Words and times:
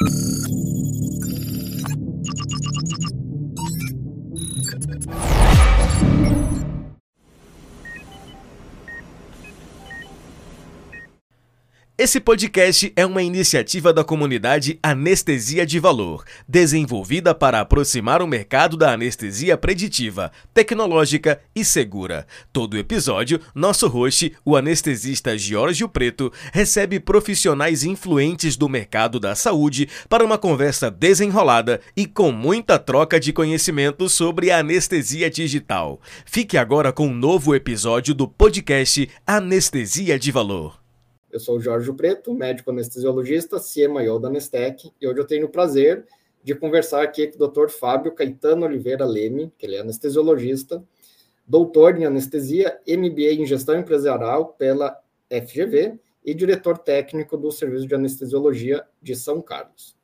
you 0.00 0.29
Esse 12.02 12.18
podcast 12.18 12.90
é 12.96 13.04
uma 13.04 13.22
iniciativa 13.22 13.92
da 13.92 14.02
comunidade 14.02 14.78
Anestesia 14.82 15.66
de 15.66 15.78
Valor, 15.78 16.24
desenvolvida 16.48 17.34
para 17.34 17.60
aproximar 17.60 18.22
o 18.22 18.26
mercado 18.26 18.74
da 18.74 18.94
anestesia 18.94 19.54
preditiva, 19.58 20.32
tecnológica 20.54 21.42
e 21.54 21.62
segura. 21.62 22.26
Todo 22.54 22.78
episódio, 22.78 23.38
nosso 23.54 23.86
host, 23.86 24.34
o 24.46 24.56
anestesista 24.56 25.36
Giorgio 25.36 25.90
Preto, 25.90 26.32
recebe 26.54 26.98
profissionais 26.98 27.84
influentes 27.84 28.56
do 28.56 28.66
mercado 28.66 29.20
da 29.20 29.34
saúde 29.34 29.86
para 30.08 30.24
uma 30.24 30.38
conversa 30.38 30.90
desenrolada 30.90 31.82
e 31.94 32.06
com 32.06 32.32
muita 32.32 32.78
troca 32.78 33.20
de 33.20 33.30
conhecimento 33.30 34.08
sobre 34.08 34.50
a 34.50 34.60
anestesia 34.60 35.28
digital. 35.28 36.00
Fique 36.24 36.56
agora 36.56 36.94
com 36.94 37.08
um 37.08 37.14
novo 37.14 37.54
episódio 37.54 38.14
do 38.14 38.26
podcast 38.26 39.06
Anestesia 39.26 40.18
de 40.18 40.32
Valor. 40.32 40.79
Eu 41.30 41.38
sou 41.38 41.58
o 41.58 41.60
Jorge 41.60 41.92
Preto, 41.92 42.34
médico 42.34 42.70
anestesiologista, 42.70 43.60
CMIO 43.60 44.18
da 44.18 44.26
Anestec, 44.26 44.90
e 45.00 45.06
hoje 45.06 45.20
eu 45.20 45.26
tenho 45.26 45.46
o 45.46 45.48
prazer 45.48 46.04
de 46.42 46.56
conversar 46.56 47.02
aqui 47.02 47.28
com 47.28 47.44
o 47.44 47.46
Dr. 47.46 47.68
Fábio 47.68 48.12
Caetano 48.12 48.66
Oliveira 48.66 49.04
Leme, 49.04 49.52
que 49.56 49.64
ele 49.64 49.76
é 49.76 49.80
anestesiologista, 49.80 50.82
doutor 51.46 51.96
em 51.96 52.04
anestesia, 52.04 52.80
MBA 52.84 53.34
em 53.34 53.46
gestão 53.46 53.78
empresarial 53.78 54.46
pela 54.54 54.98
FGV 55.30 56.00
e 56.24 56.34
diretor 56.34 56.76
técnico 56.78 57.36
do 57.36 57.52
Serviço 57.52 57.86
de 57.86 57.94
Anestesiologia 57.94 58.84
de 59.00 59.14
São 59.14 59.40
Carlos. 59.40 59.96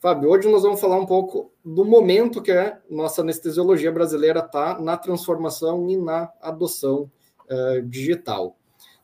Fábio, 0.00 0.30
hoje 0.30 0.48
nós 0.48 0.62
vamos 0.62 0.80
falar 0.80 0.98
um 0.98 1.06
pouco 1.06 1.52
do 1.62 1.84
momento 1.84 2.40
que 2.40 2.52
a 2.52 2.80
nossa 2.88 3.20
anestesiologia 3.20 3.92
brasileira 3.92 4.40
está 4.40 4.78
na 4.80 4.96
transformação 4.96 5.90
e 5.90 5.96
na 5.98 6.32
adoção 6.40 7.10
uh, 7.50 7.82
digital. 7.82 8.57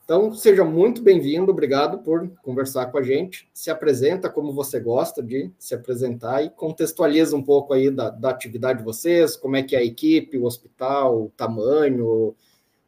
Então, 0.05 0.35
seja 0.35 0.63
muito 0.63 1.03
bem-vindo, 1.03 1.51
obrigado 1.51 1.97
por 2.01 2.29
conversar 2.43 2.87
com 2.87 2.99
a 2.99 3.03
gente. 3.03 3.49
Se 3.55 3.71
apresenta 3.71 4.29
como 4.29 4.53
você 4.53 4.79
gosta 4.79 5.23
de 5.23 5.51
se 5.59 5.75
apresentar 5.75 6.43
e 6.43 6.51
contextualiza 6.51 7.35
um 7.35 7.43
pouco 7.43 7.73
aí 7.73 7.91
da, 7.91 8.11
da 8.11 8.29
atividade 8.29 8.81
de 8.81 8.85
vocês, 8.85 9.35
como 9.35 9.57
é 9.57 9.63
que 9.63 9.75
é 9.75 9.79
a 9.79 9.85
equipe, 9.85 10.37
o 10.37 10.45
hospital, 10.45 11.23
o 11.23 11.33
tamanho, 11.35 12.35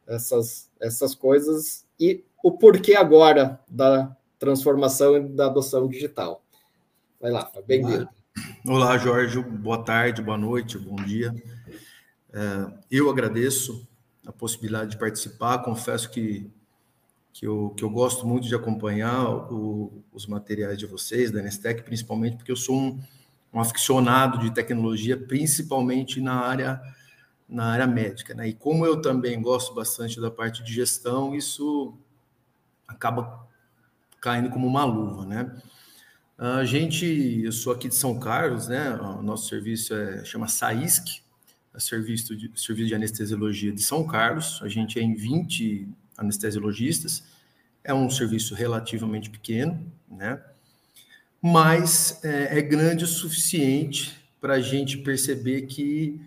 essas, 0.05 0.69
essas 0.79 1.15
coisas 1.15 1.87
e 1.99 2.23
o 2.43 2.51
porquê 2.51 2.95
agora 2.95 3.59
da 3.67 4.15
transformação 4.37 5.17
e 5.17 5.27
da 5.27 5.47
adoção 5.47 5.87
digital. 5.87 6.43
Vai 7.19 7.31
lá, 7.31 7.51
bem-vindo. 7.65 8.07
Olá, 8.63 8.95
Jorge, 8.99 9.41
boa 9.41 9.83
tarde, 9.83 10.21
boa 10.21 10.37
noite, 10.37 10.77
bom 10.77 10.97
dia. 10.97 11.33
É, 12.31 12.71
eu 12.91 13.09
agradeço 13.09 13.87
a 14.23 14.31
possibilidade 14.31 14.91
de 14.91 14.99
participar, 14.99 15.63
confesso 15.63 16.11
que 16.11 16.55
que 17.37 17.45
eu, 17.45 17.69
que 17.77 17.83
eu 17.83 17.89
gosto 17.91 18.25
muito 18.25 18.47
de 18.47 18.55
acompanhar 18.55 19.29
o, 19.53 20.03
os 20.11 20.25
materiais 20.25 20.75
de 20.75 20.87
vocês, 20.87 21.29
da 21.29 21.39
Nestec, 21.39 21.83
principalmente 21.83 22.35
porque 22.35 22.51
eu 22.51 22.55
sou 22.55 22.75
um, 22.75 22.99
um 23.53 23.59
aficionado 23.59 24.39
de 24.39 24.49
tecnologia, 24.49 25.15
principalmente 25.15 26.19
na 26.19 26.33
área 26.33 26.81
na 27.47 27.65
área 27.65 27.85
médica, 27.85 28.33
né? 28.33 28.49
E 28.49 28.53
como 28.53 28.85
eu 28.85 29.01
também 29.01 29.39
gosto 29.39 29.73
bastante 29.73 30.19
da 30.19 30.31
parte 30.31 30.63
de 30.63 30.73
gestão, 30.73 31.35
isso 31.35 31.95
acaba 32.87 33.47
caindo 34.19 34.49
como 34.49 34.65
uma 34.65 34.83
luva, 34.83 35.23
né? 35.23 35.55
A 36.39 36.65
gente, 36.65 37.05
eu 37.45 37.51
sou 37.51 37.71
aqui 37.71 37.87
de 37.87 37.95
São 37.95 38.19
Carlos, 38.19 38.67
né? 38.67 38.95
O 38.95 39.21
nosso 39.21 39.47
serviço 39.47 39.93
é 39.93 40.25
chama 40.25 40.47
SAISC, 40.47 41.21
é 41.73 41.79
serviço 41.79 42.35
de, 42.35 42.51
serviço 42.55 42.87
de 42.87 42.95
anestesiologia 42.95 43.71
de 43.71 43.81
São 43.81 44.05
Carlos. 44.07 44.59
A 44.63 44.67
gente 44.67 44.99
é 44.99 45.03
em 45.03 45.13
20 45.13 45.87
anestesiologistas. 46.17 47.23
É 47.83 47.93
um 47.93 48.09
serviço 48.09 48.55
relativamente 48.55 49.29
pequeno, 49.29 49.79
né? 50.09 50.41
Mas 51.41 52.19
é, 52.23 52.57
é 52.57 52.61
grande 52.61 53.03
o 53.03 53.07
suficiente 53.07 54.17
para 54.41 54.55
a 54.55 54.59
gente 54.59 54.97
perceber 54.97 55.63
que, 55.63 56.19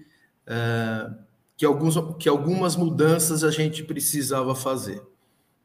é, 0.46 1.10
que, 1.56 1.66
alguns, 1.66 1.96
que 2.18 2.28
algumas 2.28 2.76
mudanças 2.76 3.42
a 3.42 3.50
gente 3.50 3.82
precisava 3.82 4.54
fazer. 4.54 5.02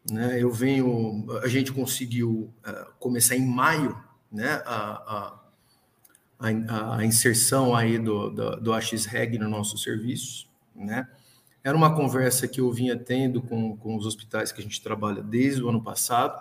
Né? 0.10 0.42
Eu 0.42 0.52
venho, 0.52 1.26
a 1.44 1.48
gente 1.48 1.72
conseguiu 1.72 2.54
é, 2.66 2.88
começar 3.00 3.36
em 3.36 3.46
maio, 3.46 3.98
né? 4.32 4.62
A, 4.66 5.40
a, 6.40 6.50
a, 6.70 6.98
a 6.98 7.06
inserção 7.06 7.76
aí 7.76 7.98
do, 7.98 8.30
do, 8.30 8.56
do 8.58 8.74
AX-REG 8.74 9.38
no 9.40 9.50
nosso 9.50 9.78
serviço, 9.78 10.48
né? 10.76 11.08
Era 11.66 11.76
uma 11.76 11.96
conversa 11.96 12.48
que 12.48 12.62
eu 12.62 12.72
vinha 12.72 12.96
tendo 12.96 13.42
com, 13.42 13.76
com 13.76 13.96
os 13.96 14.06
hospitais 14.06 14.52
que 14.52 14.62
a 14.62 14.64
gente 14.64 14.80
trabalha 14.84 15.24
desde 15.24 15.64
o 15.64 15.70
ano 15.70 15.82
passado. 15.82 16.40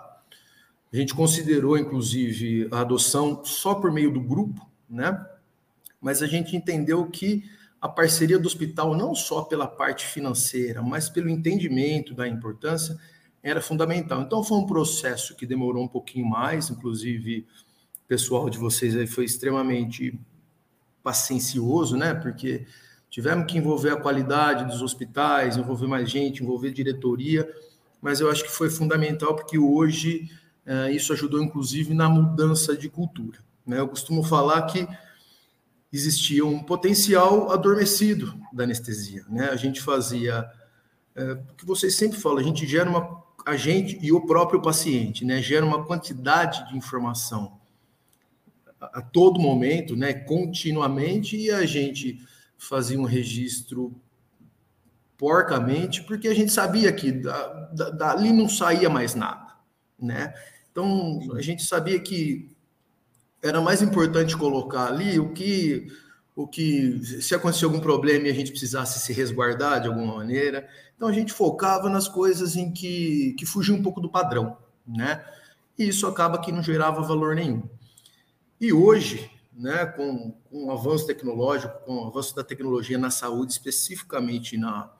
A 0.93 0.95
gente 0.95 1.15
considerou, 1.15 1.79
inclusive, 1.79 2.67
a 2.71 2.81
adoção 2.81 3.43
só 3.43 3.73
por 3.73 3.91
meio 3.91 4.13
do 4.13 4.21
grupo, 4.21 4.69
né? 4.87 5.19
Mas 5.99 6.21
a 6.21 6.27
gente 6.27 6.55
entendeu 6.55 7.03
que 7.07 7.43
a 7.81 7.89
parceria 7.89 8.37
do 8.37 8.45
hospital, 8.45 8.95
não 8.95 9.15
só 9.15 9.41
pela 9.41 9.65
parte 9.65 10.05
financeira, 10.05 10.83
mas 10.83 11.09
pelo 11.09 11.27
entendimento 11.27 12.13
da 12.13 12.27
importância, 12.27 12.95
era 13.41 13.59
fundamental. 13.59 14.21
Então, 14.21 14.43
foi 14.43 14.59
um 14.59 14.67
processo 14.67 15.35
que 15.35 15.47
demorou 15.47 15.83
um 15.83 15.87
pouquinho 15.87 16.27
mais, 16.27 16.69
inclusive, 16.69 17.47
o 18.03 18.07
pessoal 18.07 18.47
de 18.47 18.59
vocês 18.59 18.95
aí 18.95 19.07
foi 19.07 19.25
extremamente 19.25 20.19
paciencioso, 21.01 21.97
né? 21.97 22.13
Porque 22.13 22.67
Tivemos 23.15 23.49
que 23.49 23.57
envolver 23.57 23.91
a 23.91 23.95
qualidade 23.95 24.65
dos 24.65 24.81
hospitais, 24.81 25.55
envolver 25.55 25.87
mais 25.87 26.11
gente, 26.11 26.43
envolver 26.43 26.71
diretoria, 26.71 27.49
mas 28.01 28.19
eu 28.19 28.29
acho 28.29 28.43
que 28.43 28.51
foi 28.51 28.69
fundamental 28.69 29.33
porque 29.33 29.57
hoje 29.57 30.29
é, 30.65 30.91
isso 30.91 31.13
ajudou, 31.13 31.41
inclusive, 31.41 31.93
na 31.93 32.09
mudança 32.09 32.75
de 32.75 32.89
cultura. 32.89 33.39
Né? 33.65 33.79
Eu 33.79 33.87
costumo 33.87 34.21
falar 34.21 34.63
que 34.63 34.85
existia 35.93 36.45
um 36.45 36.61
potencial 36.61 37.53
adormecido 37.53 38.37
da 38.51 38.65
anestesia. 38.65 39.23
Né? 39.29 39.47
A 39.47 39.55
gente 39.55 39.81
fazia, 39.81 40.45
é, 41.15 41.31
o 41.31 41.55
que 41.55 41.65
vocês 41.65 41.95
sempre 41.95 42.19
falam, 42.19 42.39
a 42.39 42.43
gente 42.43 42.67
gera 42.67 42.89
uma, 42.89 43.23
a 43.45 43.55
gente 43.55 43.97
e 44.01 44.11
o 44.11 44.25
próprio 44.25 44.61
paciente, 44.61 45.23
né? 45.23 45.41
gera 45.41 45.65
uma 45.65 45.85
quantidade 45.85 46.67
de 46.67 46.75
informação 46.75 47.61
a, 48.77 48.99
a 48.99 49.01
todo 49.01 49.39
momento, 49.39 49.95
né? 49.95 50.11
continuamente, 50.11 51.37
e 51.37 51.49
a 51.49 51.65
gente 51.65 52.19
fazia 52.57 52.99
um 52.99 53.05
registro 53.05 53.95
porcamente, 55.17 56.03
porque 56.03 56.27
a 56.27 56.33
gente 56.33 56.51
sabia 56.51 56.91
que 56.91 57.11
da, 57.11 57.47
da, 57.73 57.89
dali 57.89 58.33
não 58.33 58.49
saía 58.49 58.89
mais 58.89 59.15
nada, 59.15 59.53
né? 59.99 60.33
Então, 60.71 61.19
a 61.33 61.41
gente 61.41 61.63
sabia 61.63 61.99
que 61.99 62.53
era 63.41 63.61
mais 63.61 63.81
importante 63.81 64.35
colocar 64.35 64.87
ali 64.87 65.19
o 65.19 65.31
que, 65.31 65.87
o 66.35 66.45
que 66.45 66.99
se 67.21 67.33
acontecer 67.33 67.65
algum 67.65 67.79
problema 67.79 68.27
e 68.27 68.31
a 68.31 68.33
gente 68.33 68.51
precisasse 68.51 68.99
se 68.99 69.13
resguardar 69.13 69.81
de 69.81 69.87
alguma 69.87 70.15
maneira. 70.15 70.67
Então, 70.95 71.07
a 71.07 71.13
gente 71.13 71.31
focava 71.31 71.89
nas 71.89 72.07
coisas 72.07 72.57
em 72.57 72.73
que, 72.73 73.35
que 73.39 73.45
fugiam 73.45 73.77
um 73.77 73.83
pouco 73.83 74.01
do 74.01 74.09
padrão, 74.09 74.57
né? 74.85 75.23
E 75.77 75.87
isso 75.87 76.07
acaba 76.07 76.41
que 76.41 76.51
não 76.51 76.63
gerava 76.63 77.01
valor 77.01 77.35
nenhum. 77.35 77.63
E 78.59 78.73
hoje, 78.73 79.29
né, 79.57 79.85
com, 79.85 80.35
com 80.49 80.65
o 80.65 80.71
avanço 80.71 81.07
tecnológico, 81.07 81.73
com 81.85 82.03
o 82.03 82.07
avanço 82.07 82.35
da 82.35 82.43
tecnologia 82.43 82.97
na 82.97 83.09
saúde, 83.09 83.53
especificamente 83.53 84.57
na, 84.57 84.91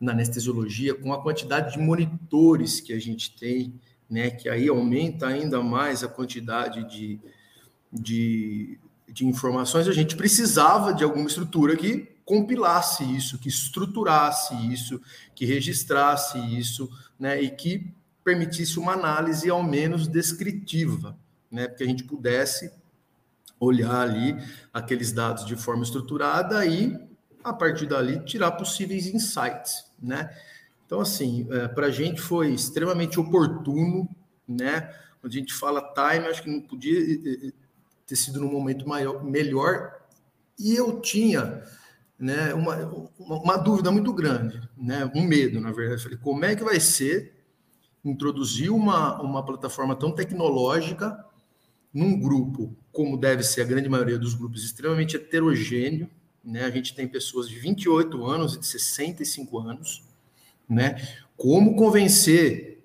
na 0.00 0.12
anestesiologia, 0.12 0.94
com 0.94 1.12
a 1.12 1.22
quantidade 1.22 1.72
de 1.72 1.78
monitores 1.78 2.80
que 2.80 2.92
a 2.92 2.98
gente 2.98 3.36
tem, 3.36 3.80
né, 4.10 4.30
que 4.30 4.48
aí 4.48 4.68
aumenta 4.68 5.28
ainda 5.28 5.62
mais 5.62 6.02
a 6.02 6.08
quantidade 6.08 6.84
de, 6.84 7.20
de, 7.92 8.78
de 9.08 9.26
informações, 9.26 9.86
a 9.86 9.92
gente 9.92 10.16
precisava 10.16 10.92
de 10.92 11.04
alguma 11.04 11.26
estrutura 11.26 11.76
que 11.76 12.08
compilasse 12.24 13.04
isso, 13.04 13.38
que 13.38 13.48
estruturasse 13.48 14.54
isso, 14.72 15.00
que 15.34 15.44
registrasse 15.44 16.38
isso, 16.58 16.90
né, 17.18 17.40
e 17.40 17.50
que 17.50 17.92
permitisse 18.24 18.78
uma 18.78 18.92
análise 18.92 19.48
ao 19.48 19.62
menos 19.62 20.08
descritiva, 20.08 21.16
né, 21.50 21.68
porque 21.68 21.84
a 21.84 21.86
gente 21.86 22.04
pudesse 22.04 22.72
olhar 23.64 24.00
ali 24.00 24.36
aqueles 24.72 25.12
dados 25.12 25.44
de 25.44 25.56
forma 25.56 25.82
estruturada 25.82 26.64
e, 26.66 26.96
a 27.42 27.52
partir 27.52 27.86
dali, 27.86 28.20
tirar 28.24 28.52
possíveis 28.52 29.06
insights, 29.06 29.84
né? 30.00 30.30
Então, 30.86 31.00
assim, 31.00 31.46
é, 31.50 31.68
para 31.68 31.86
a 31.86 31.90
gente 31.90 32.20
foi 32.20 32.52
extremamente 32.52 33.18
oportuno, 33.18 34.08
né? 34.46 34.92
Quando 35.20 35.32
a 35.32 35.36
gente 35.36 35.54
fala 35.54 35.92
time, 35.94 36.26
acho 36.26 36.42
que 36.42 36.50
não 36.50 36.60
podia 36.60 37.52
ter 38.06 38.16
sido 38.16 38.40
num 38.40 38.52
momento 38.52 38.86
maior, 38.86 39.24
melhor. 39.24 39.94
E 40.58 40.74
eu 40.76 41.00
tinha 41.00 41.62
né, 42.18 42.54
uma, 42.54 42.76
uma 43.18 43.56
dúvida 43.56 43.90
muito 43.90 44.12
grande, 44.12 44.60
né? 44.76 45.10
um 45.14 45.22
medo, 45.22 45.60
na 45.60 45.72
verdade. 45.72 46.02
Falei, 46.02 46.18
como 46.18 46.44
é 46.44 46.54
que 46.54 46.62
vai 46.62 46.78
ser 46.78 47.34
introduzir 48.04 48.70
uma, 48.70 49.20
uma 49.20 49.44
plataforma 49.44 49.96
tão 49.96 50.12
tecnológica 50.12 51.24
num 51.94 52.18
grupo, 52.18 52.76
como 52.90 53.16
deve 53.16 53.44
ser 53.44 53.62
a 53.62 53.64
grande 53.64 53.88
maioria 53.88 54.18
dos 54.18 54.34
grupos, 54.34 54.64
extremamente 54.64 55.14
heterogêneo, 55.14 56.10
né? 56.44 56.64
A 56.64 56.70
gente 56.70 56.92
tem 56.94 57.06
pessoas 57.06 57.48
de 57.48 57.56
28 57.56 58.26
anos 58.26 58.54
e 58.54 58.58
de 58.58 58.66
65 58.66 59.58
anos, 59.60 60.02
né? 60.68 60.96
Como 61.36 61.76
convencer 61.76 62.84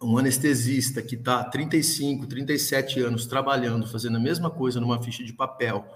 um 0.00 0.18
anestesista 0.18 1.00
que 1.00 1.14
está 1.14 1.42
35, 1.42 2.26
37 2.26 3.00
anos 3.00 3.26
trabalhando, 3.26 3.86
fazendo 3.86 4.18
a 4.18 4.20
mesma 4.20 4.50
coisa 4.50 4.78
numa 4.78 5.02
ficha 5.02 5.24
de 5.24 5.32
papel, 5.32 5.86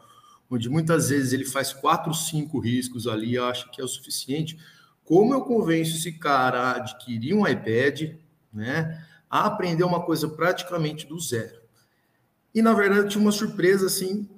onde 0.50 0.68
muitas 0.70 1.10
vezes 1.10 1.34
ele 1.34 1.44
faz 1.44 1.72
quatro, 1.72 2.12
cinco 2.14 2.58
riscos 2.58 3.06
ali, 3.06 3.36
acha 3.36 3.68
que 3.68 3.80
é 3.80 3.84
o 3.84 3.88
suficiente. 3.88 4.58
Como 5.04 5.34
eu 5.34 5.42
convenço 5.42 5.96
esse 5.96 6.12
cara 6.12 6.60
a 6.60 6.76
adquirir 6.76 7.34
um 7.34 7.46
iPad, 7.46 8.14
né, 8.52 9.04
a 9.28 9.46
aprender 9.46 9.84
uma 9.84 10.02
coisa 10.02 10.28
praticamente 10.28 11.06
do 11.06 11.20
zero? 11.20 11.59
E 12.54 12.62
na 12.62 12.72
verdade 12.72 13.08
tinha 13.08 13.22
uma 13.22 13.32
surpresa 13.32 13.86
assim 13.86 14.28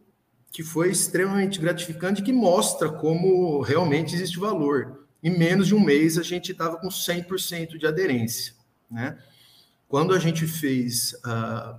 que 0.52 0.62
foi 0.62 0.90
extremamente 0.90 1.58
gratificante, 1.58 2.22
que 2.22 2.32
mostra 2.32 2.90
como 2.90 3.62
realmente 3.62 4.14
existe 4.14 4.38
valor. 4.38 5.06
Em 5.22 5.30
menos 5.30 5.66
de 5.66 5.74
um 5.74 5.80
mês 5.80 6.18
a 6.18 6.22
gente 6.22 6.52
estava 6.52 6.76
com 6.76 6.88
100% 6.88 7.78
de 7.78 7.86
aderência, 7.86 8.52
né? 8.90 9.16
Quando 9.88 10.14
a 10.14 10.18
gente 10.18 10.46
fez 10.46 11.14
uh, 11.24 11.78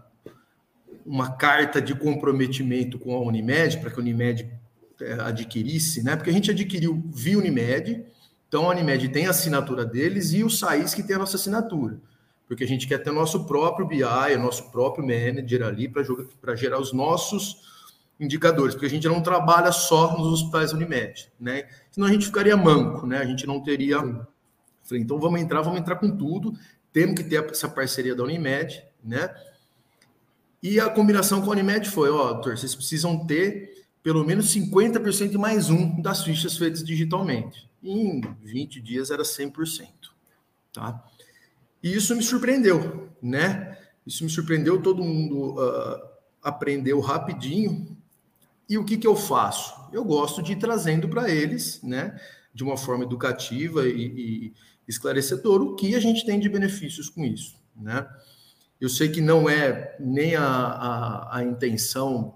uma 1.06 1.36
carta 1.36 1.82
de 1.82 1.94
comprometimento 1.94 2.98
com 2.98 3.16
a 3.16 3.22
Unimed, 3.22 3.80
para 3.80 3.92
que 3.92 4.00
a 4.00 4.02
Unimed 4.02 4.44
uh, 4.44 5.22
adquirisse, 5.22 6.04
né? 6.04 6.16
Porque 6.16 6.32
a 6.32 6.34
gente 6.34 6.50
adquiriu 6.50 7.04
via 7.14 7.38
Unimed, 7.38 8.06
então 8.48 8.66
a 8.66 8.70
Unimed 8.70 9.10
tem 9.10 9.28
a 9.28 9.32
assinatura 9.32 9.86
deles 9.86 10.34
e 10.34 10.44
o 10.44 10.50
SAIS 10.50 10.96
que 10.96 11.04
tem 11.04 11.16
a 11.16 11.20
nossa 11.20 11.38
assinatura. 11.38 12.00
Porque 12.48 12.64
a 12.64 12.68
gente 12.68 12.88
quer 12.88 13.00
ter 13.00 13.12
nosso 13.12 13.46
próprio 13.46 13.86
BI, 13.86 14.38
nosso 14.38 14.70
próprio 14.72 15.06
manager 15.06 15.64
ali 15.64 15.88
para 15.90 16.56
gerar 16.56 16.80
os 16.80 16.94
nossos 16.94 17.72
indicadores, 18.20 18.76
porque 18.76 18.86
a 18.86 18.90
gente 18.90 19.08
não 19.08 19.22
trabalha 19.22 19.72
só 19.72 20.18
nos 20.18 20.28
hospitais 20.28 20.72
Unimed, 20.72 21.32
né? 21.40 21.68
Senão 21.92 22.08
a 22.08 22.12
gente 22.12 22.26
ficaria 22.26 22.56
manco, 22.56 23.08
né? 23.08 23.18
A 23.18 23.26
gente 23.26 23.48
não 23.48 23.62
teria. 23.62 23.98
Falei, 24.84 25.04
então 25.04 25.20
vamos 25.20 25.42
entrar, 25.42 25.62
vamos 25.62 25.80
entrar 25.80 25.96
com 25.96 26.16
tudo 26.16 26.54
temos 26.94 27.16
que 27.16 27.24
ter 27.24 27.44
essa 27.50 27.68
parceria 27.68 28.16
da 28.16 28.24
Unimed, 28.24 28.82
né? 29.04 29.36
E 30.62 30.80
a 30.80 30.90
combinação 30.90 31.42
com 31.42 31.48
a 31.48 31.54
Unimed 31.54 31.90
foi, 31.90 32.10
ó, 32.10 32.34
doutor, 32.34 32.58
vocês 32.58 32.76
precisam 32.76 33.26
ter 33.26 33.84
pelo 34.02 34.24
menos 34.24 34.54
50% 34.54 35.38
mais 35.38 35.70
um 35.70 36.00
das 36.02 36.24
fichas 36.24 36.56
feitas 36.56 36.84
digitalmente. 36.84 37.68
E 37.82 37.92
em 37.92 38.22
20 38.42 38.80
dias 38.80 39.10
era 39.10 39.24
100%, 39.24 39.88
tá? 40.72 41.04
E 41.84 41.94
isso 41.94 42.16
me 42.16 42.24
surpreendeu, 42.24 43.10
né? 43.22 43.78
Isso 44.08 44.24
me 44.24 44.30
surpreendeu, 44.30 44.82
todo 44.82 45.04
mundo 45.04 45.56
uh, 45.60 46.02
aprendeu 46.42 47.00
rapidinho. 47.02 47.98
E 48.70 48.78
o 48.78 48.86
que, 48.86 48.98
que 48.98 49.06
eu 49.06 49.16
faço? 49.16 49.76
Eu 49.92 50.06
gosto 50.06 50.42
de 50.42 50.54
ir 50.54 50.56
trazendo 50.56 51.10
para 51.10 51.30
eles, 51.30 51.84
né? 51.84 52.18
De 52.54 52.64
uma 52.64 52.78
forma 52.78 53.04
educativa 53.04 53.86
e, 53.86 54.06
e 54.06 54.54
esclarecedor 54.88 55.62
o 55.62 55.76
que 55.76 55.94
a 55.94 56.00
gente 56.00 56.26
tem 56.26 56.40
de 56.40 56.48
benefícios 56.48 57.10
com 57.10 57.26
isso, 57.26 57.56
né? 57.76 58.08
Eu 58.80 58.90
sei 58.90 59.10
que 59.10 59.22
não 59.22 59.50
é 59.50 59.96
nem 60.00 60.36
a, 60.36 60.46
a, 60.46 61.38
a 61.38 61.44
intenção 61.44 62.36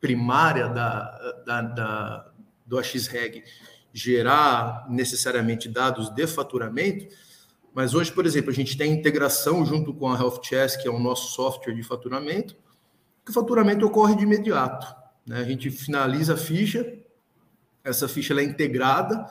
primária 0.00 0.68
da, 0.68 1.42
da, 1.44 1.62
da, 1.62 2.30
do 2.66 2.78
AXREG 2.78 3.44
gerar 3.92 4.86
necessariamente 4.90 5.68
dados 5.68 6.10
de 6.10 6.26
faturamento, 6.26 7.06
mas 7.76 7.92
hoje, 7.92 8.10
por 8.10 8.24
exemplo, 8.24 8.50
a 8.50 8.54
gente 8.54 8.74
tem 8.74 8.90
integração 8.90 9.62
junto 9.66 9.92
com 9.92 10.10
a 10.10 10.18
Health 10.18 10.40
Chess, 10.42 10.76
que 10.78 10.88
é 10.88 10.90
o 10.90 10.98
nosso 10.98 11.34
software 11.34 11.74
de 11.74 11.82
faturamento, 11.82 12.56
que 13.22 13.30
o 13.30 13.34
faturamento 13.34 13.84
ocorre 13.84 14.16
de 14.16 14.22
imediato. 14.22 14.86
Né? 15.26 15.40
A 15.40 15.44
gente 15.44 15.70
finaliza 15.70 16.32
a 16.32 16.36
ficha, 16.38 16.90
essa 17.84 18.08
ficha 18.08 18.32
é 18.32 18.42
integrada, 18.42 19.26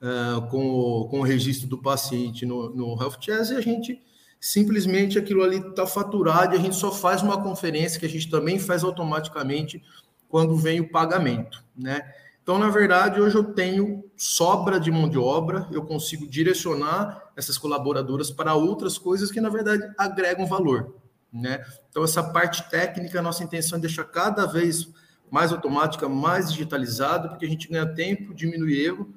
uh, 0.00 0.48
com, 0.50 0.70
o, 0.70 1.08
com 1.08 1.18
o 1.18 1.24
registro 1.24 1.66
do 1.66 1.78
paciente 1.78 2.46
no, 2.46 2.70
no 2.70 3.02
Health 3.02 3.16
Chess 3.20 3.50
e 3.50 3.56
a 3.56 3.60
gente 3.60 4.00
simplesmente 4.38 5.18
aquilo 5.18 5.42
ali 5.42 5.56
está 5.56 5.84
faturado 5.84 6.54
e 6.54 6.58
a 6.58 6.62
gente 6.62 6.76
só 6.76 6.92
faz 6.92 7.22
uma 7.22 7.42
conferência 7.42 7.98
que 7.98 8.06
a 8.06 8.08
gente 8.08 8.30
também 8.30 8.60
faz 8.60 8.84
automaticamente 8.84 9.82
quando 10.28 10.54
vem 10.54 10.78
o 10.78 10.88
pagamento, 10.88 11.64
né? 11.76 12.02
Então, 12.50 12.58
na 12.58 12.68
verdade, 12.68 13.20
hoje 13.20 13.36
eu 13.36 13.44
tenho 13.44 14.10
sobra 14.16 14.80
de 14.80 14.90
mão 14.90 15.08
de 15.08 15.16
obra, 15.16 15.68
eu 15.70 15.84
consigo 15.84 16.26
direcionar 16.26 17.30
essas 17.36 17.56
colaboradoras 17.56 18.32
para 18.32 18.56
outras 18.56 18.98
coisas 18.98 19.30
que, 19.30 19.40
na 19.40 19.48
verdade, 19.48 19.88
agregam 19.96 20.44
valor, 20.48 20.96
né? 21.32 21.64
Então, 21.88 22.02
essa 22.02 22.24
parte 22.24 22.68
técnica, 22.68 23.22
nossa 23.22 23.44
intenção 23.44 23.78
é 23.78 23.80
deixar 23.80 24.02
cada 24.02 24.46
vez 24.46 24.88
mais 25.30 25.52
automática, 25.52 26.08
mais 26.08 26.50
digitalizada, 26.50 27.28
porque 27.28 27.46
a 27.46 27.48
gente 27.48 27.68
ganha 27.68 27.86
tempo, 27.86 28.34
diminui 28.34 28.84
erro 28.84 29.14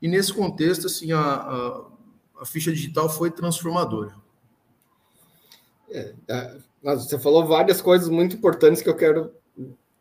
e 0.00 0.06
nesse 0.06 0.32
contexto, 0.32 0.86
assim, 0.86 1.10
a, 1.10 1.18
a, 1.20 1.84
a 2.42 2.46
ficha 2.46 2.70
digital 2.70 3.08
foi 3.08 3.32
transformadora. 3.32 4.14
É, 5.90 6.14
é, 6.28 6.56
você 6.84 7.18
falou 7.18 7.48
várias 7.48 7.82
coisas 7.82 8.08
muito 8.08 8.36
importantes 8.36 8.80
que 8.80 8.88
eu 8.88 8.94
quero 8.94 9.39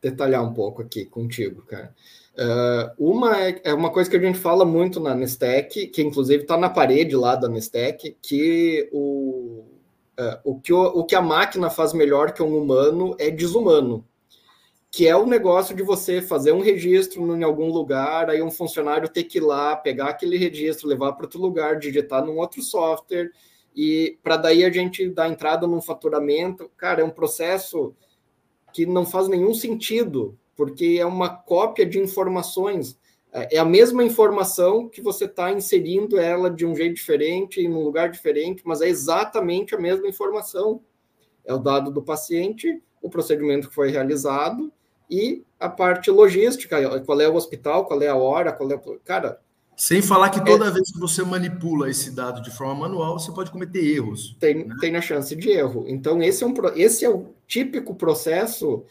detalhar 0.01 0.43
um 0.43 0.53
pouco 0.53 0.81
aqui 0.81 1.05
contigo, 1.05 1.61
cara. 1.63 1.93
Uh, 2.37 3.09
uma 3.11 3.37
é, 3.37 3.61
é, 3.65 3.73
uma 3.73 3.91
coisa 3.91 4.09
que 4.09 4.15
a 4.15 4.19
gente 4.19 4.39
fala 4.39 4.63
muito 4.63 4.99
na 4.99 5.13
Nestec, 5.13 5.87
que 5.87 6.01
inclusive 6.01 6.43
está 6.43 6.57
na 6.57 6.69
parede 6.69 7.15
lá 7.15 7.35
da 7.35 7.49
Nestec, 7.49 8.15
que 8.21 8.89
o, 8.93 9.65
uh, 10.17 10.39
o, 10.43 10.59
que 10.59 10.71
o, 10.71 10.81
o 10.81 11.05
que 11.05 11.15
a 11.15 11.21
máquina 11.21 11.69
faz 11.69 11.91
melhor 11.93 12.31
que 12.31 12.41
um 12.41 12.57
humano 12.57 13.15
é 13.19 13.29
desumano 13.29 14.05
que 14.91 15.07
é 15.07 15.15
o 15.15 15.25
negócio 15.25 15.75
de 15.75 15.83
você 15.83 16.21
fazer 16.21 16.51
um 16.51 16.61
registro 16.61 17.35
em 17.35 17.43
algum 17.43 17.71
lugar, 17.71 18.29
aí 18.29 18.41
um 18.41 18.49
funcionário 18.49 19.07
ter 19.07 19.23
que 19.23 19.37
ir 19.37 19.41
lá, 19.41 19.75
pegar 19.75 20.09
aquele 20.09 20.35
registro, 20.37 20.87
levar 20.87 21.13
para 21.13 21.25
outro 21.25 21.39
lugar, 21.39 21.77
digitar 21.77 22.25
num 22.25 22.37
outro 22.37 22.61
software, 22.61 23.31
e 23.75 24.17
para 24.23 24.35
daí 24.35 24.65
a 24.65 24.71
gente 24.71 25.07
dar 25.09 25.29
entrada 25.29 25.67
num 25.67 25.81
faturamento. 25.81 26.69
Cara, 26.75 27.01
é 27.01 27.03
um 27.03 27.11
processo 27.11 27.95
que 28.73 28.85
não 28.85 29.05
faz 29.05 29.27
nenhum 29.27 29.53
sentido, 29.53 30.37
porque 30.55 30.97
é 30.99 31.05
uma 31.05 31.29
cópia 31.29 31.85
de 31.85 31.99
informações. 31.99 32.97
É, 33.31 33.57
a 33.57 33.65
mesma 33.65 34.03
informação 34.03 34.89
que 34.89 35.01
você 35.01 35.25
está 35.25 35.51
inserindo 35.51 36.19
ela 36.19 36.49
de 36.49 36.65
um 36.65 36.75
jeito 36.75 36.95
diferente, 36.95 37.61
em 37.61 37.69
um 37.69 37.83
lugar 37.83 38.09
diferente, 38.09 38.63
mas 38.65 38.81
é 38.81 38.87
exatamente 38.87 39.75
a 39.75 39.79
mesma 39.79 40.07
informação. 40.07 40.81
É 41.45 41.53
o 41.53 41.59
dado 41.59 41.91
do 41.91 42.01
paciente, 42.01 42.81
o 43.01 43.09
procedimento 43.09 43.69
que 43.69 43.75
foi 43.75 43.89
realizado 43.89 44.71
e 45.09 45.43
a 45.59 45.69
parte 45.69 46.11
logística, 46.11 46.77
qual 47.05 47.21
é 47.21 47.27
o 47.27 47.35
hospital, 47.35 47.85
qual 47.85 48.01
é 48.01 48.07
a 48.07 48.15
hora, 48.15 48.51
qual 48.51 48.71
é 48.71 48.75
o... 48.75 48.99
Cara... 49.03 49.39
Sem 49.79 50.01
falar 50.01 50.29
que 50.29 50.43
toda 50.43 50.67
é, 50.67 50.71
vez 50.71 50.91
que 50.91 50.99
você 50.99 51.23
manipula 51.23 51.89
esse 51.89 52.11
dado 52.11 52.41
de 52.41 52.51
forma 52.51 52.81
manual, 52.81 53.17
você 53.17 53.31
pode 53.31 53.49
cometer 53.49 53.79
erros. 53.79 54.35
Tem, 54.37 54.65
né? 54.65 54.75
tem 54.81 54.97
a 54.97 55.01
chance 55.01 55.33
de 55.33 55.49
erro. 55.49 55.85
Então, 55.87 56.21
esse 56.21 56.43
é, 56.43 56.47
um, 56.47 56.53
esse 56.75 57.05
é 57.05 57.09
o 57.09 57.33
típico 57.47 57.95
processo 57.95 58.83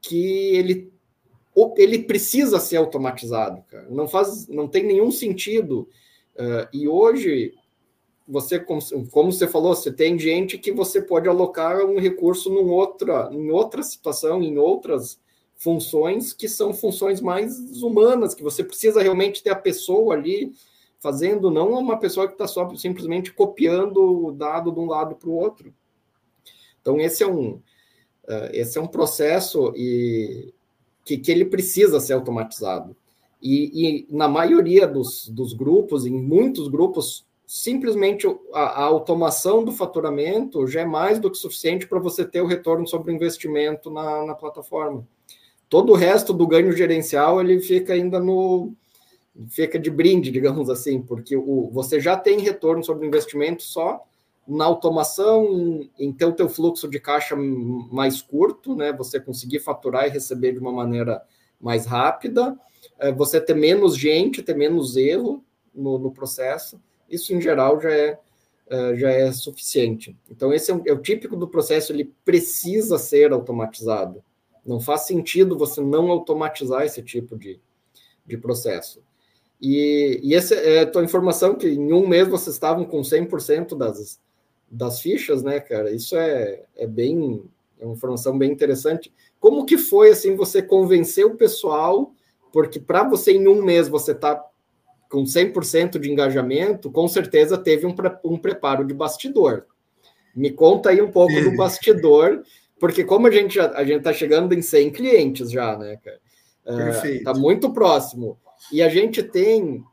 que 0.00 0.56
ele, 0.56 0.92
ele 1.76 2.00
precisa 2.00 2.58
ser 2.58 2.78
automatizado. 2.78 3.62
Cara. 3.70 3.86
Não, 3.88 4.08
faz, 4.08 4.48
não 4.48 4.66
tem 4.66 4.82
nenhum 4.82 5.12
sentido. 5.12 5.88
Uh, 6.34 6.66
e 6.72 6.88
hoje, 6.88 7.54
você, 8.26 8.58
como, 8.58 8.80
como 9.12 9.30
você 9.30 9.46
falou, 9.46 9.76
você 9.76 9.92
tem 9.92 10.18
gente 10.18 10.58
que 10.58 10.72
você 10.72 11.00
pode 11.00 11.28
alocar 11.28 11.86
um 11.86 12.00
recurso 12.00 12.50
num 12.50 12.68
outra, 12.68 13.30
em 13.30 13.48
outra 13.52 13.80
situação, 13.84 14.42
em 14.42 14.58
outras 14.58 15.21
funções 15.62 16.32
que 16.32 16.48
são 16.48 16.74
funções 16.74 17.20
mais 17.20 17.82
humanas, 17.82 18.34
que 18.34 18.42
você 18.42 18.64
precisa 18.64 19.00
realmente 19.00 19.42
ter 19.42 19.50
a 19.50 19.56
pessoa 19.56 20.14
ali 20.14 20.52
fazendo, 20.98 21.50
não 21.50 21.70
uma 21.70 21.98
pessoa 21.98 22.26
que 22.26 22.34
está 22.34 22.46
só 22.46 22.74
simplesmente 22.74 23.32
copiando 23.32 24.26
o 24.26 24.32
dado 24.32 24.72
de 24.72 24.78
um 24.78 24.86
lado 24.86 25.14
para 25.14 25.28
o 25.28 25.34
outro. 25.34 25.72
Então, 26.80 27.00
esse 27.00 27.22
é 27.22 27.26
um, 27.26 27.54
uh, 28.24 28.50
esse 28.52 28.78
é 28.78 28.80
um 28.80 28.86
processo 28.86 29.72
e, 29.76 30.52
que, 31.04 31.16
que 31.16 31.30
ele 31.30 31.44
precisa 31.44 32.00
ser 32.00 32.14
automatizado. 32.14 32.96
E, 33.40 34.06
e, 34.06 34.06
na 34.08 34.28
maioria 34.28 34.86
dos, 34.86 35.28
dos 35.28 35.52
grupos, 35.52 36.06
em 36.06 36.12
muitos 36.12 36.68
grupos, 36.68 37.26
simplesmente 37.46 38.26
a, 38.52 38.60
a, 38.60 38.82
automação 38.84 39.64
do 39.64 39.72
faturamento 39.72 40.66
já 40.66 40.82
é 40.82 40.84
mais 40.84 41.18
do 41.18 41.30
que 41.30 41.36
suficiente 41.36 41.86
para 41.86 41.98
você 41.98 42.24
ter 42.24 42.40
o 42.40 42.46
retorno 42.46 42.86
sobre 42.86 43.12
o 43.12 43.14
investimento 43.14 43.90
na, 43.90 44.24
na 44.24 44.34
plataforma. 44.34 45.06
Todo 45.72 45.94
o 45.94 45.96
resto 45.96 46.34
do 46.34 46.46
ganho 46.46 46.70
gerencial 46.76 47.40
ele 47.40 47.58
fica 47.58 47.94
ainda 47.94 48.20
no 48.20 48.74
fica 49.48 49.78
de 49.78 49.90
brinde, 49.90 50.30
digamos 50.30 50.68
assim, 50.68 51.00
porque 51.00 51.34
o, 51.34 51.70
você 51.72 51.98
já 51.98 52.14
tem 52.14 52.40
retorno 52.40 52.84
sobre 52.84 53.06
o 53.06 53.08
investimento 53.08 53.62
só 53.62 54.04
na 54.46 54.66
automação, 54.66 55.88
em, 55.98 56.12
ter 56.12 56.26
o 56.26 56.34
teu 56.34 56.46
fluxo 56.46 56.86
de 56.90 57.00
caixa 57.00 57.34
mais 57.34 58.20
curto, 58.20 58.76
né? 58.76 58.92
Você 58.92 59.18
conseguir 59.18 59.60
faturar 59.60 60.06
e 60.06 60.10
receber 60.10 60.52
de 60.52 60.58
uma 60.58 60.70
maneira 60.70 61.22
mais 61.58 61.86
rápida, 61.86 62.54
é, 62.98 63.10
você 63.10 63.40
ter 63.40 63.54
menos 63.54 63.96
gente, 63.96 64.42
ter 64.42 64.54
menos 64.54 64.98
erro 64.98 65.42
no, 65.74 65.98
no 65.98 66.12
processo. 66.12 66.78
Isso 67.08 67.32
em 67.32 67.40
geral 67.40 67.80
já 67.80 67.90
é 67.90 68.18
uh, 68.70 68.94
já 68.94 69.10
é 69.10 69.32
suficiente. 69.32 70.14
Então, 70.30 70.52
esse 70.52 70.70
é, 70.70 70.74
é, 70.84 70.92
o 70.92 71.00
típico 71.00 71.34
do 71.34 71.48
processo, 71.48 71.94
ele 71.94 72.12
precisa 72.26 72.98
ser 72.98 73.32
automatizado. 73.32 74.22
Não 74.64 74.80
faz 74.80 75.02
sentido 75.02 75.58
você 75.58 75.80
não 75.80 76.10
automatizar 76.10 76.84
esse 76.84 77.02
tipo 77.02 77.36
de, 77.36 77.60
de 78.24 78.36
processo. 78.36 79.02
E, 79.60 80.20
e 80.22 80.34
essa 80.34 80.54
é 80.54 80.80
a 80.80 80.90
tua 80.90 81.04
informação 81.04 81.54
que 81.54 81.68
em 81.68 81.92
um 81.92 82.06
mês 82.06 82.28
vocês 82.28 82.54
estavam 82.54 82.84
com 82.84 83.00
100% 83.00 83.76
das, 83.76 84.20
das 84.70 85.00
fichas, 85.00 85.42
né, 85.42 85.60
cara? 85.60 85.90
Isso 85.90 86.16
é, 86.16 86.64
é 86.76 86.86
bem 86.86 87.44
é 87.82 87.84
uma 87.84 87.94
informação 87.94 88.38
bem 88.38 88.50
interessante. 88.50 89.12
Como 89.40 89.66
que 89.66 89.76
foi 89.76 90.10
assim 90.10 90.36
você 90.36 90.62
convencer 90.62 91.26
o 91.26 91.36
pessoal? 91.36 92.12
Porque 92.52 92.78
para 92.78 93.02
você 93.02 93.32
em 93.32 93.48
um 93.48 93.60
mês 93.60 93.88
você 93.88 94.14
tá 94.14 94.40
com 95.10 95.24
100% 95.24 95.98
de 95.98 96.10
engajamento, 96.10 96.90
com 96.90 97.08
certeza 97.08 97.58
teve 97.58 97.84
um, 97.84 97.94
um 98.24 98.38
preparo 98.38 98.84
de 98.84 98.94
bastidor. 98.94 99.66
Me 100.34 100.50
conta 100.50 100.90
aí 100.90 101.02
um 101.02 101.10
pouco 101.10 101.34
do 101.42 101.56
bastidor, 101.56 102.42
porque 102.82 103.04
como 103.04 103.28
a 103.28 103.30
gente 103.30 103.54
já, 103.54 103.70
a 103.76 103.84
gente 103.84 103.98
está 103.98 104.12
chegando 104.12 104.52
em 104.52 104.60
100 104.60 104.90
clientes 104.90 105.52
já, 105.52 105.78
né, 105.78 106.00
cara? 106.02 106.20
Ah, 106.66 106.76
Perfeito. 106.76 107.18
Está 107.18 107.32
muito 107.32 107.72
próximo. 107.72 108.36
E 108.72 108.82
a 108.82 108.88
gente 108.88 109.22
tem, 109.22 109.84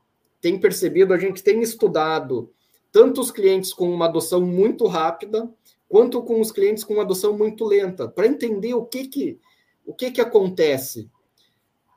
tem 0.42 0.60
percebido, 0.60 1.14
a 1.14 1.18
gente 1.20 1.44
tem 1.44 1.62
estudado 1.62 2.52
tanto 2.92 3.22
os 3.22 3.30
clientes 3.30 3.72
com 3.72 3.94
uma 3.94 4.06
adoção 4.06 4.42
muito 4.42 4.88
rápida, 4.88 5.48
quanto 5.88 6.24
com 6.24 6.42
os 6.42 6.52
clientes 6.52 6.84
com 6.84 6.96
uma 6.96 7.04
adoção 7.04 7.38
muito 7.38 7.64
lenta, 7.64 8.08
para 8.08 8.26
entender 8.26 8.74
o 8.74 8.84
que 8.84 9.08
que, 9.08 9.40
o 9.86 9.94
que, 9.94 10.10
que 10.10 10.20
acontece 10.20 11.12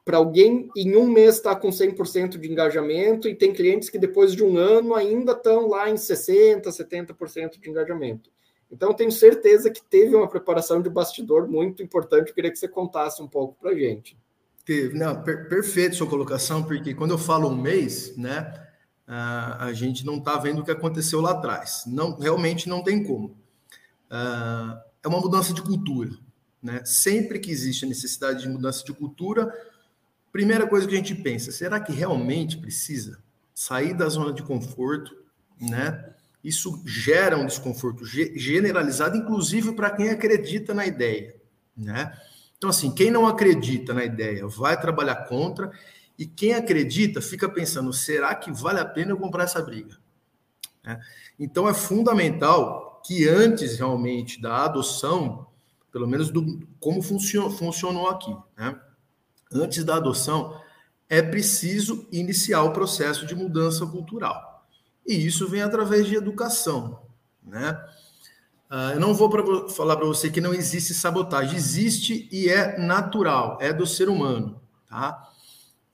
para 0.05 0.19
alguém 0.19 0.69
em 0.77 0.95
um 0.95 1.11
mês 1.11 1.37
estar 1.37 1.55
tá 1.55 1.61
com 1.63 1.71
100% 1.71 2.37
de 2.37 2.53
engajamento 2.53 3.31
e 3.31 3.35
tem 3.35 3.55
clientes 3.55 3.89
que 3.89 3.99
depois 3.99 4.35
de 4.35 4.45
um 4.45 4.59
ano 4.59 4.95
ainda 4.95 5.33
estão 5.33 5.69
lá 5.69 5.89
em 5.89 5.95
60%, 5.95 6.65
70% 6.65 7.59
de 7.59 7.71
engajamento. 7.71 8.31
Então, 8.73 8.95
tenho 8.95 9.13
certeza 9.13 9.71
que 9.71 9.83
teve 9.83 10.17
uma 10.17 10.29
preparação 10.29 10.81
de 10.81 10.89
bastidor 10.89 11.47
muito 11.47 11.83
importante. 11.83 12.29
Eu 12.29 12.35
queria 12.35 12.51
que 12.51 12.59
você 12.59 12.67
contasse 12.67 13.23
um 13.23 13.29
pouco 13.29 13.55
para 13.61 13.71
a 13.71 13.75
gente. 13.75 14.17
Teve, 14.65 14.99
não, 14.99 15.23
per 15.23 15.49
perfeito 15.49 15.97
sua 15.97 16.07
colocação, 16.07 16.63
porque 16.63 16.95
quando 16.95 17.11
eu 17.11 17.19
falo 17.19 17.49
um 17.49 17.57
mês, 17.57 18.17
né, 18.17 18.55
a, 19.07 19.67
a 19.67 19.73
gente 19.75 20.07
não 20.07 20.17
está 20.17 20.39
vendo 20.39 20.61
o 20.63 20.65
que 20.65 20.71
aconteceu 20.71 21.21
lá 21.21 21.33
atrás. 21.33 21.85
Não, 21.87 22.19
realmente 22.19 22.69
não 22.69 22.83
tem 22.83 23.05
como. 23.05 23.37
Uh, 24.11 24.81
é 25.03 25.09
uma 25.09 25.21
mudança 25.21 25.53
de 25.53 25.61
cultura. 25.61 26.11
Né? 26.63 26.81
Sempre 26.85 27.39
que 27.39 27.51
existe 27.51 27.85
a 27.85 27.89
necessidade 27.89 28.43
de 28.43 28.49
mudança 28.49 28.85
de 28.85 28.93
cultura, 28.95 29.53
Primeira 30.33 30.67
coisa 30.67 30.89
que 30.89 30.95
a 30.95 30.97
gente 30.97 31.15
pensa, 31.15 31.53
será 31.53 31.79
que 31.79 31.93
realmente 31.93 32.57
precisa 32.57 33.23
sair 33.55 33.93
da 33.93 34.09
zona 34.09 34.33
de 34.33 34.43
conforto, 34.43 35.15
né? 35.61 36.15
Isso 36.43 36.83
gera 36.85 37.37
um 37.37 37.47
desconforto 37.47 38.05
generalizado, 38.05 39.17
inclusive 39.17 39.73
para 39.73 39.91
quem 39.91 40.11
acredita 40.11 40.75
na 40.75 40.85
ideia, 40.85 41.37
né? 41.77 42.13
Então, 42.59 42.71
assim, 42.71 42.93
quem 42.93 43.11
não 43.11 43.27
acredita 43.27 43.93
na 43.93 44.05
ideia 44.05 44.47
vai 44.47 44.81
trabalhar 44.81 45.25
contra, 45.27 45.71
e 46.19 46.27
quem 46.27 46.55
acredita 46.55 47.21
fica 47.21 47.49
pensando: 47.49 47.93
será 47.93 48.35
que 48.35 48.53
vale 48.53 48.79
a 48.79 48.85
pena 48.85 49.11
eu 49.11 49.17
comprar 49.17 49.45
essa 49.45 49.61
briga? 49.61 49.97
Né? 50.85 51.01
Então, 51.39 51.69
é 51.69 51.75
fundamental 51.75 53.01
que 53.05 53.29
antes 53.29 53.79
realmente 53.79 54.41
da 54.41 54.65
adoção, 54.65 55.47
pelo 55.91 56.07
menos 56.07 56.31
do 56.31 56.61
como 56.79 57.03
funcionou, 57.03 57.51
funcionou 57.51 58.09
aqui, 58.09 58.37
né? 58.57 58.79
antes 59.53 59.85
da 59.85 59.97
adoção, 59.97 60.61
é 61.09 61.21
preciso 61.21 62.07
iniciar 62.13 62.63
o 62.63 62.73
processo 62.73 63.27
de 63.27 63.35
mudança 63.35 63.85
cultural. 63.87 64.52
E 65.07 65.15
isso 65.27 65.49
vem 65.49 65.63
através 65.63 66.07
de 66.07 66.15
educação, 66.15 67.03
né? 67.43 67.79
Uh, 68.71 68.95
eu 68.95 69.01
não 69.01 69.13
vou 69.13 69.29
pra, 69.29 69.69
falar 69.69 69.97
para 69.97 70.07
você 70.07 70.31
que 70.31 70.41
não 70.41 70.55
existe 70.55 70.95
sabotagem, 70.95 71.57
existe 71.57 72.29
e 72.33 72.49
é 72.49 72.79
natural, 72.79 73.59
é 73.61 73.71
do 73.71 73.87
ser 73.87 74.09
humano, 74.09 74.61
tá? 74.89 75.29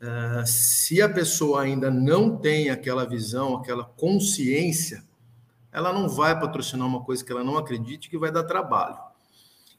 Uh, 0.01 0.47
se 0.47 1.03
a 1.03 1.09
pessoa 1.09 1.63
ainda 1.63 1.91
não 1.91 2.37
tem 2.37 2.71
aquela 2.71 3.05
visão, 3.05 3.57
aquela 3.57 3.85
consciência, 3.85 5.03
ela 5.73 5.93
não 5.93 6.09
vai 6.09 6.39
patrocinar 6.39 6.87
uma 6.87 7.03
coisa 7.03 7.25
que 7.25 7.33
ela 7.33 7.43
não 7.43 7.59
acredite 7.59 8.09
que 8.09 8.17
vai 8.17 8.31
dar 8.31 8.45
trabalho. 8.45 8.97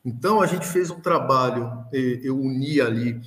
Então 0.03 0.41
a 0.41 0.45
gente 0.45 0.67
fez 0.67 0.89
um 0.89 1.00
trabalho, 1.00 1.86
eu 1.93 2.38
uni 2.38 2.81
ali 2.81 3.21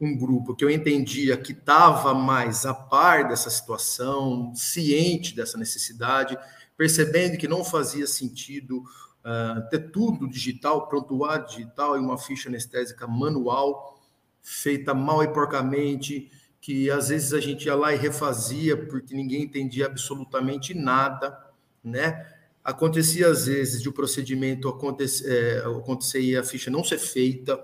um 0.00 0.16
grupo 0.16 0.54
que 0.54 0.64
eu 0.64 0.70
entendia 0.70 1.36
que 1.36 1.52
estava 1.52 2.14
mais 2.14 2.64
a 2.64 2.72
par 2.72 3.28
dessa 3.28 3.50
situação, 3.50 4.52
ciente 4.54 5.36
dessa 5.36 5.58
necessidade, 5.58 6.38
percebendo 6.76 7.36
que 7.36 7.46
não 7.46 7.62
fazia 7.62 8.06
sentido 8.06 8.78
uh, 8.78 9.68
ter 9.68 9.90
tudo 9.90 10.26
digital, 10.26 10.88
prontuário 10.88 11.46
digital 11.46 11.96
e 11.96 12.00
uma 12.00 12.16
ficha 12.16 12.48
anestésica 12.48 13.06
manual, 13.06 14.00
feita 14.40 14.94
mal 14.94 15.22
e 15.22 15.28
porcamente, 15.28 16.30
que 16.62 16.90
às 16.90 17.08
vezes 17.10 17.34
a 17.34 17.40
gente 17.40 17.66
ia 17.66 17.74
lá 17.74 17.92
e 17.92 17.98
refazia 17.98 18.76
porque 18.86 19.14
ninguém 19.14 19.42
entendia 19.42 19.84
absolutamente 19.84 20.72
nada, 20.72 21.38
né? 21.84 22.26
Acontecia 22.64 23.28
às 23.28 23.46
vezes 23.46 23.82
de 23.82 23.88
o 23.88 23.92
procedimento 23.92 24.68
acontecer, 24.68 25.30
é, 25.30 25.58
acontecer 25.58 26.20
e 26.20 26.36
a 26.36 26.42
ficha 26.42 26.70
não 26.70 26.84
ser 26.84 26.98
feita, 26.98 27.62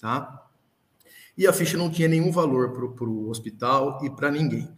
tá? 0.00 0.47
E 1.38 1.46
a 1.46 1.52
ficha 1.52 1.78
não 1.78 1.88
tinha 1.88 2.08
nenhum 2.08 2.32
valor 2.32 2.72
para 2.72 3.08
o 3.08 3.30
hospital 3.30 4.00
e 4.02 4.10
para 4.10 4.28
ninguém. 4.28 4.68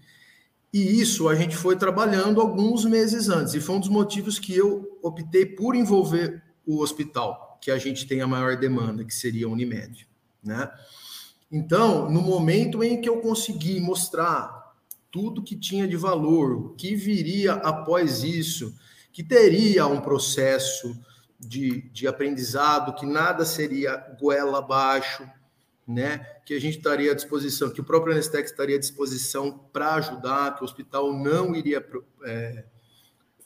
E 0.70 1.00
isso 1.00 1.26
a 1.26 1.34
gente 1.34 1.56
foi 1.56 1.74
trabalhando 1.74 2.38
alguns 2.38 2.84
meses 2.84 3.30
antes, 3.30 3.54
e 3.54 3.60
foi 3.60 3.76
um 3.76 3.80
dos 3.80 3.88
motivos 3.88 4.38
que 4.38 4.54
eu 4.54 4.98
optei 5.02 5.46
por 5.46 5.74
envolver 5.74 6.42
o 6.66 6.82
hospital, 6.82 7.58
que 7.62 7.70
a 7.70 7.78
gente 7.78 8.06
tem 8.06 8.20
a 8.20 8.26
maior 8.26 8.58
demanda, 8.58 9.02
que 9.04 9.14
seria 9.14 9.46
a 9.46 9.48
Unimed. 9.48 10.06
Né? 10.44 10.70
Então, 11.50 12.10
no 12.10 12.20
momento 12.20 12.84
em 12.84 13.00
que 13.00 13.08
eu 13.08 13.20
consegui 13.22 13.80
mostrar 13.80 14.74
tudo 15.10 15.42
que 15.42 15.56
tinha 15.56 15.88
de 15.88 15.96
valor, 15.96 16.52
o 16.52 16.68
que 16.74 16.94
viria 16.94 17.54
após 17.54 18.22
isso, 18.22 18.72
que 19.12 19.24
teria 19.24 19.86
um 19.86 20.00
processo 20.00 20.94
de, 21.38 21.90
de 21.90 22.06
aprendizado, 22.06 22.94
que 22.94 23.06
nada 23.06 23.46
seria 23.46 23.96
goela 24.20 24.58
abaixo, 24.58 25.26
né, 25.88 26.24
que 26.50 26.54
a 26.56 26.60
gente 26.60 26.78
estaria 26.78 27.12
à 27.12 27.14
disposição, 27.14 27.70
que 27.70 27.80
o 27.80 27.84
próprio 27.84 28.12
Anestec 28.12 28.44
estaria 28.44 28.74
à 28.74 28.78
disposição 28.80 29.56
para 29.72 29.94
ajudar, 29.94 30.56
que 30.56 30.62
o 30.62 30.64
hospital 30.64 31.12
não 31.12 31.54
iria, 31.54 31.78
é, 32.24 32.64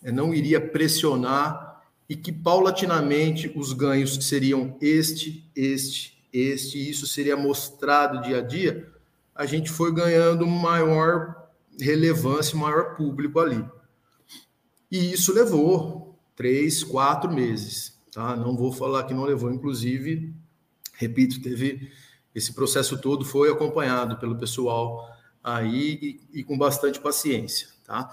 é, 0.02 0.10
não 0.10 0.32
iria 0.32 0.58
pressionar 0.58 1.82
e 2.08 2.16
que 2.16 2.32
paulatinamente 2.32 3.52
os 3.54 3.74
ganhos 3.74 4.14
seriam 4.24 4.78
este, 4.80 5.46
este, 5.54 6.18
este, 6.32 6.78
e 6.78 6.88
isso 6.88 7.06
seria 7.06 7.36
mostrado 7.36 8.22
dia 8.22 8.38
a 8.38 8.40
dia, 8.40 8.90
a 9.34 9.44
gente 9.44 9.70
foi 9.70 9.92
ganhando 9.92 10.46
maior 10.46 11.50
relevância, 11.78 12.56
maior 12.56 12.96
público 12.96 13.38
ali. 13.38 13.62
E 14.90 15.12
isso 15.12 15.30
levou 15.34 16.18
três, 16.34 16.82
quatro 16.82 17.30
meses, 17.30 18.00
tá? 18.10 18.34
Não 18.34 18.56
vou 18.56 18.72
falar 18.72 19.04
que 19.04 19.12
não 19.12 19.24
levou, 19.24 19.52
inclusive, 19.52 20.32
repito, 20.94 21.42
teve 21.42 21.92
esse 22.34 22.52
processo 22.52 23.00
todo 23.00 23.24
foi 23.24 23.50
acompanhado 23.50 24.16
pelo 24.18 24.36
pessoal 24.36 25.08
aí 25.42 26.20
e, 26.32 26.40
e 26.40 26.44
com 26.44 26.56
bastante 26.58 26.98
paciência, 26.98 27.68
tá? 27.84 28.10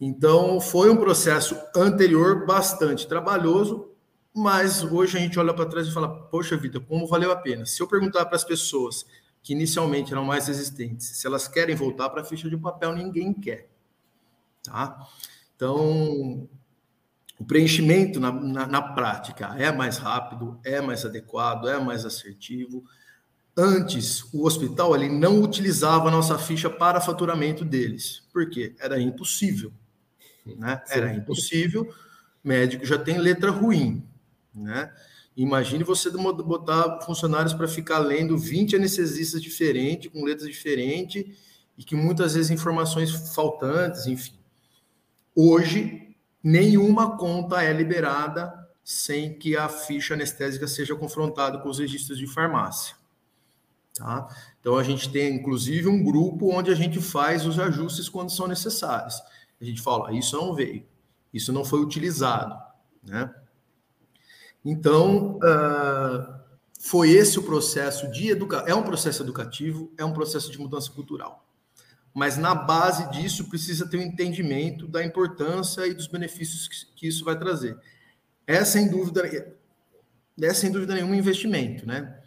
Então, 0.00 0.60
foi 0.60 0.88
um 0.90 0.96
processo 0.96 1.56
anterior 1.74 2.46
bastante 2.46 3.08
trabalhoso, 3.08 3.90
mas 4.32 4.84
hoje 4.84 5.18
a 5.18 5.20
gente 5.20 5.38
olha 5.38 5.52
para 5.52 5.66
trás 5.66 5.88
e 5.88 5.92
fala: 5.92 6.08
poxa 6.28 6.56
vida, 6.56 6.78
como 6.78 7.06
valeu 7.06 7.32
a 7.32 7.36
pena? 7.36 7.66
Se 7.66 7.82
eu 7.82 7.88
perguntar 7.88 8.24
para 8.26 8.36
as 8.36 8.44
pessoas 8.44 9.04
que 9.42 9.52
inicialmente 9.52 10.12
eram 10.12 10.24
mais 10.24 10.46
resistentes, 10.46 11.06
se 11.06 11.26
elas 11.26 11.48
querem 11.48 11.74
voltar 11.74 12.10
para 12.10 12.20
a 12.20 12.24
ficha 12.24 12.48
de 12.48 12.56
papel, 12.56 12.94
ninguém 12.94 13.32
quer. 13.32 13.68
Tá? 14.62 15.04
Então, 15.56 16.48
o 17.38 17.44
preenchimento 17.44 18.20
na, 18.20 18.30
na, 18.30 18.66
na, 18.66 18.82
prática 18.82 19.54
é 19.58 19.72
mais 19.72 19.98
rápido, 19.98 20.60
é 20.64 20.80
mais 20.80 21.04
adequado, 21.04 21.68
é 21.68 21.78
mais 21.78 22.04
assertivo, 22.04 22.84
Antes, 23.60 24.22
o 24.32 24.46
hospital 24.46 24.94
ele 24.94 25.08
não 25.08 25.42
utilizava 25.42 26.06
a 26.06 26.12
nossa 26.12 26.38
ficha 26.38 26.70
para 26.70 27.00
faturamento 27.00 27.64
deles. 27.64 28.22
Por 28.32 28.48
quê? 28.48 28.76
Era 28.78 29.00
impossível. 29.00 29.72
Né? 30.46 30.80
Era 30.88 31.12
impossível. 31.12 31.92
Médico 32.44 32.86
já 32.86 32.96
tem 32.96 33.18
letra 33.18 33.50
ruim. 33.50 34.06
Né? 34.54 34.92
Imagine 35.36 35.82
você 35.82 36.08
botar 36.08 37.00
funcionários 37.00 37.52
para 37.52 37.66
ficar 37.66 37.98
lendo 37.98 38.38
20 38.38 38.76
anestesistas 38.76 39.42
diferentes, 39.42 40.08
com 40.12 40.24
letras 40.24 40.48
diferentes, 40.48 41.24
e 41.76 41.82
que 41.82 41.96
muitas 41.96 42.34
vezes 42.34 42.52
informações 42.52 43.10
faltantes, 43.34 44.06
enfim. 44.06 44.38
Hoje, 45.34 46.14
nenhuma 46.40 47.16
conta 47.16 47.60
é 47.60 47.72
liberada 47.72 48.52
sem 48.84 49.36
que 49.36 49.56
a 49.56 49.68
ficha 49.68 50.14
anestésica 50.14 50.68
seja 50.68 50.94
confrontada 50.94 51.58
com 51.58 51.68
os 51.68 51.80
registros 51.80 52.18
de 52.18 52.26
farmácia. 52.28 52.97
Tá? 53.98 54.28
Então 54.60 54.76
a 54.76 54.84
gente 54.84 55.10
tem 55.10 55.34
inclusive 55.34 55.88
um 55.88 56.02
grupo 56.02 56.52
onde 56.54 56.70
a 56.70 56.74
gente 56.74 57.00
faz 57.00 57.44
os 57.44 57.58
ajustes 57.58 58.08
quando 58.08 58.30
são 58.30 58.46
necessários. 58.46 59.20
A 59.60 59.64
gente 59.64 59.82
fala, 59.82 60.12
isso 60.12 60.36
não 60.36 60.54
veio, 60.54 60.86
Isso 61.34 61.52
não 61.52 61.64
foi 61.64 61.80
utilizado, 61.80 62.56
né? 63.02 63.34
Então, 64.64 65.38
uh, 65.38 66.38
foi 66.78 67.10
esse 67.10 67.38
o 67.38 67.42
processo 67.42 68.08
de 68.10 68.28
educação. 68.28 68.68
É 68.68 68.74
um 68.74 68.82
processo 68.82 69.22
educativo, 69.22 69.92
é 69.98 70.04
um 70.04 70.12
processo 70.12 70.50
de 70.50 70.58
mudança 70.58 70.90
cultural. 70.92 71.44
Mas 72.14 72.36
na 72.36 72.54
base 72.54 73.10
disso 73.10 73.48
precisa 73.48 73.88
ter 73.88 73.96
um 73.96 74.02
entendimento 74.02 74.86
da 74.86 75.04
importância 75.04 75.86
e 75.86 75.94
dos 75.94 76.06
benefícios 76.06 76.68
que, 76.68 76.86
que 76.94 77.08
isso 77.08 77.24
vai 77.24 77.38
trazer. 77.38 77.76
É 78.46 78.64
sem 78.64 78.88
dúvida, 78.88 79.22
é 80.40 80.54
sem 80.54 80.70
dúvida 80.70 80.94
nenhuma 80.94 81.14
um 81.14 81.18
investimento, 81.18 81.86
né? 81.86 82.17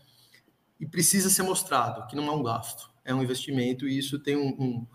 E 0.81 0.87
precisa 0.87 1.29
ser 1.29 1.43
mostrado 1.43 2.07
que 2.07 2.15
não 2.15 2.25
é 2.25 2.31
um 2.31 2.41
gasto, 2.41 2.91
é 3.05 3.13
um 3.13 3.21
investimento 3.21 3.87
e 3.87 3.99
isso 3.99 4.17
tem 4.17 4.35
um, 4.35 4.49
um, 4.59 4.87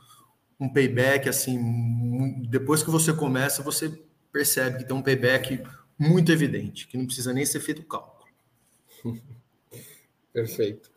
um 0.59 0.69
payback 0.73 1.29
assim. 1.29 2.43
Depois 2.49 2.83
que 2.83 2.91
você 2.91 3.13
começa, 3.13 3.63
você 3.63 3.97
percebe 4.33 4.79
que 4.79 4.85
tem 4.85 4.97
um 4.97 5.01
payback 5.01 5.63
muito 5.97 6.33
evidente, 6.33 6.89
que 6.89 6.99
não 6.99 7.07
precisa 7.07 7.33
nem 7.33 7.47
ser 7.47 7.61
feito 7.61 7.87
cálculo. 7.87 8.27
Perfeito. 10.33 10.91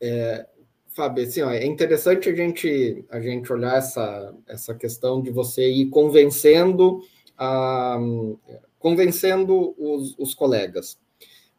É, 0.00 0.46
Fábio, 0.88 1.24
assim, 1.24 1.40
ó, 1.40 1.50
é 1.50 1.64
interessante 1.64 2.28
a 2.28 2.34
gente, 2.34 3.04
a 3.10 3.20
gente 3.20 3.50
olhar 3.50 3.78
essa, 3.78 4.34
essa 4.46 4.74
questão 4.74 5.22
de 5.22 5.30
você 5.30 5.70
ir 5.70 5.88
convencendo, 5.88 7.00
a, 7.38 7.96
convencendo 8.78 9.72
os, 9.78 10.14
os 10.18 10.34
colegas. 10.34 10.98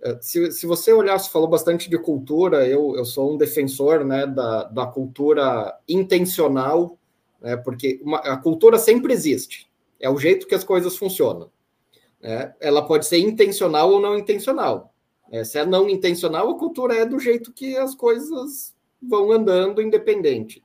É, 0.04 0.18
se, 0.20 0.52
se 0.52 0.68
você 0.68 0.92
olhar, 0.92 1.18
você 1.18 1.30
falou 1.30 1.48
bastante 1.48 1.90
de 1.90 1.98
cultura, 1.98 2.68
eu, 2.68 2.94
eu 2.98 3.06
sou 3.06 3.34
um 3.34 3.38
defensor 3.38 4.04
né, 4.04 4.28
da, 4.28 4.66
da 4.66 4.86
cultura 4.86 5.80
intencional, 5.88 6.98
né, 7.42 7.56
porque 7.56 8.02
uma, 8.04 8.18
a 8.18 8.36
cultura 8.36 8.78
sempre 8.78 9.14
existe, 9.14 9.72
é 10.02 10.10
o 10.10 10.18
jeito 10.18 10.46
que 10.46 10.56
as 10.56 10.64
coisas 10.66 10.98
funcionam. 10.98 11.50
Né? 12.22 12.54
Ela 12.60 12.86
pode 12.86 13.06
ser 13.06 13.20
intencional 13.20 13.92
ou 13.92 14.02
não 14.02 14.18
intencional. 14.18 14.94
É, 15.32 15.46
se 15.46 15.58
é 15.58 15.66
não 15.66 15.90
intencional, 15.90 16.50
a 16.50 16.60
cultura 16.60 16.96
é 16.96 17.06
do 17.06 17.18
jeito 17.18 17.54
que 17.54 17.78
as 17.78 17.96
coisas 17.96 18.76
vão 19.02 19.32
andando 19.32 19.82
independente. 19.82 20.62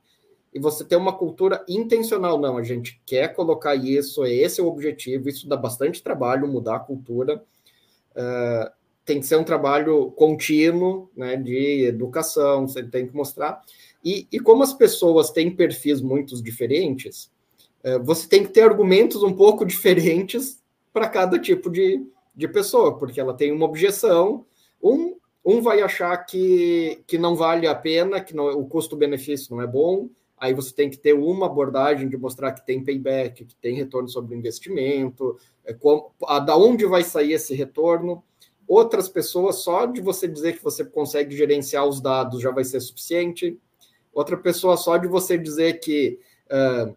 E 0.53 0.59
você 0.59 0.83
tem 0.83 0.97
uma 0.97 1.13
cultura 1.13 1.63
intencional, 1.67 2.37
não, 2.37 2.57
a 2.57 2.63
gente 2.63 3.01
quer 3.05 3.33
colocar 3.33 3.73
isso, 3.75 4.25
esse 4.25 4.59
é 4.59 4.63
o 4.63 4.67
objetivo, 4.67 5.29
isso 5.29 5.47
dá 5.47 5.55
bastante 5.55 6.03
trabalho, 6.03 6.47
mudar 6.47 6.75
a 6.75 6.79
cultura. 6.79 7.41
Uh, 8.11 8.78
tem 9.09 9.19
que 9.19 9.25
ser 9.25 9.37
um 9.37 9.43
trabalho 9.43 10.11
contínuo, 10.11 11.09
né, 11.17 11.35
de 11.35 11.85
educação, 11.85 12.67
você 12.67 12.83
tem 12.83 13.07
que 13.07 13.15
mostrar. 13.15 13.59
E, 14.05 14.27
e 14.31 14.39
como 14.39 14.61
as 14.61 14.71
pessoas 14.71 15.31
têm 15.31 15.49
perfis 15.49 15.99
muito 15.99 16.39
diferentes, 16.43 17.31
uh, 17.83 18.03
você 18.03 18.29
tem 18.29 18.43
que 18.43 18.51
ter 18.51 18.61
argumentos 18.61 19.23
um 19.23 19.33
pouco 19.33 19.65
diferentes 19.65 20.61
para 20.93 21.09
cada 21.09 21.39
tipo 21.39 21.71
de, 21.71 22.05
de 22.35 22.47
pessoa, 22.47 22.99
porque 22.99 23.19
ela 23.19 23.33
tem 23.33 23.51
uma 23.51 23.65
objeção, 23.65 24.45
um, 24.81 25.15
um 25.43 25.59
vai 25.59 25.81
achar 25.81 26.15
que, 26.17 27.01
que 27.07 27.17
não 27.17 27.35
vale 27.35 27.65
a 27.65 27.73
pena, 27.73 28.21
que 28.21 28.35
não, 28.35 28.47
o 28.59 28.67
custo-benefício 28.67 29.55
não 29.55 29.63
é 29.63 29.65
bom, 29.65 30.07
aí 30.37 30.53
você 30.53 30.71
tem 30.71 30.87
que 30.87 30.99
ter 30.99 31.13
uma 31.13 31.47
abordagem 31.47 32.07
de 32.07 32.15
mostrar 32.15 32.51
que 32.51 32.63
tem 32.63 32.83
payback, 32.83 33.43
que 33.43 33.55
tem 33.55 33.75
retorno 33.75 34.07
sobre 34.07 34.37
investimento, 34.37 35.35
é, 35.65 35.73
como, 35.73 36.11
a, 36.27 36.37
da 36.39 36.55
onde 36.55 36.85
vai 36.85 37.01
sair 37.01 37.33
esse 37.33 37.55
retorno. 37.55 38.23
Outras 38.69 39.09
pessoas, 39.09 39.63
só 39.63 39.87
de 39.87 39.99
você 39.99 40.27
dizer 40.27 40.55
que 40.55 40.63
você 40.63 40.85
consegue 40.85 41.35
gerenciar 41.35 41.87
os 41.87 41.99
dados 41.99 42.39
já 42.39 42.51
vai 42.51 42.63
ser 42.63 42.79
suficiente. 42.79 43.57
Outra 44.13 44.37
pessoa, 44.37 44.77
só 44.77 44.95
de 44.95 45.07
você 45.07 45.39
dizer 45.39 45.79
que 45.79 46.19
uh, 46.51 46.95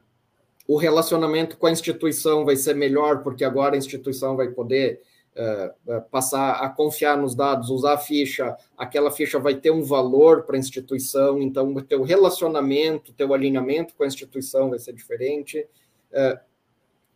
o 0.69 0.77
relacionamento 0.77 1.57
com 1.57 1.67
a 1.67 1.71
instituição 1.71 2.45
vai 2.45 2.57
ser 2.57 2.77
melhor, 2.77 3.23
porque 3.23 3.43
agora 3.43 3.75
a 3.75 3.79
instituição 3.79 4.37
vai 4.37 4.49
poder 4.49 5.01
uh, 5.35 6.03
passar 6.11 6.57
a 6.57 6.69
confiar 6.69 7.17
nos 7.17 7.35
dados, 7.35 7.71
usar 7.71 7.95
a 7.95 7.99
ficha, 7.99 8.55
aquela 8.77 9.11
ficha 9.11 9.39
vai 9.39 9.55
ter 9.55 9.71
um 9.71 9.83
valor 9.83 10.43
para 10.43 10.57
a 10.57 10.61
instituição, 10.61 11.41
então 11.41 11.75
o 11.75 11.81
teu 11.81 12.03
relacionamento, 12.03 13.15
teu 13.15 13.33
alinhamento 13.33 13.95
com 13.95 14.05
a 14.05 14.09
instituição 14.09 14.69
vai 14.69 14.79
ser 14.79 14.93
diferente. 14.93 15.67
Uh, 16.13 16.39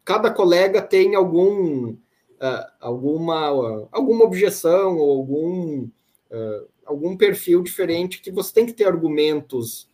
cada 0.03 0.31
colega 0.31 0.81
tem 0.81 1.15
algum, 1.15 1.95
uh, 2.41 2.67
alguma, 2.81 3.89
alguma 3.93 4.25
objeção 4.25 4.97
ou 4.99 5.19
algum, 5.19 5.89
algum 6.85 7.17
perfil 7.17 7.63
diferente 7.63 8.21
que 8.21 8.31
você 8.31 8.53
tem 8.53 8.67
que 8.67 8.73
ter 8.73 8.85
argumentos 8.85 9.89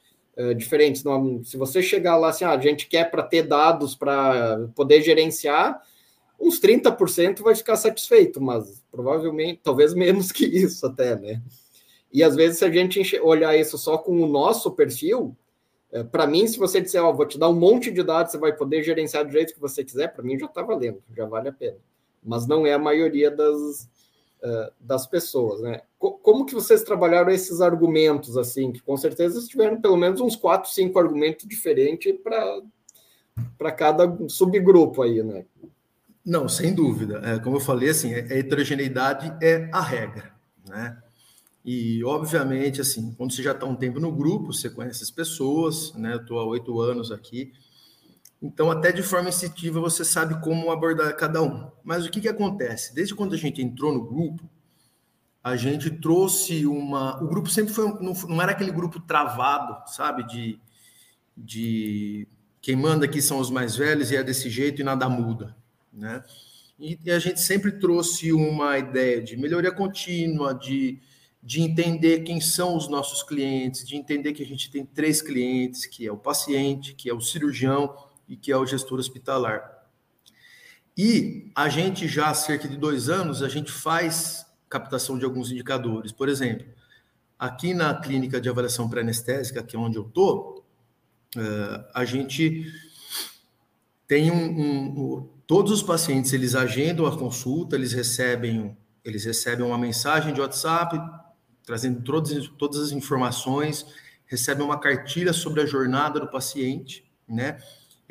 diferentes. 0.57 1.05
Não, 1.05 1.45
se 1.45 1.57
você 1.57 1.83
chegar 1.83 2.17
lá 2.17 2.31
assim, 2.31 2.45
ah, 2.45 2.53
a 2.53 2.61
gente 2.61 2.89
quer 2.89 3.11
para 3.11 3.23
ter 3.23 3.43
dados 3.43 3.95
para 3.95 4.69
poder 4.75 5.03
gerenciar, 5.03 5.81
uns 6.43 6.59
30% 6.59 7.43
vai 7.43 7.55
ficar 7.55 7.77
satisfeito, 7.77 8.41
mas 8.41 8.83
provavelmente, 8.91 9.61
talvez 9.63 9.95
menos 9.95 10.33
que 10.33 10.45
isso 10.45 10.85
até, 10.87 11.17
né? 11.17 11.41
E 12.13 12.23
às 12.23 12.35
vezes, 12.35 12.59
se 12.59 12.65
a 12.65 12.71
gente 12.71 13.19
olhar 13.21 13.57
isso 13.57 13.79
só 13.79 13.97
com 13.97 14.21
o 14.21 14.27
nosso 14.27 14.73
perfil, 14.73 15.35
é, 15.91 16.03
para 16.03 16.27
mim, 16.27 16.47
se 16.47 16.59
você 16.59 16.81
disser, 16.81 17.03
ó, 17.03 17.13
vou 17.13 17.27
te 17.27 17.39
dar 17.39 17.49
um 17.49 17.59
monte 17.59 17.91
de 17.91 18.03
dados, 18.03 18.33
você 18.33 18.39
vai 18.39 18.55
poder 18.55 18.83
gerenciar 18.83 19.25
do 19.25 19.33
jeito 19.33 19.55
que 19.55 19.61
você 19.61 19.85
quiser, 19.85 20.09
para 20.09 20.23
mim 20.23 20.39
já 20.39 20.47
está 20.47 20.63
valendo, 20.63 21.03
já 21.17 21.25
vale 21.25 21.49
a 21.49 21.53
pena. 21.53 21.77
Mas 22.23 22.47
não 22.47 22.67
é 22.67 22.73
a 22.73 22.79
maioria 22.79 23.31
das, 23.31 23.89
uh, 24.43 24.73
das 24.81 25.07
pessoas, 25.07 25.61
né? 25.61 25.81
como 25.99 26.45
que 26.45 26.55
vocês 26.55 26.83
trabalharam 26.83 27.31
esses 27.31 27.61
argumentos, 27.61 28.37
assim, 28.37 28.73
que 28.73 28.81
com 28.81 28.97
certeza 28.97 29.41
tiveram 29.47 29.81
pelo 29.81 29.97
menos 29.97 30.21
uns 30.21 30.35
quatro, 30.35 30.69
cinco 30.71 30.99
argumentos 30.99 31.47
diferentes 31.47 32.15
para 33.57 33.73
cada 33.73 34.13
subgrupo 34.29 35.03
aí, 35.03 35.23
né? 35.23 35.45
Não, 36.25 36.49
sem 36.49 36.75
dúvida. 36.75 37.21
É, 37.25 37.39
como 37.39 37.57
eu 37.57 37.61
falei, 37.61 37.91
assim, 37.91 38.15
a 38.15 38.19
heterogeneidade 38.19 39.33
é 39.41 39.69
a 39.73 39.81
regra, 39.81 40.33
né? 40.69 41.01
E, 41.65 42.03
obviamente, 42.03 42.81
assim, 42.81 43.15
quando 43.17 43.33
você 43.33 43.43
já 43.43 43.53
está 43.53 43.65
um 43.65 43.77
tempo 43.77 44.01
no 44.01 44.11
grupo, 44.11 44.53
você 44.53 44.69
conhece 44.69 45.05
as 45.05 45.11
pessoas, 45.11 45.93
né? 45.95 46.15
Eu 46.15 46.21
estou 46.21 46.41
há 46.41 46.45
oito 46.45 46.81
anos 46.81 47.13
aqui, 47.13 47.53
então, 48.43 48.71
até 48.71 48.91
de 48.91 49.03
forma 49.03 49.29
instintiva, 49.29 49.81
você 49.81 50.05
sabe 50.05 50.41
como 50.43 50.71
abordar 50.71 51.17
cada 51.17 51.43
um. 51.43 51.71
Mas 51.85 52.05
o 52.05 52.11
que, 52.11 52.21
que 52.21 52.29
acontece? 52.29 52.95
Desde 52.95 53.15
quando 53.15 53.35
a 53.35 53.39
gente 53.39 53.63
entrou 53.63 53.93
no 53.93 54.05
grupo, 54.05 54.51
a 55.45 55.57
gente 55.57 55.91
trouxe 55.91 56.67
uma. 56.67 57.23
O 57.23 57.29
grupo 57.29 57.49
sempre 57.49 57.73
foi. 57.73 57.87
Não, 58.01 58.43
era 58.43 58.53
aquele 58.53 58.73
grupo 58.73 59.01
travado, 59.01 59.89
sabe? 59.89 60.27
De, 60.27 60.61
de 61.37 62.27
quem 62.61 62.77
manda 62.77 63.05
aqui 63.05 63.23
são 63.23 63.39
os 63.39 63.51
mais 63.51 63.77
velhos 63.77 64.11
e 64.11 64.17
é 64.17 64.23
desse 64.23 64.51
jeito 64.51 64.81
e 64.81 64.85
nada 64.85 65.09
muda 65.09 65.57
né? 65.93 66.25
E, 66.79 66.99
e 67.05 67.11
a 67.11 67.19
gente 67.19 67.41
sempre 67.41 67.73
trouxe 67.73 68.33
uma 68.33 68.79
ideia 68.79 69.21
de 69.21 69.37
melhoria 69.37 69.71
contínua, 69.71 70.55
de, 70.55 70.99
de 71.43 71.61
entender 71.61 72.21
quem 72.21 72.41
são 72.41 72.77
os 72.77 72.89
nossos 72.89 73.23
clientes, 73.23 73.87
de 73.87 73.97
entender 73.97 74.33
que 74.33 74.43
a 74.43 74.47
gente 74.47 74.71
tem 74.71 74.85
três 74.85 75.21
clientes, 75.21 75.85
que 75.85 76.07
é 76.07 76.13
o 76.13 76.17
paciente, 76.17 76.95
que 76.95 77.11
é 77.11 77.15
o 77.15 77.21
cirurgião 77.21 77.95
e 78.29 78.37
que 78.37 78.53
é 78.53 78.57
o 78.57 78.67
gestor 78.67 78.99
hospitalar. 78.99 79.87
E 80.97 81.51
a 81.55 81.69
gente 81.69 82.07
já 82.07 82.29
há 82.29 82.35
cerca 82.35 82.69
de 82.69 82.77
dois 82.77 83.09
anos, 83.09 83.43
a 83.43 83.49
gente 83.49 83.73
faz 83.73 84.47
captação 84.69 85.19
de 85.19 85.25
alguns 85.25 85.51
indicadores. 85.51 86.13
Por 86.13 86.29
exemplo, 86.29 86.67
aqui 87.39 87.75
na 87.75 87.95
clínica 87.95 88.41
de 88.41 88.49
avaliação 88.49 88.89
pré-anestésica, 88.89 89.63
que 89.63 89.77
é 89.77 89.79
onde 89.79 89.97
eu 89.97 90.07
estou, 90.07 90.65
uh, 91.37 91.85
a 91.95 92.05
gente 92.05 92.67
tem 94.07 94.31
um, 94.31 94.47
um, 94.47 95.29
Todos 95.47 95.73
os 95.73 95.83
pacientes 95.83 96.33
eles 96.33 96.55
agendam 96.55 97.05
a 97.05 97.17
consulta, 97.17 97.77
eles 97.77 97.93
recebem 97.93 98.77
eles 99.05 99.25
recebem 99.25 99.67
uma 99.67 99.77
mensagem 99.77 100.33
de 100.33 100.41
WhatsApp 100.41 100.97
trazendo 101.65 102.03
todas, 102.03 102.49
todas 102.59 102.81
as 102.81 102.93
informações, 102.93 103.87
recebem 104.27 104.65
uma 104.65 104.79
cartilha 104.79 105.33
sobre 105.33 105.61
a 105.61 105.67
jornada 105.67 106.21
do 106.21 106.29
paciente, 106.29 107.05
né? 107.29 107.59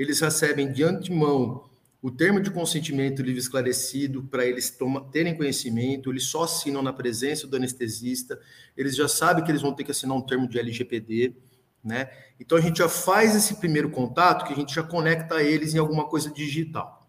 Eles 0.01 0.19
recebem 0.19 0.71
de 0.71 0.83
antemão 0.83 1.69
o 2.01 2.09
termo 2.09 2.41
de 2.41 2.49
consentimento 2.49 3.21
livre 3.21 3.39
esclarecido 3.39 4.23
para 4.23 4.43
eles 4.43 4.75
terem 5.11 5.37
conhecimento, 5.37 6.09
eles 6.09 6.23
só 6.23 6.45
assinam 6.45 6.81
na 6.81 6.91
presença 6.91 7.45
do 7.45 7.55
anestesista, 7.55 8.39
eles 8.75 8.95
já 8.95 9.07
sabem 9.07 9.43
que 9.43 9.51
eles 9.51 9.61
vão 9.61 9.75
ter 9.75 9.83
que 9.83 9.91
assinar 9.91 10.17
um 10.17 10.21
termo 10.21 10.47
de 10.47 10.57
LGPD, 10.57 11.35
né? 11.83 12.09
Então 12.39 12.57
a 12.57 12.61
gente 12.61 12.79
já 12.79 12.89
faz 12.89 13.35
esse 13.35 13.57
primeiro 13.57 13.91
contato 13.91 14.47
que 14.47 14.53
a 14.53 14.55
gente 14.55 14.73
já 14.73 14.81
conecta 14.81 15.43
eles 15.43 15.75
em 15.75 15.77
alguma 15.77 16.07
coisa 16.07 16.31
digital. 16.31 17.07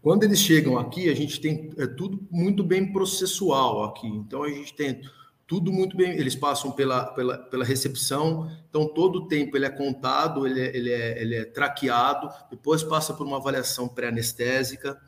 Quando 0.00 0.22
eles 0.22 0.38
chegam 0.38 0.78
aqui, 0.78 1.10
a 1.10 1.14
gente 1.14 1.38
tem 1.38 1.74
é, 1.76 1.86
tudo 1.86 2.26
muito 2.30 2.64
bem 2.64 2.90
processual 2.90 3.84
aqui. 3.84 4.06
Então, 4.06 4.44
a 4.44 4.48
gente 4.48 4.72
tem 4.72 5.02
tudo 5.46 5.72
muito 5.72 5.96
bem. 5.96 6.12
Eles 6.12 6.34
passam 6.34 6.72
pela, 6.72 7.04
pela, 7.04 7.38
pela 7.38 7.64
recepção, 7.64 8.50
então 8.68 8.88
todo 8.92 9.20
o 9.20 9.28
tempo 9.28 9.56
ele 9.56 9.64
é 9.64 9.70
contado, 9.70 10.46
ele 10.46 10.60
é, 10.60 10.76
ele 10.76 10.92
é, 10.92 11.22
ele 11.22 11.34
é 11.36 11.44
traqueado, 11.44 12.28
depois 12.50 12.82
passa 12.82 13.14
por 13.14 13.26
uma 13.26 13.36
avaliação 13.36 13.88
pré-anestésica, 13.88 15.00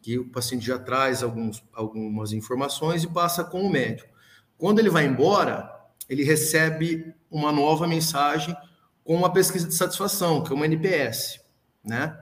que 0.00 0.18
o 0.18 0.28
paciente 0.30 0.66
já 0.66 0.78
traz 0.78 1.22
alguns, 1.22 1.62
algumas 1.72 2.32
informações 2.32 3.04
e 3.04 3.08
passa 3.08 3.44
com 3.44 3.62
o 3.62 3.70
médico. 3.70 4.08
Quando 4.56 4.78
ele 4.78 4.90
vai 4.90 5.06
embora, 5.06 5.70
ele 6.08 6.22
recebe 6.22 7.14
uma 7.30 7.50
nova 7.50 7.86
mensagem 7.86 8.56
com 9.02 9.14
uma 9.14 9.32
pesquisa 9.32 9.66
de 9.68 9.74
satisfação, 9.74 10.42
que 10.42 10.52
é 10.52 10.54
uma 10.54 10.66
NPS, 10.66 11.40
né? 11.84 12.18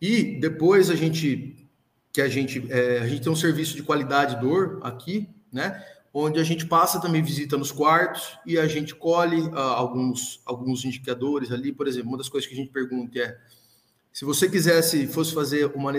E 0.00 0.38
depois 0.38 0.90
a 0.90 0.94
gente 0.94 1.68
que 2.12 2.20
a 2.20 2.28
gente 2.28 2.66
é, 2.70 2.98
a 3.00 3.06
gente 3.06 3.22
tem 3.22 3.32
um 3.32 3.36
serviço 3.36 3.76
de 3.76 3.82
qualidade 3.82 4.40
dor 4.40 4.80
aqui, 4.82 5.28
né? 5.52 5.84
Onde 6.12 6.40
a 6.40 6.44
gente 6.44 6.66
passa 6.66 7.00
também 7.00 7.22
visita 7.22 7.56
nos 7.56 7.70
quartos 7.70 8.38
e 8.46 8.58
a 8.58 8.66
gente 8.66 8.94
colhe 8.94 9.42
uh, 9.42 9.58
alguns 9.58 10.40
alguns 10.44 10.84
indicadores 10.84 11.52
ali, 11.52 11.72
por 11.72 11.86
exemplo, 11.86 12.08
uma 12.08 12.18
das 12.18 12.28
coisas 12.28 12.48
que 12.48 12.54
a 12.54 12.56
gente 12.56 12.72
pergunta 12.72 13.18
é 13.18 13.38
se 14.12 14.24
você 14.24 14.48
quisesse 14.48 15.06
fosse 15.06 15.32
fazer 15.32 15.66
uma, 15.76 15.92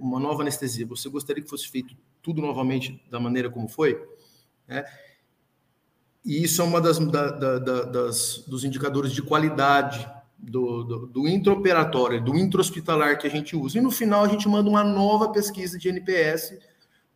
uma 0.00 0.18
nova 0.18 0.42
anestesia, 0.42 0.86
você 0.86 1.08
gostaria 1.08 1.42
que 1.42 1.48
fosse 1.48 1.68
feito 1.68 1.94
tudo 2.22 2.42
novamente 2.42 3.00
da 3.10 3.20
maneira 3.20 3.48
como 3.48 3.68
foi? 3.68 4.02
Né? 4.66 4.84
E 6.24 6.42
isso 6.42 6.60
é 6.60 6.64
uma 6.64 6.80
das, 6.80 6.98
da, 6.98 7.30
da, 7.30 7.58
das 7.58 8.44
dos 8.46 8.64
indicadores 8.64 9.12
de 9.12 9.22
qualidade 9.22 10.08
do, 10.36 10.82
do, 10.82 11.06
do 11.06 11.28
intraoperatório, 11.28 12.22
do 12.22 12.36
intra-hospitalar 12.36 13.18
que 13.18 13.26
a 13.26 13.30
gente 13.30 13.54
usa. 13.54 13.78
E 13.78 13.80
no 13.80 13.90
final 13.90 14.24
a 14.24 14.28
gente 14.28 14.48
manda 14.48 14.68
uma 14.68 14.82
nova 14.82 15.30
pesquisa 15.30 15.78
de 15.78 15.88
NPS 15.88 16.58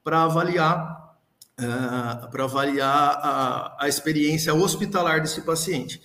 para 0.02 0.22
avaliar, 0.22 1.13
uh, 1.60 2.30
para 2.30 2.44
avaliar 2.44 3.18
a, 3.22 3.84
a 3.84 3.88
experiência 3.88 4.54
hospitalar 4.54 5.20
desse 5.20 5.42
paciente. 5.42 6.00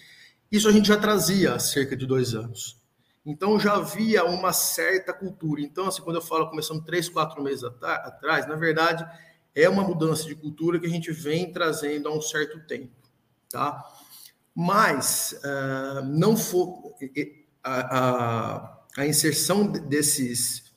Isso 0.52 0.68
a 0.68 0.72
gente 0.72 0.88
já 0.88 0.98
trazia 0.98 1.54
há 1.54 1.60
cerca 1.60 1.96
de 1.96 2.06
dois 2.06 2.34
anos. 2.34 2.80
Então 3.26 3.60
já 3.60 3.76
havia 3.76 4.26
uma 4.26 4.52
certa 4.52 5.14
cultura. 5.14 5.62
Então, 5.62 5.88
assim, 5.88 6.02
quando 6.02 6.16
eu 6.16 6.22
falo 6.22 6.50
começando 6.50 6.84
três, 6.84 7.08
quatro 7.08 7.44
meses 7.44 7.64
atrás, 7.64 8.48
na 8.48 8.56
verdade, 8.56 9.06
é 9.54 9.68
uma 9.68 9.84
mudança 9.84 10.26
de 10.26 10.36
cultura 10.36 10.80
que 10.80 10.86
a 10.86 10.90
gente 10.90 11.12
vem 11.12 11.52
trazendo 11.52 12.08
há 12.08 12.14
um 12.14 12.22
certo 12.22 12.60
tempo, 12.66 12.96
tá? 13.50 13.86
Mas 14.56 15.40
uh, 15.44 16.04
não 16.06 16.36
for 16.36 16.94
a, 17.64 17.98
a, 17.98 18.80
a, 18.98 19.08
inserção 19.08 19.68
desses 19.68 20.69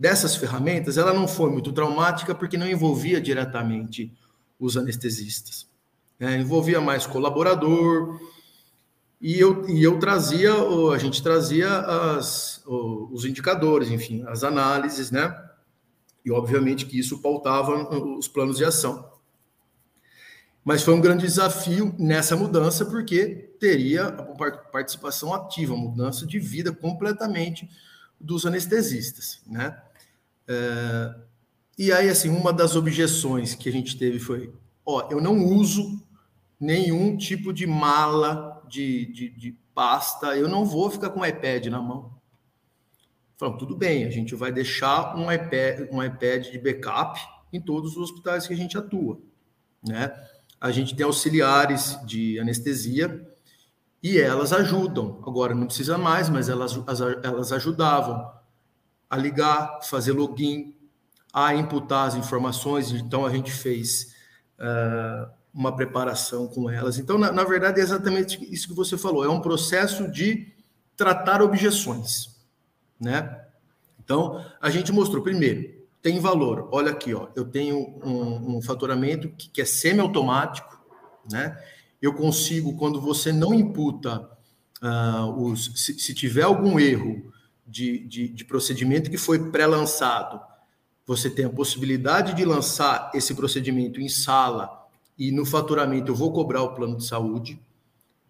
dessas 0.00 0.34
ferramentas, 0.34 0.96
ela 0.96 1.12
não 1.12 1.28
foi 1.28 1.50
muito 1.50 1.74
traumática 1.74 2.34
porque 2.34 2.56
não 2.56 2.66
envolvia 2.66 3.20
diretamente 3.20 4.10
os 4.58 4.74
anestesistas. 4.74 5.68
Né? 6.18 6.38
Envolvia 6.38 6.80
mais 6.80 7.06
colaborador, 7.06 8.18
e 9.20 9.38
eu, 9.38 9.68
e 9.68 9.82
eu 9.82 9.98
trazia, 9.98 10.54
a 10.54 10.96
gente 10.96 11.22
trazia 11.22 11.68
as, 11.80 12.62
os 12.66 13.26
indicadores, 13.26 13.90
enfim, 13.90 14.24
as 14.26 14.42
análises, 14.42 15.10
né? 15.10 15.38
E 16.24 16.30
obviamente 16.30 16.86
que 16.86 16.98
isso 16.98 17.20
pautava 17.20 17.74
os 18.16 18.26
planos 18.26 18.56
de 18.56 18.64
ação. 18.64 19.06
Mas 20.64 20.82
foi 20.82 20.94
um 20.94 21.00
grande 21.02 21.26
desafio 21.26 21.94
nessa 21.98 22.34
mudança, 22.34 22.86
porque 22.86 23.54
teria 23.60 24.06
a 24.06 24.22
participação 24.72 25.34
ativa, 25.34 25.76
mudança 25.76 26.26
de 26.26 26.38
vida 26.38 26.72
completamente 26.72 27.68
dos 28.18 28.46
anestesistas, 28.46 29.42
né? 29.46 29.76
É, 30.52 31.14
e 31.78 31.92
aí, 31.92 32.08
assim, 32.08 32.28
uma 32.28 32.52
das 32.52 32.74
objeções 32.74 33.54
que 33.54 33.68
a 33.68 33.72
gente 33.72 33.96
teve 33.96 34.18
foi: 34.18 34.52
ó, 34.84 35.06
eu 35.08 35.20
não 35.20 35.44
uso 35.46 36.04
nenhum 36.58 37.16
tipo 37.16 37.52
de 37.52 37.68
mala 37.68 38.60
de, 38.68 39.06
de, 39.12 39.30
de 39.30 39.56
pasta, 39.72 40.36
eu 40.36 40.48
não 40.48 40.66
vou 40.66 40.90
ficar 40.90 41.10
com 41.10 41.20
o 41.20 41.26
iPad 41.26 41.66
na 41.66 41.80
mão. 41.80 42.18
Falamos, 43.38 43.60
tudo 43.60 43.76
bem, 43.76 44.04
a 44.04 44.10
gente 44.10 44.34
vai 44.34 44.50
deixar 44.50 45.16
um 45.16 45.30
iPad, 45.30 45.88
um 45.92 46.02
iPad 46.02 46.48
de 46.48 46.58
backup 46.58 47.20
em 47.52 47.60
todos 47.60 47.92
os 47.92 48.10
hospitais 48.10 48.46
que 48.46 48.52
a 48.52 48.56
gente 48.56 48.76
atua, 48.76 49.20
né? 49.86 50.12
A 50.60 50.72
gente 50.72 50.96
tem 50.96 51.06
auxiliares 51.06 51.96
de 52.04 52.38
anestesia 52.40 53.24
e 54.02 54.18
elas 54.18 54.52
ajudam. 54.52 55.22
Agora 55.26 55.54
não 55.54 55.66
precisa 55.66 55.96
mais, 55.96 56.28
mas 56.28 56.48
elas, 56.48 56.78
elas 57.22 57.52
ajudavam 57.52 58.39
a 59.10 59.16
ligar, 59.16 59.80
fazer 59.82 60.12
login, 60.12 60.74
a 61.32 61.54
imputar 61.54 62.06
as 62.06 62.14
informações. 62.14 62.92
Então 62.92 63.26
a 63.26 63.30
gente 63.30 63.50
fez 63.50 64.14
uh, 64.58 65.28
uma 65.52 65.74
preparação 65.74 66.46
com 66.46 66.70
elas. 66.70 66.98
Então, 66.98 67.18
na, 67.18 67.32
na, 67.32 67.44
verdade, 67.44 67.80
é 67.80 67.82
exatamente 67.82 68.38
isso 68.52 68.68
que 68.68 68.74
você 68.74 68.96
falou. 68.96 69.24
É 69.24 69.28
um 69.28 69.40
processo 69.40 70.08
de 70.10 70.52
tratar 70.96 71.42
objeções, 71.42 72.36
né? 73.00 73.44
Então, 73.98 74.44
a 74.60 74.70
gente 74.70 74.92
mostrou 74.92 75.22
primeiro 75.22 75.80
tem 76.02 76.18
valor. 76.18 76.68
Olha 76.72 76.92
aqui, 76.92 77.14
ó, 77.14 77.28
eu 77.34 77.44
tenho 77.44 77.78
um, 78.02 78.56
um 78.56 78.62
faturamento 78.62 79.28
que, 79.30 79.48
que 79.50 79.60
é 79.60 79.64
semi-automático, 79.64 80.80
né? 81.30 81.58
Eu 82.00 82.14
consigo 82.14 82.76
quando 82.76 83.00
você 83.00 83.30
não 83.30 83.52
imputa 83.52 84.28
uh, 84.82 85.42
os, 85.42 85.72
se, 85.74 85.98
se, 85.98 86.14
tiver 86.14 86.42
algum 86.42 86.80
erro 86.80 87.30
de, 87.70 88.00
de, 88.06 88.28
de 88.28 88.44
procedimento 88.44 89.10
que 89.10 89.16
foi 89.16 89.50
pré-lançado, 89.50 90.40
você 91.06 91.30
tem 91.30 91.44
a 91.44 91.50
possibilidade 91.50 92.34
de 92.34 92.44
lançar 92.44 93.10
esse 93.14 93.34
procedimento 93.34 94.00
em 94.00 94.08
sala 94.08 94.86
e 95.18 95.30
no 95.30 95.46
faturamento 95.46 96.10
eu 96.10 96.14
vou 96.14 96.32
cobrar 96.32 96.62
o 96.62 96.74
plano 96.74 96.96
de 96.96 97.06
saúde. 97.06 97.60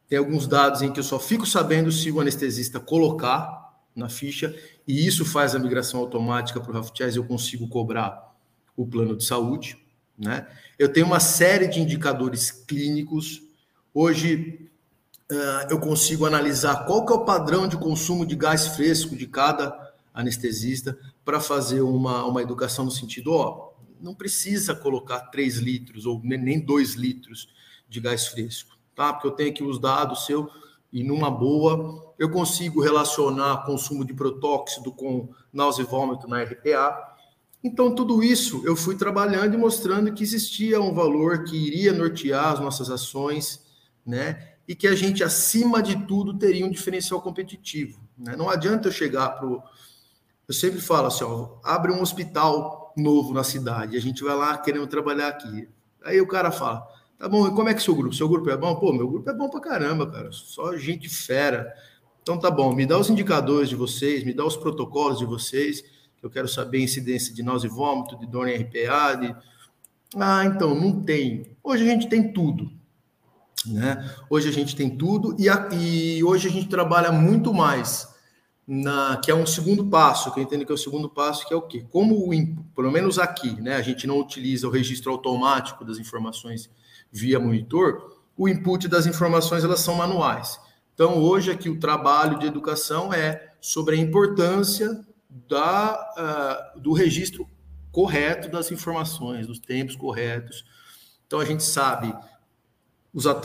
Tem 0.08 0.18
alguns 0.18 0.46
dados 0.46 0.82
em 0.82 0.92
que 0.92 1.00
eu 1.00 1.04
só 1.04 1.18
fico 1.18 1.46
sabendo 1.46 1.90
se 1.90 2.10
o 2.10 2.20
anestesista 2.20 2.78
colocar 2.78 3.60
na 3.94 4.08
ficha, 4.08 4.54
e 4.86 5.06
isso 5.06 5.24
faz 5.24 5.54
a 5.54 5.58
migração 5.58 6.00
automática 6.00 6.60
para 6.60 6.70
o 6.70 6.74
Rafchaz, 6.74 7.16
eu 7.16 7.24
consigo 7.24 7.68
cobrar 7.68 8.34
o 8.76 8.86
plano 8.86 9.16
de 9.16 9.24
saúde. 9.24 9.78
Né? 10.18 10.46
Eu 10.78 10.92
tenho 10.92 11.06
uma 11.06 11.20
série 11.20 11.66
de 11.66 11.80
indicadores 11.80 12.50
clínicos. 12.50 13.42
Hoje 13.92 14.70
eu 15.68 15.78
consigo 15.78 16.26
analisar 16.26 16.84
qual 16.86 17.06
que 17.06 17.12
é 17.12 17.16
o 17.16 17.24
padrão 17.24 17.68
de 17.68 17.76
consumo 17.76 18.26
de 18.26 18.34
gás 18.34 18.68
fresco 18.68 19.14
de 19.14 19.26
cada 19.26 19.92
anestesista 20.12 20.98
para 21.24 21.40
fazer 21.40 21.82
uma, 21.82 22.24
uma 22.24 22.42
educação 22.42 22.84
no 22.84 22.90
sentido, 22.90 23.32
ó, 23.32 23.70
não 24.00 24.14
precisa 24.14 24.74
colocar 24.74 25.20
3 25.30 25.58
litros 25.58 26.06
ou 26.06 26.20
nem 26.24 26.58
2 26.58 26.94
litros 26.94 27.48
de 27.88 28.00
gás 28.00 28.26
fresco, 28.26 28.76
tá? 28.94 29.12
Porque 29.12 29.28
eu 29.28 29.32
tenho 29.32 29.50
aqui 29.50 29.62
os 29.62 29.78
dados 29.78 30.26
seu 30.26 30.50
e 30.92 31.04
numa 31.04 31.30
boa 31.30 32.14
eu 32.18 32.30
consigo 32.30 32.82
relacionar 32.82 33.64
consumo 33.64 34.04
de 34.04 34.12
protóxido 34.12 34.92
com 34.92 35.28
náusea 35.52 35.82
e 35.82 35.86
vômito 35.86 36.26
na 36.26 36.42
RPA. 36.42 37.16
Então, 37.62 37.94
tudo 37.94 38.22
isso 38.22 38.62
eu 38.64 38.74
fui 38.74 38.96
trabalhando 38.96 39.54
e 39.54 39.58
mostrando 39.58 40.12
que 40.12 40.22
existia 40.22 40.80
um 40.80 40.94
valor 40.94 41.44
que 41.44 41.56
iria 41.56 41.92
nortear 41.92 42.54
as 42.54 42.60
nossas 42.60 42.90
ações, 42.90 43.64
né? 44.04 44.49
E 44.70 44.74
que 44.76 44.86
a 44.86 44.94
gente, 44.94 45.24
acima 45.24 45.82
de 45.82 46.06
tudo, 46.06 46.38
teria 46.38 46.64
um 46.64 46.70
diferencial 46.70 47.20
competitivo. 47.20 48.00
Né? 48.16 48.36
Não 48.36 48.48
adianta 48.48 48.86
eu 48.86 48.92
chegar 48.92 49.30
para 49.30 49.44
o. 49.44 49.60
Eu 50.46 50.54
sempre 50.54 50.80
falo 50.80 51.08
assim: 51.08 51.24
ó, 51.24 51.56
abre 51.64 51.90
um 51.90 52.00
hospital 52.00 52.94
novo 52.96 53.34
na 53.34 53.42
cidade, 53.42 53.96
a 53.96 54.00
gente 54.00 54.22
vai 54.22 54.36
lá 54.36 54.56
querendo 54.56 54.86
trabalhar 54.86 55.26
aqui. 55.26 55.68
Aí 56.04 56.20
o 56.20 56.26
cara 56.28 56.52
fala: 56.52 56.86
tá 57.18 57.28
bom, 57.28 57.48
e 57.48 57.50
como 57.50 57.68
é 57.68 57.74
que 57.74 57.80
é 57.80 57.82
seu 57.82 57.96
grupo? 57.96 58.14
Seu 58.14 58.28
grupo 58.28 58.48
é 58.48 58.56
bom? 58.56 58.72
Pô, 58.76 58.92
meu 58.92 59.08
grupo 59.08 59.28
é 59.28 59.34
bom 59.34 59.50
pra 59.50 59.58
caramba, 59.58 60.08
cara, 60.08 60.30
só 60.30 60.76
gente 60.76 61.08
fera. 61.08 61.74
Então 62.22 62.38
tá 62.38 62.48
bom, 62.48 62.72
me 62.72 62.86
dá 62.86 62.96
os 62.96 63.10
indicadores 63.10 63.68
de 63.68 63.74
vocês, 63.74 64.22
me 64.22 64.32
dá 64.32 64.46
os 64.46 64.56
protocolos 64.56 65.18
de 65.18 65.24
vocês, 65.24 65.80
que 65.80 66.24
eu 66.24 66.30
quero 66.30 66.46
saber 66.46 66.78
a 66.78 66.82
incidência 66.82 67.34
de 67.34 67.42
náusea 67.42 67.66
e 67.66 67.72
vômito, 67.72 68.16
de 68.16 68.24
dor 68.24 68.46
em 68.46 68.54
RPA, 68.54 69.16
de... 69.16 69.34
Ah, 70.14 70.44
então, 70.44 70.76
não 70.76 71.02
tem. 71.02 71.56
Hoje 71.60 71.82
a 71.82 71.86
gente 71.92 72.08
tem 72.08 72.32
tudo. 72.32 72.78
Né? 73.66 74.10
Hoje 74.28 74.48
a 74.48 74.52
gente 74.52 74.74
tem 74.74 74.96
tudo 74.96 75.36
e, 75.38 75.48
a, 75.48 75.68
e 75.72 76.24
hoje 76.24 76.48
a 76.48 76.50
gente 76.50 76.68
trabalha 76.68 77.12
muito 77.12 77.52
mais 77.52 78.08
na, 78.66 79.16
que 79.16 79.30
é 79.30 79.34
um 79.34 79.44
segundo 79.44 79.86
passo, 79.86 80.32
que 80.32 80.40
eu 80.40 80.44
entendo 80.44 80.64
que 80.64 80.72
é 80.72 80.74
o 80.74 80.78
segundo 80.78 81.08
passo, 81.08 81.46
que 81.46 81.52
é 81.52 81.56
o 81.56 81.62
quê? 81.62 81.84
Como, 81.90 82.14
o, 82.14 82.30
pelo 82.74 82.90
menos 82.90 83.18
aqui, 83.18 83.60
né, 83.60 83.74
a 83.74 83.82
gente 83.82 84.06
não 84.06 84.18
utiliza 84.18 84.66
o 84.66 84.70
registro 84.70 85.10
automático 85.10 85.84
das 85.84 85.98
informações 85.98 86.70
via 87.12 87.40
monitor, 87.40 88.16
o 88.36 88.48
input 88.48 88.88
das 88.88 89.06
informações 89.06 89.64
elas 89.64 89.80
são 89.80 89.94
manuais. 89.94 90.58
Então, 90.94 91.18
hoje 91.18 91.50
aqui 91.50 91.68
o 91.68 91.78
trabalho 91.80 92.38
de 92.38 92.46
educação 92.46 93.12
é 93.12 93.54
sobre 93.60 93.96
a 93.96 93.98
importância 93.98 95.04
da, 95.48 96.72
uh, 96.76 96.80
do 96.80 96.92
registro 96.92 97.48
correto 97.90 98.48
das 98.48 98.70
informações, 98.70 99.46
dos 99.46 99.58
tempos 99.58 99.96
corretos. 99.96 100.64
Então, 101.26 101.40
a 101.40 101.44
gente 101.44 101.62
sabe 101.62 102.14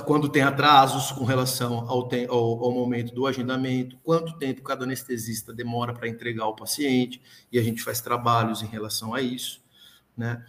quando 0.05 0.29
tem 0.29 0.43
atrasos 0.43 1.11
com 1.11 1.25
relação 1.25 1.89
ao, 1.89 2.07
ao, 2.29 2.65
ao, 2.65 2.71
momento 2.71 3.13
do 3.13 3.25
agendamento, 3.25 3.97
quanto 4.03 4.37
tempo 4.37 4.61
cada 4.61 4.83
anestesista 4.83 5.51
demora 5.51 5.93
para 5.93 6.07
entregar 6.07 6.47
o 6.47 6.55
paciente, 6.55 7.21
e 7.51 7.57
a 7.57 7.63
gente 7.63 7.81
faz 7.81 7.99
trabalhos 7.99 8.61
em 8.61 8.67
relação 8.67 9.13
a 9.13 9.21
isso, 9.21 9.61
né? 10.15 10.45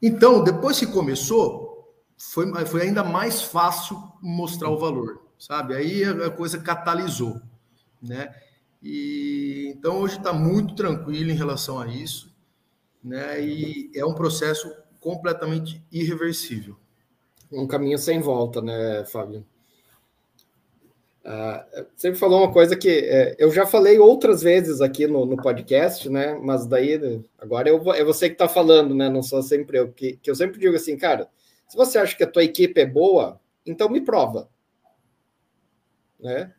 Então, 0.00 0.42
depois 0.42 0.78
que 0.78 0.86
começou, 0.86 1.92
foi, 2.16 2.46
foi 2.64 2.82
ainda 2.82 3.02
mais 3.02 3.42
fácil 3.42 4.00
mostrar 4.20 4.70
o 4.70 4.78
valor, 4.78 5.26
sabe? 5.36 5.74
Aí 5.74 6.04
a 6.04 6.30
coisa 6.30 6.58
catalisou, 6.58 7.40
né? 8.00 8.32
E 8.80 9.72
então 9.76 9.98
hoje 9.98 10.18
está 10.18 10.32
muito 10.32 10.74
tranquilo 10.74 11.30
em 11.30 11.36
relação 11.36 11.80
a 11.80 11.88
isso, 11.88 12.32
né? 13.02 13.44
E 13.44 13.90
é 13.94 14.04
um 14.04 14.14
processo 14.14 14.72
completamente 15.00 15.84
irreversível 15.90 16.76
um 17.52 17.66
caminho 17.66 17.98
sem 17.98 18.20
volta, 18.20 18.60
né, 18.60 19.04
Fábio? 19.04 19.44
Uh, 21.24 21.86
você 21.94 22.12
falou 22.14 22.40
uma 22.40 22.52
coisa 22.52 22.76
que 22.76 22.88
é, 22.88 23.36
eu 23.38 23.52
já 23.52 23.64
falei 23.64 23.96
outras 23.96 24.42
vezes 24.42 24.80
aqui 24.80 25.06
no, 25.06 25.24
no, 25.24 25.36
podcast, 25.36 26.08
né? 26.08 26.34
Mas 26.34 26.66
daí 26.66 27.22
agora 27.38 27.68
eu, 27.68 27.92
é 27.92 28.02
você 28.02 28.28
que 28.28 28.34
está 28.34 28.48
falando, 28.48 28.92
né? 28.92 29.08
Não 29.08 29.22
sou 29.22 29.40
sempre 29.40 29.78
eu 29.78 29.92
que, 29.92 30.16
que 30.16 30.28
eu 30.28 30.34
sempre 30.34 30.58
digo 30.58 30.74
assim, 30.74 30.96
cara. 30.96 31.28
Se 31.68 31.76
você 31.76 31.96
acha 31.96 32.16
que 32.16 32.24
a 32.24 32.30
tua 32.30 32.42
equipe 32.42 32.80
é 32.80 32.84
boa, 32.84 33.40
então 33.64 33.88
me 33.88 34.00
prova, 34.00 34.48
né? 36.18 36.52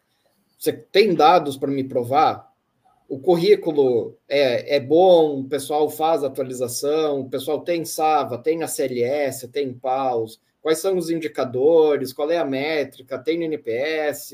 Você 0.57 0.71
tem 0.71 1.13
dados 1.13 1.57
para 1.57 1.69
me 1.69 1.83
provar? 1.83 2.49
O 3.09 3.19
currículo 3.19 4.17
é, 4.29 4.77
é 4.77 4.79
bom, 4.79 5.41
o 5.41 5.43
pessoal 5.43 5.89
faz 5.89 6.23
atualização, 6.23 7.19
o 7.19 7.29
pessoal 7.29 7.59
tem 7.59 7.83
Sava, 7.83 8.37
tem 8.37 8.63
a 8.63 8.67
CLS, 8.67 9.49
tem 9.49 9.73
PAUS, 9.73 10.39
quais 10.63 10.79
são 10.79 10.97
os 10.97 11.09
indicadores, 11.09 12.13
qual 12.13 12.31
é 12.31 12.37
a 12.37 12.45
métrica, 12.45 13.19
tem 13.19 13.43
NPS, 13.43 14.31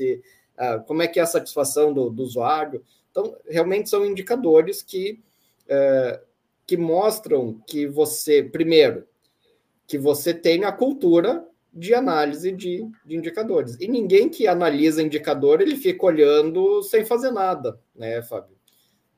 uh, 0.56 0.82
como 0.86 1.02
é 1.02 1.08
que 1.08 1.18
é 1.18 1.22
a 1.24 1.26
satisfação 1.26 1.92
do, 1.92 2.08
do 2.08 2.22
usuário. 2.22 2.82
Então, 3.10 3.36
realmente 3.48 3.90
são 3.90 4.06
indicadores 4.06 4.80
que, 4.80 5.20
uh, 5.66 6.24
que 6.64 6.76
mostram 6.76 7.60
que 7.66 7.84
você, 7.88 8.44
primeiro, 8.44 9.04
que 9.88 9.98
você 9.98 10.32
tem 10.32 10.64
a 10.64 10.70
cultura 10.70 11.44
de 11.72 11.94
análise 11.94 12.52
de, 12.52 12.88
de, 13.04 13.16
indicadores. 13.16 13.76
E 13.80 13.88
ninguém 13.88 14.28
que 14.28 14.46
analisa 14.46 15.02
indicador, 15.02 15.60
ele 15.60 15.74
fica 15.74 16.06
olhando 16.06 16.80
sem 16.84 17.04
fazer 17.04 17.32
nada, 17.32 17.80
né, 17.92 18.22
Fábio? 18.22 18.56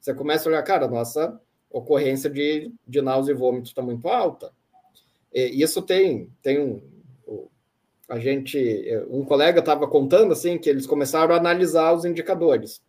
Você 0.01 0.15
começa 0.15 0.49
a 0.49 0.51
olhar, 0.51 0.63
cara, 0.63 0.89
nossa 0.89 1.39
ocorrência 1.71 2.31
de, 2.31 2.73
de 2.89 3.03
náusea 3.03 3.33
e 3.33 3.37
vômito 3.37 3.69
está 3.69 3.83
muito 3.83 4.09
alta. 4.09 4.51
E 5.33 5.63
isso 5.63 5.81
tem, 5.81 6.31
tem 6.43 6.61
um, 6.61 6.92
a 8.13 8.19
gente, 8.19 8.85
um 9.09 9.25
colega 9.25 9.61
estava 9.61 9.89
contando 9.89 10.33
assim 10.33 10.59
que 10.59 10.69
eles 10.69 10.87
começaram 10.87 11.35
a 11.35 11.39
analisar 11.39 11.95
os 11.95 12.05
indicadores 12.05 12.83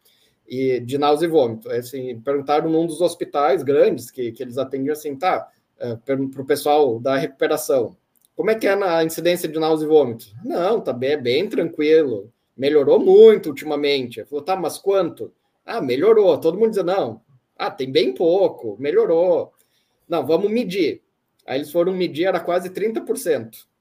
e 0.45 0.81
de 0.81 0.97
náusea 0.97 1.27
e 1.27 1.29
vômito. 1.29 1.71
Assim, 1.71 2.19
perguntaram 2.19 2.69
num 2.69 2.85
dos 2.85 2.99
hospitais 2.99 3.63
grandes 3.63 4.11
que, 4.11 4.33
que 4.33 4.43
eles 4.43 4.57
atendiam 4.57 4.91
assim, 4.91 5.15
tá, 5.15 5.49
é, 5.79 5.95
para 5.95 6.21
o 6.21 6.45
pessoal 6.45 6.99
da 6.99 7.15
recuperação, 7.15 7.95
como 8.35 8.51
é 8.51 8.55
que 8.55 8.67
é 8.67 8.75
na 8.75 9.01
incidência 9.01 9.47
de 9.47 9.57
náusea 9.57 9.85
e 9.85 9.87
vômito? 9.87 10.25
Não, 10.43 10.81
tá 10.81 10.91
bem, 10.91 11.17
bem 11.17 11.47
tranquilo, 11.47 12.29
melhorou 12.57 12.99
muito 12.99 13.47
ultimamente. 13.47 14.25
Falou, 14.25 14.43
tá, 14.43 14.57
mas 14.57 14.77
quanto? 14.77 15.31
Ah, 15.65 15.79
melhorou. 15.79 16.37
Todo 16.37 16.57
mundo 16.57 16.71
dizia, 16.71 16.83
não, 16.83 17.21
ah, 17.57 17.71
tem 17.71 17.89
bem 17.89 18.13
pouco, 18.13 18.75
melhorou. 18.77 19.53
Não, 20.05 20.25
vamos 20.27 20.51
medir. 20.51 21.01
Aí 21.47 21.59
eles 21.59 21.71
foram 21.71 21.93
medir, 21.93 22.25
era 22.25 22.41
quase 22.41 22.69
30% 22.69 23.71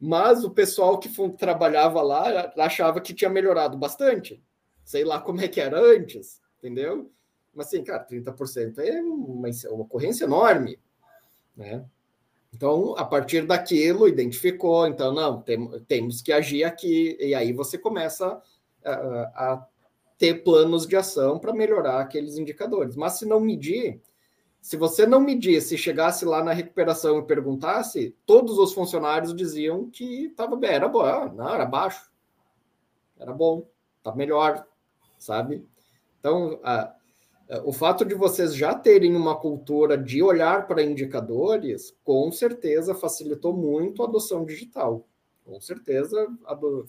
mas 0.00 0.44
o 0.44 0.50
pessoal 0.50 0.98
que 0.98 1.10
trabalhava 1.36 2.02
lá 2.02 2.52
achava 2.58 3.00
que 3.00 3.14
tinha 3.14 3.30
melhorado 3.30 3.76
bastante. 3.76 4.42
Sei 4.84 5.04
lá 5.04 5.20
como 5.20 5.40
é 5.40 5.48
que 5.48 5.60
era 5.60 5.80
antes, 5.80 6.40
entendeu? 6.58 7.10
Mas 7.54 7.68
assim, 7.68 7.82
cara, 7.82 8.06
30% 8.06 8.78
é 8.78 9.00
uma, 9.00 9.48
uma 9.48 9.82
ocorrência 9.82 10.24
enorme, 10.24 10.78
né? 11.56 11.84
Então, 12.54 12.94
a 12.96 13.04
partir 13.04 13.46
daquilo, 13.46 14.08
identificou, 14.08 14.86
então, 14.86 15.12
não, 15.12 15.42
tem, 15.42 15.68
temos 15.86 16.22
que 16.22 16.32
agir 16.32 16.64
aqui, 16.64 17.16
e 17.20 17.34
aí 17.34 17.52
você 17.52 17.76
começa 17.76 18.40
a, 18.84 18.92
a 18.92 19.66
ter 20.16 20.42
planos 20.42 20.86
de 20.86 20.96
ação 20.96 21.38
para 21.38 21.52
melhorar 21.52 22.00
aqueles 22.00 22.38
indicadores. 22.38 22.96
Mas 22.96 23.14
se 23.14 23.26
não 23.26 23.40
medir, 23.40 24.00
se 24.66 24.76
você 24.76 25.06
não 25.06 25.20
medisse, 25.20 25.78
chegasse 25.78 26.24
lá 26.24 26.42
na 26.42 26.52
recuperação 26.52 27.20
e 27.20 27.24
perguntasse, 27.24 28.16
todos 28.26 28.58
os 28.58 28.72
funcionários 28.72 29.32
diziam 29.32 29.88
que 29.88 30.24
estava 30.24 30.56
bem, 30.56 30.70
era 30.72 30.88
bom, 30.88 31.02
ah, 31.02 31.32
não, 31.32 31.54
era 31.54 31.64
baixo, 31.64 32.10
era 33.16 33.32
bom, 33.32 33.64
tá 34.02 34.12
melhor, 34.12 34.66
sabe? 35.20 35.64
Então, 36.18 36.58
a, 36.64 36.92
o 37.64 37.72
fato 37.72 38.04
de 38.04 38.16
vocês 38.16 38.56
já 38.56 38.74
terem 38.74 39.14
uma 39.14 39.36
cultura 39.36 39.96
de 39.96 40.20
olhar 40.20 40.66
para 40.66 40.82
indicadores, 40.82 41.96
com 42.02 42.32
certeza 42.32 42.92
facilitou 42.92 43.56
muito 43.56 44.02
a 44.02 44.06
adoção 44.06 44.44
digital. 44.44 45.06
Com 45.44 45.60
certeza 45.60 46.26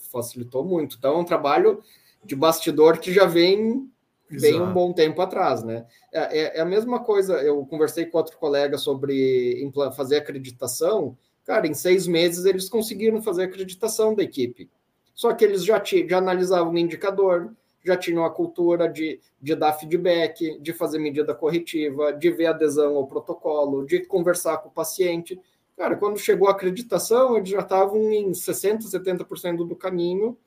facilitou 0.09 0.65
muito. 0.65 0.97
Então, 0.97 1.13
é 1.13 1.17
um 1.19 1.23
trabalho 1.23 1.83
de 2.25 2.35
bastidor 2.35 2.97
que 2.97 3.13
já 3.13 3.27
vem 3.27 3.87
Exato. 4.29 4.53
bem 4.53 4.61
um 4.61 4.73
bom 4.73 4.93
tempo 4.93 5.21
atrás, 5.21 5.63
né? 5.63 5.85
É, 6.11 6.39
é, 6.39 6.57
é, 6.57 6.61
a 6.61 6.65
mesma 6.65 6.99
coisa. 7.03 7.35
Eu 7.41 7.65
conversei 7.65 8.05
com 8.05 8.17
outro 8.17 8.37
colega 8.37 8.77
sobre 8.77 9.71
fazer 9.95 10.17
acreditação. 10.17 11.17
Cara, 11.45 11.67
em 11.67 11.73
seis 11.73 12.07
meses 12.07 12.45
eles 12.45 12.69
conseguiram 12.69 13.21
fazer 13.21 13.43
acreditação 13.43 14.13
da 14.13 14.23
equipe. 14.23 14.69
Só 15.15 15.33
que 15.33 15.43
eles 15.43 15.63
já, 15.63 15.81
já 15.83 16.17
analisavam 16.17 16.73
o 16.73 16.77
indicador, 16.77 17.55
já 17.83 17.95
tinham 17.95 18.25
a 18.25 18.29
cultura 18.29 18.87
de, 18.89 19.19
de 19.41 19.55
dar 19.55 19.73
feedback, 19.73 20.59
de 20.59 20.73
fazer 20.73 20.99
medida 20.99 21.33
corretiva, 21.33 22.11
de 22.11 22.29
ver 22.29 22.47
adesão 22.47 22.95
ao 22.97 23.07
protocolo, 23.07 23.85
de 23.85 24.05
conversar 24.05 24.57
com 24.57 24.69
o 24.69 24.71
paciente. 24.71 25.39
Cara, 25.77 25.95
quando 25.95 26.19
chegou 26.19 26.49
a 26.49 26.51
acreditação, 26.51 27.37
eles 27.37 27.49
já 27.49 27.61
estavam 27.61 28.11
em 28.11 28.31
60%, 28.31 28.81
70% 28.81 29.65
do 29.65 29.75
caminho, 29.75 30.37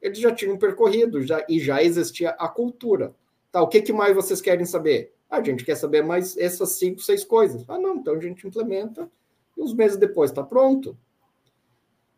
eles 0.00 0.18
já 0.18 0.32
tinham 0.32 0.56
percorrido 0.56 1.22
já, 1.22 1.44
e 1.48 1.58
já 1.58 1.82
existia 1.82 2.30
a 2.30 2.48
cultura. 2.48 3.14
Tá, 3.54 3.62
o 3.62 3.68
que, 3.68 3.80
que 3.80 3.92
mais 3.92 4.16
vocês 4.16 4.40
querem 4.40 4.66
saber? 4.66 5.14
Ah, 5.30 5.36
a 5.36 5.42
gente 5.44 5.64
quer 5.64 5.76
saber 5.76 6.02
mais 6.02 6.36
essas 6.36 6.70
cinco, 6.70 7.00
seis 7.00 7.22
coisas. 7.22 7.64
Ah, 7.68 7.78
não, 7.78 7.94
então 7.94 8.16
a 8.16 8.20
gente 8.20 8.44
implementa 8.44 9.08
e 9.56 9.62
uns 9.62 9.72
meses 9.72 9.96
depois 9.96 10.32
está 10.32 10.42
pronto. 10.42 10.98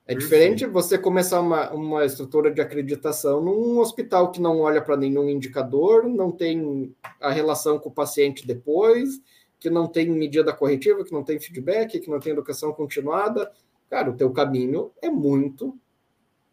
É 0.06 0.14
diferente 0.14 0.64
você 0.64 0.96
começar 0.96 1.42
uma, 1.42 1.70
uma 1.72 2.06
estrutura 2.06 2.50
de 2.50 2.62
acreditação 2.62 3.42
num 3.42 3.78
hospital 3.80 4.32
que 4.32 4.40
não 4.40 4.60
olha 4.60 4.80
para 4.80 4.96
nenhum 4.96 5.28
indicador, 5.28 6.08
não 6.08 6.32
tem 6.32 6.96
a 7.20 7.30
relação 7.30 7.78
com 7.78 7.90
o 7.90 7.92
paciente 7.92 8.46
depois, 8.46 9.20
que 9.60 9.68
não 9.68 9.86
tem 9.86 10.08
medida 10.08 10.54
corretiva, 10.54 11.04
que 11.04 11.12
não 11.12 11.22
tem 11.22 11.38
feedback, 11.38 12.00
que 12.00 12.08
não 12.08 12.18
tem 12.18 12.32
educação 12.32 12.72
continuada. 12.72 13.52
Cara, 13.90 14.08
o 14.08 14.16
teu 14.16 14.32
caminho 14.32 14.90
é 15.02 15.10
muito 15.10 15.78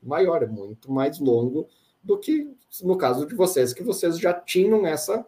maior, 0.03 0.43
é 0.43 0.47
muito 0.47 0.91
mais 0.91 1.21
longo 1.21 1.69
do 2.03 2.17
que 2.17 2.47
no 2.83 2.97
caso 2.97 3.25
de 3.25 3.35
vocês, 3.35 3.73
que 3.73 3.83
vocês 3.83 4.17
já 4.19 4.33
tinham 4.33 4.85
essa, 4.85 5.25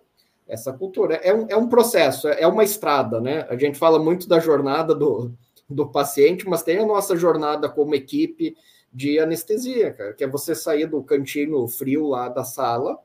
essa 0.47 0.73
cultura. 0.73 1.15
É 1.15 1.33
um, 1.33 1.45
é 1.49 1.55
um 1.55 1.67
processo, 1.67 2.27
é 2.27 2.45
uma 2.47 2.63
estrada, 2.63 3.21
né? 3.21 3.45
A 3.49 3.55
gente 3.55 3.77
fala 3.77 3.99
muito 3.99 4.27
da 4.27 4.39
jornada 4.39 4.93
do, 4.93 5.31
do 5.69 5.87
paciente, 5.87 6.47
mas 6.47 6.63
tem 6.63 6.79
a 6.79 6.85
nossa 6.85 7.15
jornada 7.15 7.69
como 7.69 7.95
equipe 7.95 8.55
de 8.91 9.19
anestesia, 9.19 9.91
cara, 9.91 10.13
que 10.13 10.23
é 10.23 10.27
você 10.27 10.55
sair 10.55 10.87
do 10.87 11.03
cantinho 11.03 11.67
frio 11.67 12.07
lá 12.07 12.29
da 12.29 12.43
sala, 12.43 12.97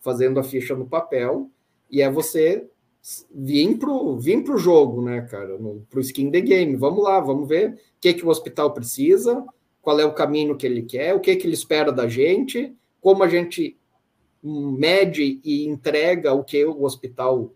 fazendo 0.00 0.38
a 0.38 0.44
ficha 0.44 0.74
no 0.74 0.86
papel, 0.86 1.50
e 1.90 2.00
é 2.00 2.10
você 2.10 2.68
vir 3.34 3.76
pro, 3.78 4.16
vir 4.16 4.44
pro 4.44 4.56
jogo, 4.56 5.02
né, 5.02 5.22
cara, 5.22 5.58
pro 5.90 6.00
skin 6.00 6.30
the 6.30 6.40
game. 6.40 6.76
Vamos 6.76 7.02
lá, 7.02 7.18
vamos 7.18 7.48
ver 7.48 7.70
o 7.70 7.76
que, 8.00 8.14
que 8.14 8.24
o 8.24 8.28
hospital 8.28 8.72
precisa, 8.72 9.44
qual 9.80 9.98
é 9.98 10.04
o 10.04 10.14
caminho 10.14 10.56
que 10.56 10.64
ele 10.64 10.82
quer, 10.82 11.12
o 11.12 11.20
que, 11.20 11.34
que 11.34 11.46
ele 11.46 11.54
espera 11.54 11.90
da 11.90 12.06
gente, 12.06 12.72
como 13.02 13.22
a 13.22 13.28
gente 13.28 13.76
mede 14.42 15.40
e 15.44 15.66
entrega 15.66 16.32
o 16.32 16.42
que 16.42 16.64
o 16.64 16.84
hospital 16.84 17.52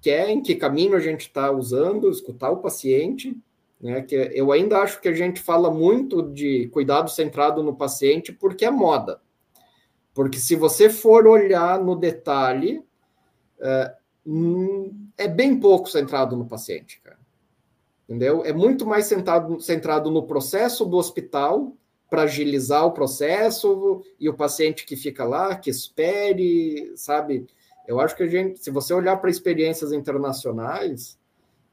quer, 0.00 0.30
em 0.30 0.40
que 0.40 0.54
caminho 0.54 0.94
a 0.94 1.00
gente 1.00 1.22
está 1.22 1.50
usando, 1.50 2.08
escutar 2.08 2.50
o 2.50 2.58
paciente, 2.58 3.36
né? 3.80 4.00
Que 4.02 4.14
eu 4.32 4.52
ainda 4.52 4.78
acho 4.78 5.00
que 5.00 5.08
a 5.08 5.12
gente 5.12 5.40
fala 5.40 5.70
muito 5.70 6.22
de 6.22 6.68
cuidado 6.68 7.10
centrado 7.10 7.62
no 7.62 7.76
paciente 7.76 8.32
porque 8.32 8.64
é 8.64 8.70
moda. 8.70 9.20
Porque 10.14 10.38
se 10.38 10.56
você 10.56 10.88
for 10.88 11.26
olhar 11.26 11.82
no 11.82 11.94
detalhe, 11.94 12.82
é, 13.60 13.94
hum, 14.24 15.08
é 15.18 15.28
bem 15.28 15.58
pouco 15.60 15.90
centrado 15.90 16.36
no 16.36 16.46
paciente, 16.46 17.00
cara. 17.02 17.18
Entendeu? 18.08 18.44
É 18.44 18.52
muito 18.52 18.86
mais 18.86 19.06
centrado, 19.06 19.60
centrado 19.60 20.10
no 20.10 20.22
processo 20.22 20.86
do 20.86 20.96
hospital 20.96 21.76
para 22.08 22.22
agilizar 22.22 22.86
o 22.86 22.92
processo 22.92 24.02
e 24.18 24.28
o 24.28 24.34
paciente 24.34 24.86
que 24.86 24.96
fica 24.96 25.24
lá, 25.24 25.56
que 25.56 25.70
espere, 25.70 26.92
sabe? 26.96 27.46
Eu 27.86 28.00
acho 28.00 28.16
que 28.16 28.22
a 28.22 28.28
gente, 28.28 28.58
se 28.58 28.70
você 28.70 28.94
olhar 28.94 29.16
para 29.16 29.30
experiências 29.30 29.92
internacionais, 29.92 31.18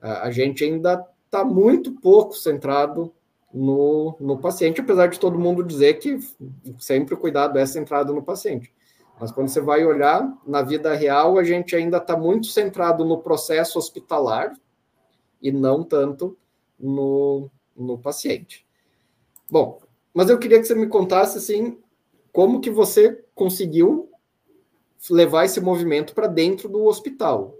a 0.01 0.29
gente 0.31 0.63
ainda 0.63 1.05
está 1.25 1.43
muito 1.43 1.93
pouco 1.93 2.35
centrado 2.35 3.13
no, 3.53 4.15
no 4.19 4.37
paciente, 4.37 4.81
apesar 4.81 5.07
de 5.07 5.19
todo 5.19 5.39
mundo 5.39 5.63
dizer 5.63 5.95
que 5.95 6.19
sempre 6.79 7.13
o 7.13 7.17
cuidado 7.17 7.57
é 7.57 7.65
centrado 7.65 8.13
no 8.13 8.23
paciente. 8.23 8.73
Mas 9.19 9.31
quando 9.31 9.47
você 9.47 9.61
vai 9.61 9.85
olhar 9.85 10.27
na 10.45 10.61
vida 10.61 10.93
real, 10.93 11.37
a 11.37 11.43
gente 11.43 11.75
ainda 11.75 11.97
está 11.97 12.17
muito 12.17 12.47
centrado 12.47 13.05
no 13.05 13.19
processo 13.19 13.77
hospitalar 13.77 14.53
e 15.41 15.51
não 15.51 15.83
tanto 15.83 16.35
no, 16.79 17.49
no 17.75 17.97
paciente. 17.97 18.65
Bom, 19.49 19.79
mas 20.13 20.29
eu 20.29 20.37
queria 20.37 20.59
que 20.59 20.65
você 20.65 20.75
me 20.75 20.87
contasse 20.87 21.37
assim, 21.37 21.77
como 22.31 22.61
que 22.61 22.69
você 22.69 23.23
conseguiu 23.33 24.09
levar 25.09 25.45
esse 25.45 25.59
movimento 25.59 26.13
para 26.13 26.27
dentro 26.27 26.69
do 26.69 26.85
hospital? 26.85 27.57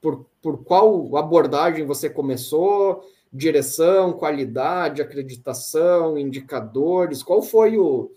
Por, 0.00 0.26
por 0.42 0.62
qual 0.64 1.16
abordagem 1.16 1.86
você 1.86 2.10
começou? 2.10 3.02
Direção, 3.32 4.12
qualidade, 4.12 5.02
acreditação, 5.02 6.18
indicadores? 6.18 7.22
Qual 7.22 7.42
foi 7.42 7.76
o, 7.78 8.10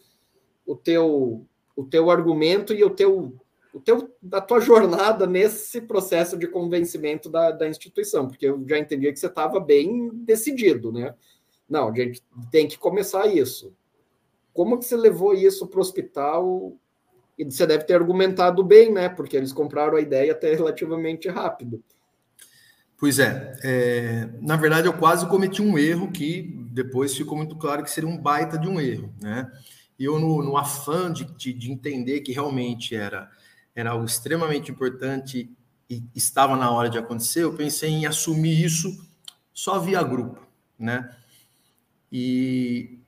o 0.66 0.76
teu, 0.76 1.46
o 1.76 1.84
teu 1.84 2.12
argumento 2.12 2.74
e 2.74 2.84
o 2.84 2.90
teu, 2.90 3.34
o 3.74 3.80
teu, 3.80 4.14
da 4.22 4.42
tua 4.42 4.60
jornada 4.60 5.26
nesse 5.26 5.82
processo 5.82 6.38
de 6.38 6.48
convencimento 6.48 7.30
da, 7.30 7.52
da 7.52 7.68
instituição, 7.68 8.28
porque 8.28 8.48
eu 8.48 8.64
já 8.68 8.78
entendi 8.78 9.12
que 9.12 9.20
você 9.20 9.28
estava 9.28 9.60
bem 9.60 10.10
decidido, 10.14 10.92
né? 10.92 11.16
Não, 11.70 11.90
a 11.90 11.96
gente 11.96 12.24
tem 12.52 12.68
que 12.68 12.78
começar 12.78 13.28
isso. 13.28 13.74
Como 14.54 14.78
que 14.80 14.86
você 14.86 14.98
levou 14.98 15.34
isso 15.34 15.68
para 15.68 15.78
o 15.78 15.82
hospital? 15.82 16.76
E 17.38 17.46
você 17.46 17.66
deve 17.66 17.86
ter 17.86 17.94
argumentado 17.94 18.64
bem, 18.64 18.92
né? 18.92 19.08
Porque 19.08 19.38
eles 19.38 19.54
compraram 19.54 19.96
a 19.96 20.02
ideia 20.02 20.32
até 20.32 20.54
relativamente 20.54 21.30
rápido. 21.30 21.84
Pois 22.98 23.18
é, 23.18 23.54
é, 23.64 24.30
na 24.42 24.58
verdade 24.58 24.86
eu 24.86 24.94
quase 24.94 25.26
cometi 25.30 25.62
um 25.62 25.78
erro 25.78 26.12
que 26.12 26.54
depois 26.70 27.16
ficou 27.16 27.38
muito 27.38 27.56
claro 27.56 27.82
que 27.82 27.90
seria 27.90 28.10
um 28.10 28.18
baita 28.18 28.58
de 28.58 28.68
um 28.68 28.78
erro, 28.78 29.14
né? 29.22 29.50
E 29.98 30.04
eu, 30.04 30.20
no, 30.20 30.44
no 30.44 30.58
afã 30.58 31.12
de, 31.12 31.24
de, 31.38 31.54
de, 31.54 31.72
entender 31.72 32.22
que 32.22 32.34
realmente 32.34 32.96
era, 32.96 33.30
era 33.74 33.92
algo 33.92 34.06
extremamente 34.06 34.72
importante 34.72 35.50
e 35.90 36.04
estava 36.14 36.56
na 36.58 36.72
hora 36.72 36.90
de 36.90 36.98
acontecer, 36.98 37.44
eu 37.44 37.54
pensei 37.54 37.90
em 37.90 38.06
assumir 38.06 38.64
isso 38.64 38.90
só 39.54 39.80
via 39.80 40.04
grupo, 40.04 40.46
né? 40.78 41.10
E, 42.12 43.00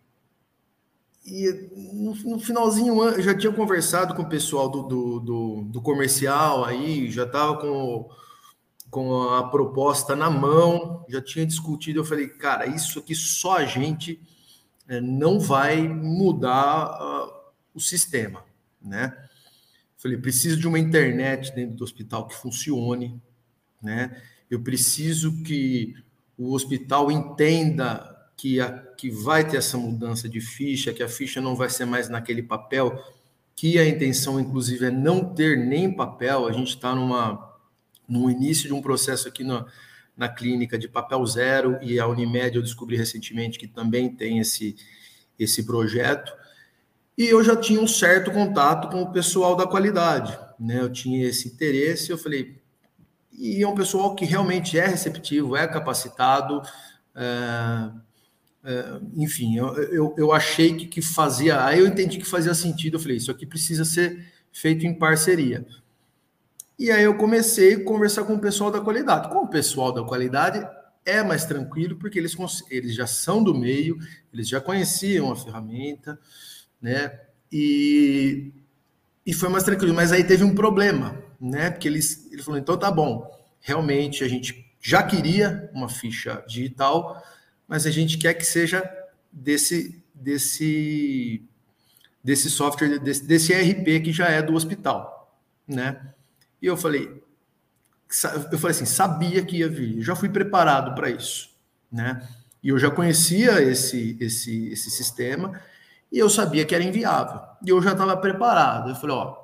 e 1.25 1.69
no, 1.93 2.13
no, 2.15 2.39
finalzinho 2.39 3.03
eu 3.03 3.21
já 3.21 3.35
tinha 3.35 3.51
conversado 3.51 4.13
com 4.13 4.21
o 4.21 4.29
pessoal 4.29 4.69
do, 4.69 4.83
do, 4.83 5.19
do, 5.19 5.61
do 5.63 5.81
comercial 5.81 6.65
aí, 6.65 7.09
já 7.09 7.23
estava 7.23 7.57
com, 7.57 8.09
com 8.89 9.23
a 9.29 9.49
proposta 9.49 10.15
na 10.15 10.29
mão, 10.29 11.05
já 11.09 11.21
tinha 11.21 11.45
discutido. 11.45 11.99
Eu 11.99 12.05
falei, 12.05 12.27
cara, 12.27 12.67
isso 12.67 12.99
aqui 12.99 13.15
só 13.15 13.57
a 13.57 13.65
gente 13.65 14.21
é, 14.87 14.99
não 14.99 15.39
vai 15.39 15.87
mudar 15.87 16.99
uh, 17.01 17.33
o 17.73 17.79
sistema, 17.79 18.43
né? 18.81 19.17
Falei, 19.97 20.17
preciso 20.17 20.59
de 20.59 20.67
uma 20.67 20.79
internet 20.79 21.53
dentro 21.53 21.77
do 21.77 21.83
hospital 21.83 22.27
que 22.27 22.35
funcione, 22.35 23.21
né? 23.81 24.21
Eu 24.49 24.61
preciso 24.61 25.43
que 25.43 25.93
o 26.37 26.53
hospital 26.53 27.11
entenda 27.11 28.10
que, 28.41 28.59
a, 28.59 28.71
que 28.97 29.07
vai 29.07 29.47
ter 29.47 29.57
essa 29.57 29.77
mudança 29.77 30.27
de 30.27 30.41
ficha, 30.41 30.91
que 30.91 31.03
a 31.03 31.07
ficha 31.07 31.39
não 31.39 31.55
vai 31.55 31.69
ser 31.69 31.85
mais 31.85 32.09
naquele 32.09 32.41
papel, 32.41 32.99
que 33.55 33.77
a 33.77 33.87
intenção, 33.87 34.39
inclusive, 34.39 34.87
é 34.87 34.89
não 34.89 35.23
ter 35.23 35.55
nem 35.55 35.95
papel. 35.95 36.47
A 36.47 36.51
gente 36.51 36.69
está 36.69 36.95
no 36.95 38.31
início 38.31 38.67
de 38.67 38.73
um 38.73 38.81
processo 38.81 39.27
aqui 39.27 39.43
na, 39.43 39.67
na 40.17 40.27
clínica 40.27 40.75
de 40.75 40.87
papel 40.87 41.23
zero 41.27 41.77
e 41.83 41.99
a 41.99 42.07
Unimed 42.07 42.55
eu 42.55 42.63
descobri 42.63 42.97
recentemente 42.97 43.59
que 43.59 43.67
também 43.67 44.09
tem 44.09 44.39
esse, 44.39 44.75
esse 45.37 45.63
projeto. 45.63 46.33
E 47.15 47.25
eu 47.25 47.43
já 47.43 47.55
tinha 47.55 47.79
um 47.79 47.87
certo 47.87 48.31
contato 48.31 48.89
com 48.89 49.03
o 49.03 49.11
pessoal 49.11 49.55
da 49.55 49.67
qualidade, 49.67 50.35
né? 50.59 50.79
Eu 50.79 50.91
tinha 50.91 51.27
esse 51.27 51.47
interesse, 51.47 52.09
eu 52.09 52.17
falei, 52.17 52.59
e 53.31 53.61
é 53.61 53.67
um 53.67 53.75
pessoal 53.75 54.15
que 54.15 54.25
realmente 54.25 54.79
é 54.79 54.87
receptivo, 54.87 55.55
é 55.55 55.67
capacitado, 55.67 56.63
é, 57.15 57.91
é, 58.63 58.99
enfim, 59.15 59.57
eu, 59.57 59.75
eu, 59.75 60.15
eu, 60.17 60.31
achei 60.31 60.75
que, 60.75 60.85
que 60.85 61.01
fazia. 61.01 61.65
Aí 61.65 61.79
eu 61.79 61.87
entendi 61.87 62.17
que 62.17 62.25
fazia 62.25 62.53
sentido. 62.53 62.95
Eu 62.95 62.99
falei, 62.99 63.17
isso 63.17 63.31
aqui 63.31 63.45
precisa 63.45 63.83
ser 63.83 64.25
feito 64.51 64.85
em 64.85 64.93
parceria. 64.93 65.65
E 66.77 66.91
aí 66.91 67.03
eu 67.03 67.15
comecei 67.15 67.75
a 67.75 67.83
conversar 67.83 68.23
com 68.23 68.35
o 68.35 68.39
pessoal 68.39 68.71
da 68.71 68.79
qualidade. 68.81 69.29
Com 69.29 69.39
o 69.45 69.47
pessoal 69.47 69.91
da 69.91 70.03
qualidade 70.03 70.67
é 71.05 71.23
mais 71.23 71.45
tranquilo, 71.45 71.95
porque 71.95 72.19
eles, 72.19 72.35
eles 72.69 72.95
já 72.95 73.07
são 73.07 73.43
do 73.43 73.53
meio, 73.53 73.97
eles 74.31 74.47
já 74.47 74.61
conheciam 74.61 75.31
a 75.31 75.35
ferramenta, 75.35 76.19
né? 76.79 77.19
E, 77.51 78.51
e 79.25 79.33
foi 79.33 79.49
mais 79.49 79.63
tranquilo. 79.63 79.93
Mas 79.93 80.11
aí 80.11 80.23
teve 80.23 80.43
um 80.43 80.53
problema, 80.53 81.23
né? 81.39 81.71
Porque 81.71 81.87
eles, 81.87 82.31
ele 82.31 82.43
falou: 82.43 82.59
então 82.59 82.77
tá 82.77 82.91
bom, 82.91 83.27
realmente 83.59 84.23
a 84.23 84.27
gente 84.27 84.71
já 84.79 85.01
queria 85.01 85.69
uma 85.73 85.89
ficha 85.89 86.43
digital 86.47 87.21
mas 87.71 87.87
a 87.87 87.89
gente 87.89 88.17
quer 88.17 88.33
que 88.33 88.45
seja 88.45 88.83
desse 89.31 90.03
desse 90.13 91.41
desse 92.21 92.49
software, 92.49 92.99
desse, 92.99 93.25
desse 93.25 93.53
ERP 93.53 94.03
que 94.03 94.11
já 94.11 94.27
é 94.27 94.41
do 94.41 94.53
hospital, 94.53 95.33
né? 95.65 96.13
E 96.61 96.65
eu 96.65 96.75
falei, 96.75 97.23
eu 98.51 98.57
falei 98.59 98.75
assim, 98.75 98.85
sabia 98.85 99.43
que 99.43 99.59
ia 99.59 99.69
vir, 99.69 100.01
já 100.01 100.17
fui 100.17 100.27
preparado 100.27 100.93
para 100.93 101.09
isso, 101.09 101.49
né? 101.89 102.27
E 102.61 102.67
eu 102.67 102.77
já 102.77 102.91
conhecia 102.91 103.61
esse 103.61 104.17
esse 104.19 104.67
esse 104.67 104.91
sistema 104.91 105.57
e 106.11 106.19
eu 106.19 106.29
sabia 106.29 106.65
que 106.65 106.75
era 106.75 106.83
inviável. 106.83 107.39
E 107.65 107.69
eu 107.69 107.81
já 107.81 107.93
estava 107.93 108.17
preparado. 108.17 108.89
Eu 108.89 108.95
falei, 108.95 109.15
ó, 109.15 109.37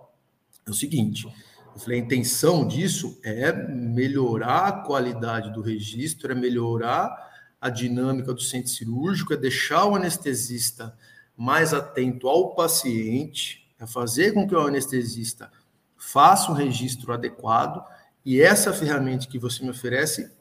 é 0.65 0.69
o 0.69 0.73
seguinte, 0.73 1.25
eu 1.73 1.79
falei, 1.79 2.01
a 2.01 2.03
intenção 2.03 2.67
disso 2.67 3.17
é 3.23 3.53
melhorar 3.53 4.67
a 4.67 4.71
qualidade 4.83 5.53
do 5.53 5.61
registro, 5.61 6.29
é 6.29 6.35
melhorar 6.35 7.26
a 7.59 7.69
dinâmica 7.69 8.33
do 8.33 8.41
centro 8.41 8.69
cirúrgico, 8.69 9.33
é 9.33 9.37
deixar 9.37 9.85
o 9.85 9.95
anestesista 9.95 10.95
mais 11.35 11.73
atento 11.73 12.27
ao 12.27 12.53
paciente, 12.55 13.67
é 13.79 13.85
fazer 13.85 14.33
com 14.33 14.47
que 14.47 14.55
o 14.55 14.59
anestesista 14.59 15.51
faça 15.95 16.51
um 16.51 16.55
registro 16.55 17.13
adequado, 17.13 17.83
e 18.25 18.41
essa 18.41 18.73
ferramenta 18.73 19.27
que 19.27 19.39
você 19.39 19.63
me 19.63 19.69
oferece 19.69 20.31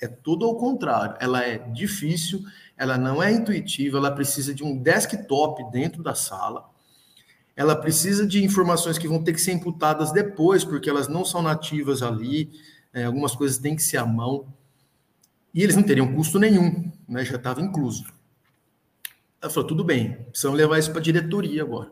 é 0.00 0.08
tudo 0.08 0.44
ao 0.44 0.56
contrário. 0.56 1.16
Ela 1.20 1.44
é 1.44 1.58
difícil, 1.58 2.44
ela 2.76 2.96
não 2.96 3.22
é 3.22 3.32
intuitiva, 3.32 3.98
ela 3.98 4.10
precisa 4.10 4.54
de 4.54 4.64
um 4.64 4.76
desktop 4.76 5.70
dentro 5.70 6.02
da 6.02 6.14
sala, 6.14 6.68
ela 7.54 7.76
precisa 7.76 8.26
de 8.26 8.42
informações 8.42 8.96
que 8.96 9.08
vão 9.08 9.22
ter 9.22 9.34
que 9.34 9.40
ser 9.40 9.52
imputadas 9.52 10.12
depois, 10.12 10.64
porque 10.64 10.88
elas 10.88 11.08
não 11.08 11.24
são 11.24 11.42
nativas 11.42 12.02
ali, 12.02 12.50
é, 12.92 13.04
algumas 13.04 13.34
coisas 13.34 13.58
têm 13.58 13.76
que 13.76 13.82
ser 13.82 13.98
à 13.98 14.06
mão. 14.06 14.46
E 15.52 15.62
eles 15.62 15.76
não 15.76 15.82
teriam 15.82 16.14
custo 16.14 16.38
nenhum, 16.38 16.90
né? 17.08 17.24
já 17.24 17.36
estava 17.36 17.60
incluso. 17.60 18.04
Ela 19.40 19.50
falou: 19.50 19.66
tudo 19.66 19.84
bem, 19.84 20.14
precisamos 20.24 20.58
levar 20.58 20.78
isso 20.78 20.90
para 20.90 21.00
a 21.00 21.02
diretoria 21.02 21.62
agora. 21.62 21.90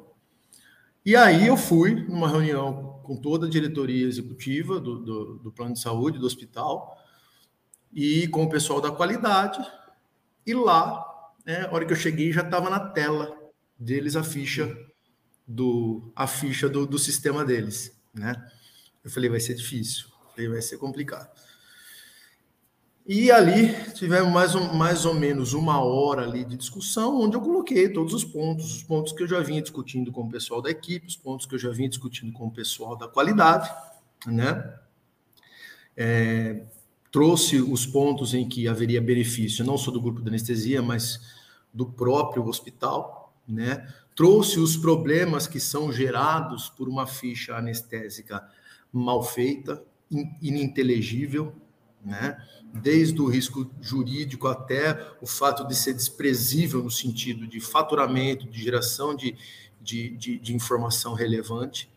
E 1.04 1.16
aí 1.16 1.46
eu 1.46 1.56
fui 1.56 1.94
numa 2.06 2.28
reunião 2.28 3.00
com 3.02 3.16
toda 3.16 3.46
a 3.46 3.50
diretoria 3.50 4.06
executiva 4.06 4.78
do, 4.78 4.98
do, 4.98 5.38
do 5.38 5.52
plano 5.52 5.72
de 5.72 5.80
saúde 5.80 6.18
do 6.18 6.26
hospital 6.26 6.98
e 7.92 8.28
com 8.28 8.44
o 8.44 8.50
pessoal 8.50 8.80
da 8.80 8.90
qualidade. 8.90 9.58
E 10.46 10.52
lá, 10.52 11.04
né, 11.46 11.62
a 11.62 11.74
hora 11.74 11.86
que 11.86 11.92
eu 11.92 11.96
cheguei, 11.96 12.30
já 12.32 12.42
estava 12.42 12.68
na 12.68 12.80
tela 12.80 13.34
deles 13.78 14.16
a 14.16 14.22
ficha 14.22 14.76
do 15.46 16.12
a 16.14 16.26
ficha 16.26 16.68
do, 16.68 16.86
do 16.86 16.98
sistema 16.98 17.44
deles, 17.44 17.98
né? 18.12 18.34
Eu 19.02 19.10
falei, 19.10 19.30
vai 19.30 19.40
ser 19.40 19.54
difícil, 19.54 20.08
falei, 20.34 20.50
vai 20.50 20.60
ser 20.60 20.76
complicado. 20.76 21.30
E 23.08 23.30
ali 23.30 23.72
tivemos 23.94 24.30
mais, 24.30 24.54
um, 24.54 24.74
mais 24.74 25.06
ou 25.06 25.14
menos 25.14 25.54
uma 25.54 25.82
hora 25.82 26.24
ali 26.24 26.44
de 26.44 26.58
discussão, 26.58 27.22
onde 27.22 27.38
eu 27.38 27.40
coloquei 27.40 27.88
todos 27.88 28.12
os 28.12 28.22
pontos, 28.22 28.70
os 28.76 28.82
pontos 28.82 29.14
que 29.14 29.22
eu 29.22 29.26
já 29.26 29.40
vinha 29.40 29.62
discutindo 29.62 30.12
com 30.12 30.24
o 30.24 30.28
pessoal 30.28 30.60
da 30.60 30.70
equipe, 30.70 31.06
os 31.06 31.16
pontos 31.16 31.46
que 31.46 31.54
eu 31.54 31.58
já 31.58 31.70
vinha 31.70 31.88
discutindo 31.88 32.30
com 32.34 32.48
o 32.48 32.50
pessoal 32.50 32.94
da 32.96 33.08
qualidade, 33.08 33.70
né? 34.26 34.78
É, 35.96 36.66
trouxe 37.10 37.58
os 37.62 37.86
pontos 37.86 38.34
em 38.34 38.46
que 38.46 38.68
haveria 38.68 39.00
benefício, 39.00 39.64
não 39.64 39.78
só 39.78 39.90
do 39.90 40.02
grupo 40.02 40.20
de 40.20 40.28
anestesia, 40.28 40.82
mas 40.82 41.18
do 41.72 41.86
próprio 41.86 42.46
hospital, 42.46 43.32
né? 43.48 43.88
Trouxe 44.14 44.60
os 44.60 44.76
problemas 44.76 45.46
que 45.46 45.58
são 45.58 45.90
gerados 45.90 46.68
por 46.68 46.86
uma 46.86 47.06
ficha 47.06 47.56
anestésica 47.56 48.46
mal 48.92 49.22
feita, 49.22 49.82
ininteligível, 50.42 51.54
né? 52.04 52.36
Desde 52.72 53.20
o 53.20 53.26
risco 53.26 53.70
jurídico 53.80 54.46
até 54.46 55.12
o 55.20 55.26
fato 55.26 55.66
de 55.66 55.74
ser 55.74 55.94
desprezível 55.94 56.82
no 56.82 56.90
sentido 56.90 57.46
de 57.46 57.60
faturamento, 57.60 58.48
de 58.48 58.62
geração 58.62 59.14
de, 59.14 59.36
de, 59.80 60.16
de, 60.16 60.38
de 60.38 60.54
informação 60.54 61.14
relevante. 61.14 61.90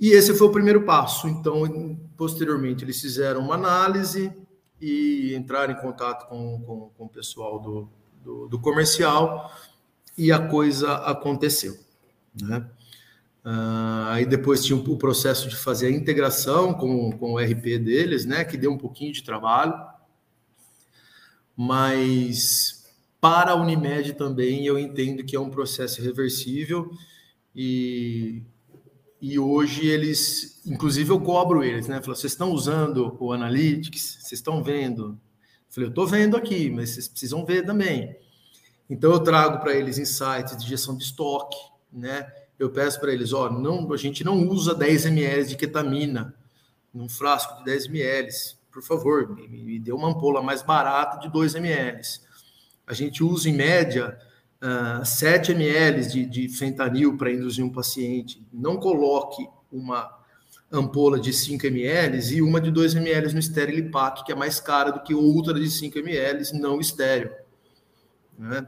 E 0.00 0.10
esse 0.10 0.34
foi 0.34 0.46
o 0.46 0.52
primeiro 0.52 0.84
passo. 0.84 1.26
Então, 1.26 1.98
posteriormente, 2.16 2.84
eles 2.84 3.00
fizeram 3.00 3.40
uma 3.40 3.54
análise 3.54 4.32
e 4.80 5.34
entraram 5.34 5.72
em 5.72 5.80
contato 5.80 6.28
com, 6.28 6.60
com, 6.60 6.90
com 6.96 7.04
o 7.04 7.08
pessoal 7.08 7.58
do, 7.58 7.88
do, 8.22 8.48
do 8.48 8.58
comercial 8.58 9.50
e 10.18 10.30
a 10.30 10.38
coisa 10.38 10.94
aconteceu. 10.96 11.76
Né? 12.40 12.64
Uh, 13.46 14.08
aí 14.08 14.26
depois 14.26 14.64
tinha 14.64 14.76
o 14.76 14.98
processo 14.98 15.48
de 15.48 15.54
fazer 15.54 15.86
a 15.86 15.90
integração 15.92 16.74
com, 16.74 17.12
com 17.12 17.34
o 17.34 17.38
RP 17.38 17.78
deles, 17.78 18.24
né? 18.24 18.44
Que 18.44 18.56
deu 18.56 18.72
um 18.72 18.76
pouquinho 18.76 19.12
de 19.12 19.22
trabalho. 19.22 19.72
Mas 21.56 22.92
para 23.20 23.52
a 23.52 23.54
Unimed 23.54 24.14
também 24.14 24.66
eu 24.66 24.76
entendo 24.76 25.24
que 25.24 25.36
é 25.36 25.40
um 25.40 25.48
processo 25.48 26.02
reversível 26.02 26.90
e, 27.54 28.42
e 29.22 29.38
hoje 29.38 29.86
eles, 29.86 30.60
inclusive 30.66 31.12
eu 31.12 31.20
cobro 31.20 31.62
eles, 31.62 31.86
né? 31.86 32.02
Falo, 32.02 32.16
vocês 32.16 32.32
estão 32.32 32.50
usando 32.50 33.16
o 33.20 33.32
Analytics? 33.32 34.18
Vocês 34.22 34.40
estão 34.40 34.60
vendo? 34.60 35.16
Falei, 35.70 35.86
eu 35.86 35.90
estou 35.90 36.06
vendo 36.06 36.36
aqui, 36.36 36.68
mas 36.68 36.90
vocês 36.90 37.06
precisam 37.06 37.46
ver 37.46 37.64
também. 37.64 38.16
Então 38.90 39.12
eu 39.12 39.20
trago 39.20 39.60
para 39.60 39.72
eles 39.72 39.98
insights 39.98 40.56
de 40.56 40.68
gestão 40.68 40.96
de 40.96 41.04
estoque, 41.04 41.56
né? 41.92 42.26
Eu 42.58 42.70
peço 42.70 42.98
para 42.98 43.12
eles, 43.12 43.32
ó, 43.32 43.50
não, 43.50 43.92
a 43.92 43.96
gente 43.96 44.24
não 44.24 44.48
usa 44.48 44.74
10 44.74 45.06
ml 45.06 45.44
de 45.44 45.56
ketamina 45.56 46.34
num 46.92 47.08
frasco 47.08 47.58
de 47.58 47.64
10 47.64 47.86
ml. 47.86 48.28
Por 48.72 48.82
favor, 48.82 49.34
me, 49.34 49.46
me 49.46 49.78
dê 49.78 49.92
uma 49.92 50.08
ampola 50.08 50.42
mais 50.42 50.62
barata 50.62 51.18
de 51.18 51.30
2 51.30 51.54
ml. 51.54 52.00
A 52.86 52.94
gente 52.94 53.22
usa, 53.22 53.48
em 53.48 53.52
média, 53.52 54.18
uh, 54.62 55.00
ah, 55.00 55.04
7 55.04 55.52
ml 55.52 56.06
de, 56.06 56.24
de 56.24 56.48
fentanil 56.48 57.16
para 57.16 57.32
induzir 57.32 57.64
um 57.64 57.72
paciente. 57.72 58.46
Não 58.52 58.78
coloque 58.78 59.46
uma 59.70 60.16
ampola 60.70 61.20
de 61.20 61.32
5 61.32 61.66
ml 61.66 62.18
e 62.34 62.42
uma 62.42 62.60
de 62.60 62.70
2 62.70 62.94
ml 62.94 63.34
no 63.34 63.42
Sterilipac, 63.42 64.24
que 64.24 64.32
é 64.32 64.34
mais 64.34 64.60
cara 64.60 64.90
do 64.90 65.02
que 65.02 65.14
outra 65.14 65.54
de 65.54 65.70
5 65.70 65.98
ml 65.98 66.58
não 66.58 66.80
estéreo. 66.80 67.32
Né? 68.38 68.66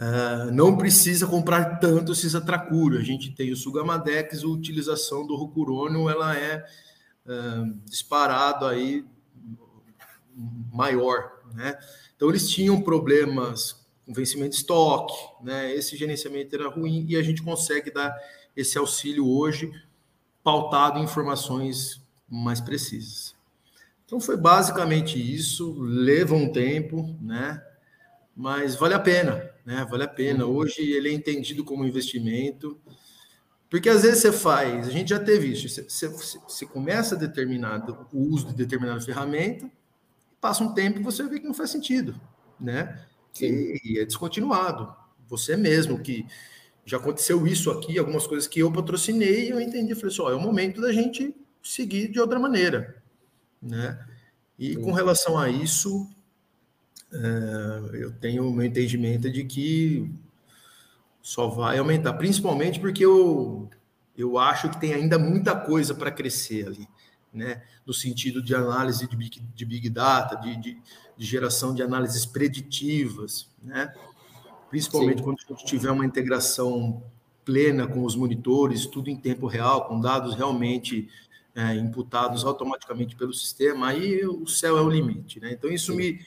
Uh, 0.00 0.50
não 0.50 0.78
precisa 0.78 1.26
comprar 1.26 1.78
tanto 1.78 2.14
cisatracuro. 2.14 2.96
A 2.96 3.02
gente 3.02 3.32
tem 3.32 3.52
o 3.52 3.56
Sugamadex, 3.56 4.42
a 4.42 4.46
utilização 4.46 5.26
do 5.26 5.36
Rocurônio, 5.36 6.08
ela 6.08 6.34
é 6.34 6.64
uh, 7.26 7.78
disparado 7.84 8.64
aí 8.64 9.04
maior, 10.72 11.42
né? 11.54 11.78
Então 12.16 12.30
eles 12.30 12.48
tinham 12.48 12.80
problemas 12.80 13.86
com 14.06 14.14
vencimento 14.14 14.50
de 14.50 14.56
estoque, 14.56 15.14
né? 15.42 15.74
Esse 15.74 15.98
gerenciamento 15.98 16.54
era 16.54 16.70
ruim 16.70 17.04
e 17.06 17.16
a 17.16 17.22
gente 17.22 17.42
consegue 17.42 17.90
dar 17.90 18.16
esse 18.56 18.78
auxílio 18.78 19.28
hoje 19.28 19.70
pautado 20.42 20.98
em 20.98 21.04
informações 21.04 22.02
mais 22.26 22.58
precisas. 22.58 23.34
Então 24.06 24.18
foi 24.18 24.38
basicamente 24.38 25.18
isso, 25.18 25.74
leva 25.78 26.34
um 26.34 26.50
tempo, 26.50 27.14
né? 27.20 27.62
Mas 28.34 28.74
vale 28.76 28.94
a 28.94 28.98
pena, 28.98 29.49
né? 29.64 29.86
Vale 29.90 30.04
a 30.04 30.08
pena. 30.08 30.46
Uhum. 30.46 30.56
Hoje 30.56 30.82
ele 30.82 31.08
é 31.08 31.12
entendido 31.12 31.64
como 31.64 31.84
investimento, 31.84 32.80
porque 33.68 33.88
às 33.88 34.02
vezes 34.02 34.18
você 34.18 34.32
faz, 34.32 34.88
a 34.88 34.90
gente 34.90 35.10
já 35.10 35.18
teve 35.18 35.52
isso, 35.52 35.68
você, 35.68 36.08
você, 36.08 36.38
você 36.38 36.66
começa 36.66 37.14
a 37.14 37.18
determinado 37.18 38.06
o 38.12 38.20
uso 38.20 38.48
de 38.48 38.54
determinada 38.54 39.00
ferramenta, 39.00 39.70
passa 40.40 40.64
um 40.64 40.74
tempo 40.74 40.98
e 40.98 41.02
você 41.02 41.22
vê 41.28 41.38
que 41.38 41.46
não 41.46 41.54
faz 41.54 41.70
sentido, 41.70 42.20
né? 42.58 43.04
E, 43.40 43.80
e 43.84 43.98
é 44.00 44.04
descontinuado. 44.04 44.92
Você 45.28 45.56
mesmo 45.56 46.00
que 46.00 46.26
já 46.84 46.96
aconteceu 46.96 47.46
isso 47.46 47.70
aqui, 47.70 47.96
algumas 47.96 48.26
coisas 48.26 48.48
que 48.48 48.58
eu 48.58 48.72
patrocinei, 48.72 49.52
eu 49.52 49.60
entendi, 49.60 49.94
falei 49.94 50.12
assim, 50.12 50.22
ó, 50.22 50.30
é 50.30 50.34
o 50.34 50.40
momento 50.40 50.80
da 50.80 50.92
gente 50.92 51.32
seguir 51.62 52.08
de 52.08 52.18
outra 52.18 52.40
maneira, 52.40 53.00
né? 53.62 54.04
E 54.58 54.76
com 54.76 54.92
relação 54.92 55.38
a 55.38 55.48
isso, 55.48 56.08
é, 57.12 58.02
eu 58.02 58.12
tenho 58.12 58.48
o 58.48 58.52
meu 58.52 58.64
entendimento 58.64 59.30
de 59.30 59.44
que 59.44 60.10
só 61.22 61.48
vai 61.48 61.78
aumentar, 61.78 62.14
principalmente 62.14 62.80
porque 62.80 63.04
eu, 63.04 63.68
eu 64.16 64.38
acho 64.38 64.70
que 64.70 64.80
tem 64.80 64.94
ainda 64.94 65.18
muita 65.18 65.54
coisa 65.54 65.94
para 65.94 66.10
crescer 66.10 66.66
ali, 66.66 66.88
né? 67.32 67.62
No 67.84 67.92
sentido 67.92 68.42
de 68.42 68.54
análise 68.54 69.06
de 69.06 69.16
big, 69.16 69.40
de 69.54 69.64
big 69.64 69.90
data, 69.90 70.36
de, 70.36 70.56
de, 70.56 70.82
de 71.16 71.26
geração 71.26 71.74
de 71.74 71.82
análises 71.82 72.24
preditivas, 72.24 73.48
né? 73.62 73.92
principalmente 74.70 75.18
Sim. 75.18 75.24
quando 75.24 75.38
a 75.38 75.52
gente 75.52 75.66
tiver 75.66 75.90
uma 75.90 76.06
integração 76.06 77.02
plena 77.44 77.86
com 77.86 78.04
os 78.04 78.14
monitores, 78.14 78.86
tudo 78.86 79.10
em 79.10 79.16
tempo 79.16 79.46
real, 79.48 79.86
com 79.86 80.00
dados 80.00 80.36
realmente 80.36 81.08
é, 81.54 81.74
imputados 81.74 82.44
automaticamente 82.44 83.16
pelo 83.16 83.34
sistema, 83.34 83.88
aí 83.88 84.24
o 84.24 84.46
céu 84.46 84.78
é 84.78 84.80
o 84.80 84.88
limite. 84.88 85.40
Né? 85.40 85.52
Então, 85.52 85.68
isso 85.68 85.90
Sim. 85.90 85.98
me, 85.98 86.24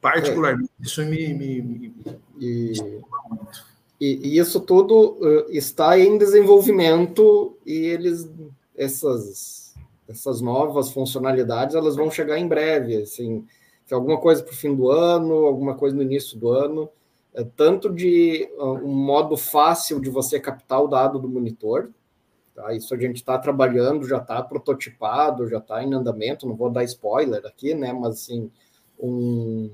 particularmente, 0.00 0.70
é. 0.80 0.82
isso 0.84 1.04
me. 1.04 1.34
me, 1.34 1.62
me 1.62 1.94
e, 2.38 2.72
e, 4.00 4.28
e, 4.28 4.38
isso 4.38 4.60
tudo 4.60 5.18
uh, 5.20 5.50
está 5.50 5.98
em 5.98 6.18
desenvolvimento 6.18 7.56
e 7.64 7.76
eles, 7.86 8.28
essas, 8.76 9.74
essas 10.08 10.40
novas 10.40 10.90
funcionalidades, 10.90 11.76
elas 11.76 11.96
vão 11.96 12.10
chegar 12.10 12.38
em 12.38 12.48
breve. 12.48 13.02
Assim, 13.02 13.46
alguma 13.90 14.18
coisa 14.18 14.42
para 14.42 14.52
o 14.52 14.56
fim 14.56 14.74
do 14.74 14.90
ano, 14.90 15.46
alguma 15.46 15.74
coisa 15.74 15.94
no 15.94 16.02
início 16.02 16.38
do 16.38 16.50
ano 16.50 16.88
é, 17.34 17.42
tanto 17.44 17.88
de 17.88 18.48
uh, 18.58 18.84
um 18.84 18.94
modo 18.94 19.36
fácil 19.36 20.00
de 20.00 20.10
você 20.10 20.38
captar 20.38 20.82
o 20.82 20.86
dado 20.86 21.18
do 21.18 21.28
monitor, 21.28 21.90
tá? 22.54 22.74
isso 22.74 22.94
a 22.94 22.98
gente 22.98 23.16
está 23.16 23.38
trabalhando, 23.38 24.06
já 24.06 24.18
está 24.18 24.42
prototipado, 24.42 25.48
já 25.48 25.56
está 25.56 25.82
em 25.82 25.94
andamento, 25.94 26.46
não 26.46 26.54
vou 26.54 26.70
dar 26.70 26.84
spoiler 26.84 27.44
aqui, 27.46 27.74
né, 27.74 27.90
mas 27.92 28.16
assim, 28.16 28.50
um, 29.02 29.70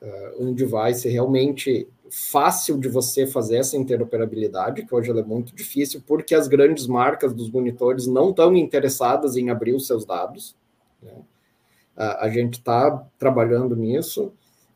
uh, 0.00 0.42
um 0.44 0.54
device 0.54 1.08
realmente 1.08 1.86
fácil 2.10 2.78
de 2.78 2.88
você 2.88 3.26
fazer 3.26 3.58
essa 3.58 3.76
interoperabilidade, 3.76 4.84
que 4.84 4.94
hoje 4.94 5.10
é 5.10 5.22
muito 5.22 5.54
difícil, 5.54 6.02
porque 6.04 6.34
as 6.34 6.48
grandes 6.48 6.86
marcas 6.86 7.32
dos 7.32 7.50
monitores 7.50 8.06
não 8.06 8.30
estão 8.30 8.56
interessadas 8.56 9.36
em 9.36 9.50
abrir 9.50 9.74
os 9.74 9.86
seus 9.86 10.04
dados. 10.04 10.56
Né? 11.00 11.12
Uh, 11.96 12.16
a 12.18 12.28
gente 12.28 12.54
está 12.54 13.06
trabalhando 13.18 13.76
nisso, 13.76 14.32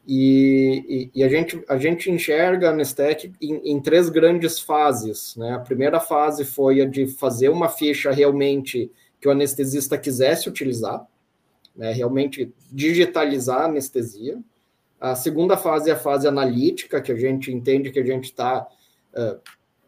e, 0.07 1.11
e, 1.15 1.21
e, 1.21 1.25
a, 1.25 1.29
gente, 1.29 1.65
a 1.67 1.79
gente 1.79 2.11
enxerga 2.11 2.69
a 2.69 2.73
Nestec 2.73 3.33
em, 3.41 3.73
em, 3.73 3.81
três 3.81 4.11
grandes 4.11 4.61
fases. 4.61 5.35
Né? 5.35 5.53
A 5.53 5.59
primeira 5.59 5.99
fase 5.99 6.45
foi 6.45 6.83
a 6.83 6.85
de 6.85 7.07
fazer 7.07 7.49
uma 7.49 7.71
ficha 7.71 8.11
realmente 8.11 8.91
que 9.19 9.27
o 9.27 9.31
anestesista 9.31 9.97
quisesse 9.97 10.49
utilizar, 10.49 11.07
né? 11.75 11.93
realmente 11.93 12.53
digitalizar 12.71 13.63
a 13.63 13.65
anestesia. 13.67 14.39
A 15.01 15.15
segunda 15.15 15.57
fase 15.57 15.91
é 15.91 15.93
a 15.93 15.99
fase 15.99 16.27
analítica, 16.27 17.01
que 17.01 17.13
a 17.13 17.17
gente 17.17 17.53
entende 17.53 17.91
que 17.91 17.99
a 17.99 18.05
gente 18.05 18.25
está, 18.25 18.67
uh, 19.15 19.39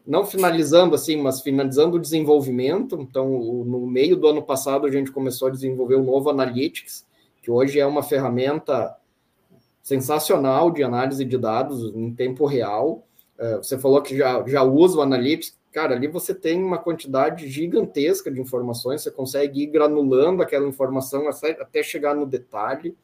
não 0.05 0.25
finalizando 0.25 0.93
assim, 0.93 1.17
mas 1.17 1.41
finalizando 1.41 1.97
o 1.97 1.99
desenvolvimento. 1.99 2.99
Então, 3.01 3.33
o, 3.33 3.65
no 3.65 3.87
meio 3.87 4.15
do 4.15 4.27
ano 4.27 4.43
passado, 4.43 4.85
a 4.85 4.91
gente 4.91 5.11
começou 5.11 5.47
a 5.47 5.51
desenvolver 5.51 5.95
o 5.95 6.03
novo 6.03 6.29
Analytics, 6.29 7.05
que 7.41 7.49
hoje 7.49 7.79
é 7.79 7.85
uma 7.85 8.03
ferramenta 8.03 8.95
sensacional 9.81 10.69
de 10.69 10.83
análise 10.83 11.23
de 11.23 11.37
dados 11.37 11.95
em 11.95 12.13
tempo 12.13 12.45
real. 12.45 13.07
Uh, 13.39 13.57
você 13.57 13.77
falou 13.79 14.01
que 14.01 14.15
já, 14.15 14.43
já 14.45 14.61
usa 14.61 14.99
o 14.99 15.01
Analytics. 15.01 15.57
Cara, 15.71 15.95
ali 15.95 16.07
você 16.07 16.33
tem 16.33 16.63
uma 16.63 16.77
quantidade 16.77 17.47
gigantesca 17.47 18.31
de 18.31 18.41
informações, 18.41 19.01
você 19.01 19.11
consegue 19.11 19.63
ir 19.63 19.67
granulando 19.67 20.41
aquela 20.41 20.67
informação 20.67 21.27
até 21.27 21.83
chegar 21.83 22.15
no 22.15 22.25
detalhe. 22.25 22.95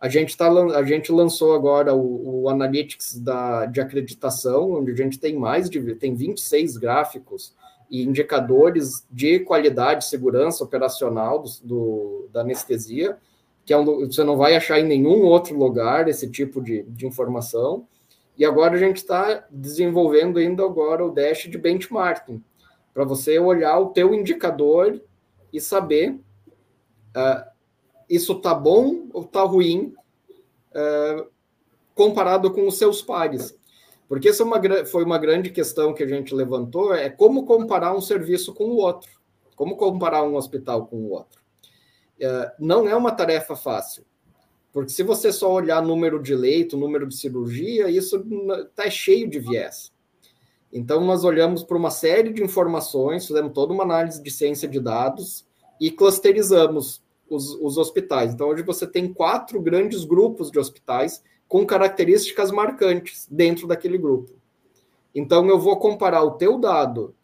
A 0.00 0.08
gente, 0.08 0.36
tá, 0.36 0.48
a 0.48 0.82
gente 0.84 1.10
lançou 1.10 1.54
agora 1.54 1.92
o, 1.92 2.42
o 2.42 2.48
Analytics 2.48 3.18
da, 3.18 3.66
de 3.66 3.80
acreditação, 3.80 4.72
onde 4.72 4.92
a 4.92 4.94
gente 4.94 5.18
tem 5.18 5.36
mais 5.36 5.68
de 5.68 5.94
tem 5.96 6.14
26 6.14 6.76
gráficos 6.76 7.52
e 7.90 8.04
indicadores 8.04 9.04
de 9.10 9.40
qualidade 9.40 10.04
segurança 10.04 10.62
operacional 10.62 11.42
do, 11.42 11.50
do 11.64 12.28
da 12.32 12.42
anestesia 12.42 13.18
que 13.68 13.74
é 13.74 13.76
um, 13.76 14.06
você 14.06 14.24
não 14.24 14.34
vai 14.34 14.56
achar 14.56 14.80
em 14.80 14.86
nenhum 14.86 15.24
outro 15.24 15.54
lugar 15.54 16.08
esse 16.08 16.26
tipo 16.30 16.58
de, 16.58 16.84
de 16.84 17.06
informação. 17.06 17.86
E 18.38 18.44
agora 18.44 18.76
a 18.76 18.78
gente 18.78 18.98
está 18.98 19.44
desenvolvendo 19.50 20.38
ainda 20.38 20.64
agora 20.64 21.04
o 21.04 21.10
dash 21.10 21.48
de 21.48 21.58
benchmarking, 21.58 22.42
para 22.94 23.04
você 23.04 23.38
olhar 23.38 23.78
o 23.80 23.90
teu 23.90 24.14
indicador 24.14 25.02
e 25.52 25.60
saber 25.60 26.12
uh, 26.12 27.50
isso 28.08 28.34
está 28.34 28.54
bom 28.54 29.08
ou 29.12 29.22
está 29.22 29.42
ruim 29.42 29.92
uh, 30.70 31.28
comparado 31.94 32.52
com 32.52 32.66
os 32.66 32.78
seus 32.78 33.02
pares. 33.02 33.58
Porque 34.08 34.28
essa 34.28 34.42
é 34.42 34.46
uma, 34.46 34.86
foi 34.86 35.04
uma 35.04 35.18
grande 35.18 35.50
questão 35.50 35.92
que 35.92 36.02
a 36.02 36.06
gente 36.06 36.34
levantou, 36.34 36.94
é 36.94 37.10
como 37.10 37.44
comparar 37.44 37.94
um 37.94 38.00
serviço 38.00 38.54
com 38.54 38.64
o 38.64 38.76
outro. 38.76 39.10
Como 39.54 39.76
comparar 39.76 40.22
um 40.22 40.36
hospital 40.36 40.86
com 40.86 40.96
o 40.96 41.10
outro. 41.10 41.42
É, 42.20 42.52
não 42.58 42.88
é 42.88 42.94
uma 42.94 43.10
tarefa 43.10 43.56
fácil. 43.56 44.04
Porque 44.78 44.92
se 44.92 45.02
você 45.02 45.32
só 45.32 45.52
olhar 45.52 45.82
número 45.82 46.22
de 46.22 46.36
leito, 46.36 46.76
número 46.76 47.04
de 47.04 47.16
cirurgia, 47.16 47.90
isso 47.90 48.24
está 48.68 48.88
cheio 48.88 49.28
de 49.28 49.40
viés. 49.40 49.92
Então, 50.72 51.04
nós 51.04 51.24
olhamos 51.24 51.64
para 51.64 51.76
uma 51.76 51.90
série 51.90 52.32
de 52.32 52.44
informações, 52.44 53.26
fizemos 53.26 53.52
toda 53.52 53.72
uma 53.72 53.82
análise 53.82 54.22
de 54.22 54.30
ciência 54.30 54.68
de 54.68 54.78
dados 54.78 55.44
e 55.80 55.90
clusterizamos 55.90 57.02
os, 57.28 57.54
os 57.54 57.76
hospitais. 57.76 58.32
Então, 58.32 58.50
hoje 58.50 58.62
você 58.62 58.86
tem 58.86 59.12
quatro 59.12 59.60
grandes 59.60 60.04
grupos 60.04 60.48
de 60.48 60.60
hospitais 60.60 61.24
com 61.48 61.66
características 61.66 62.52
marcantes 62.52 63.26
dentro 63.28 63.66
daquele 63.66 63.98
grupo. 63.98 64.30
Então, 65.12 65.48
eu 65.48 65.58
vou 65.58 65.76
comparar 65.78 66.22
o 66.22 66.36
teu 66.36 66.56
dado 66.56 67.16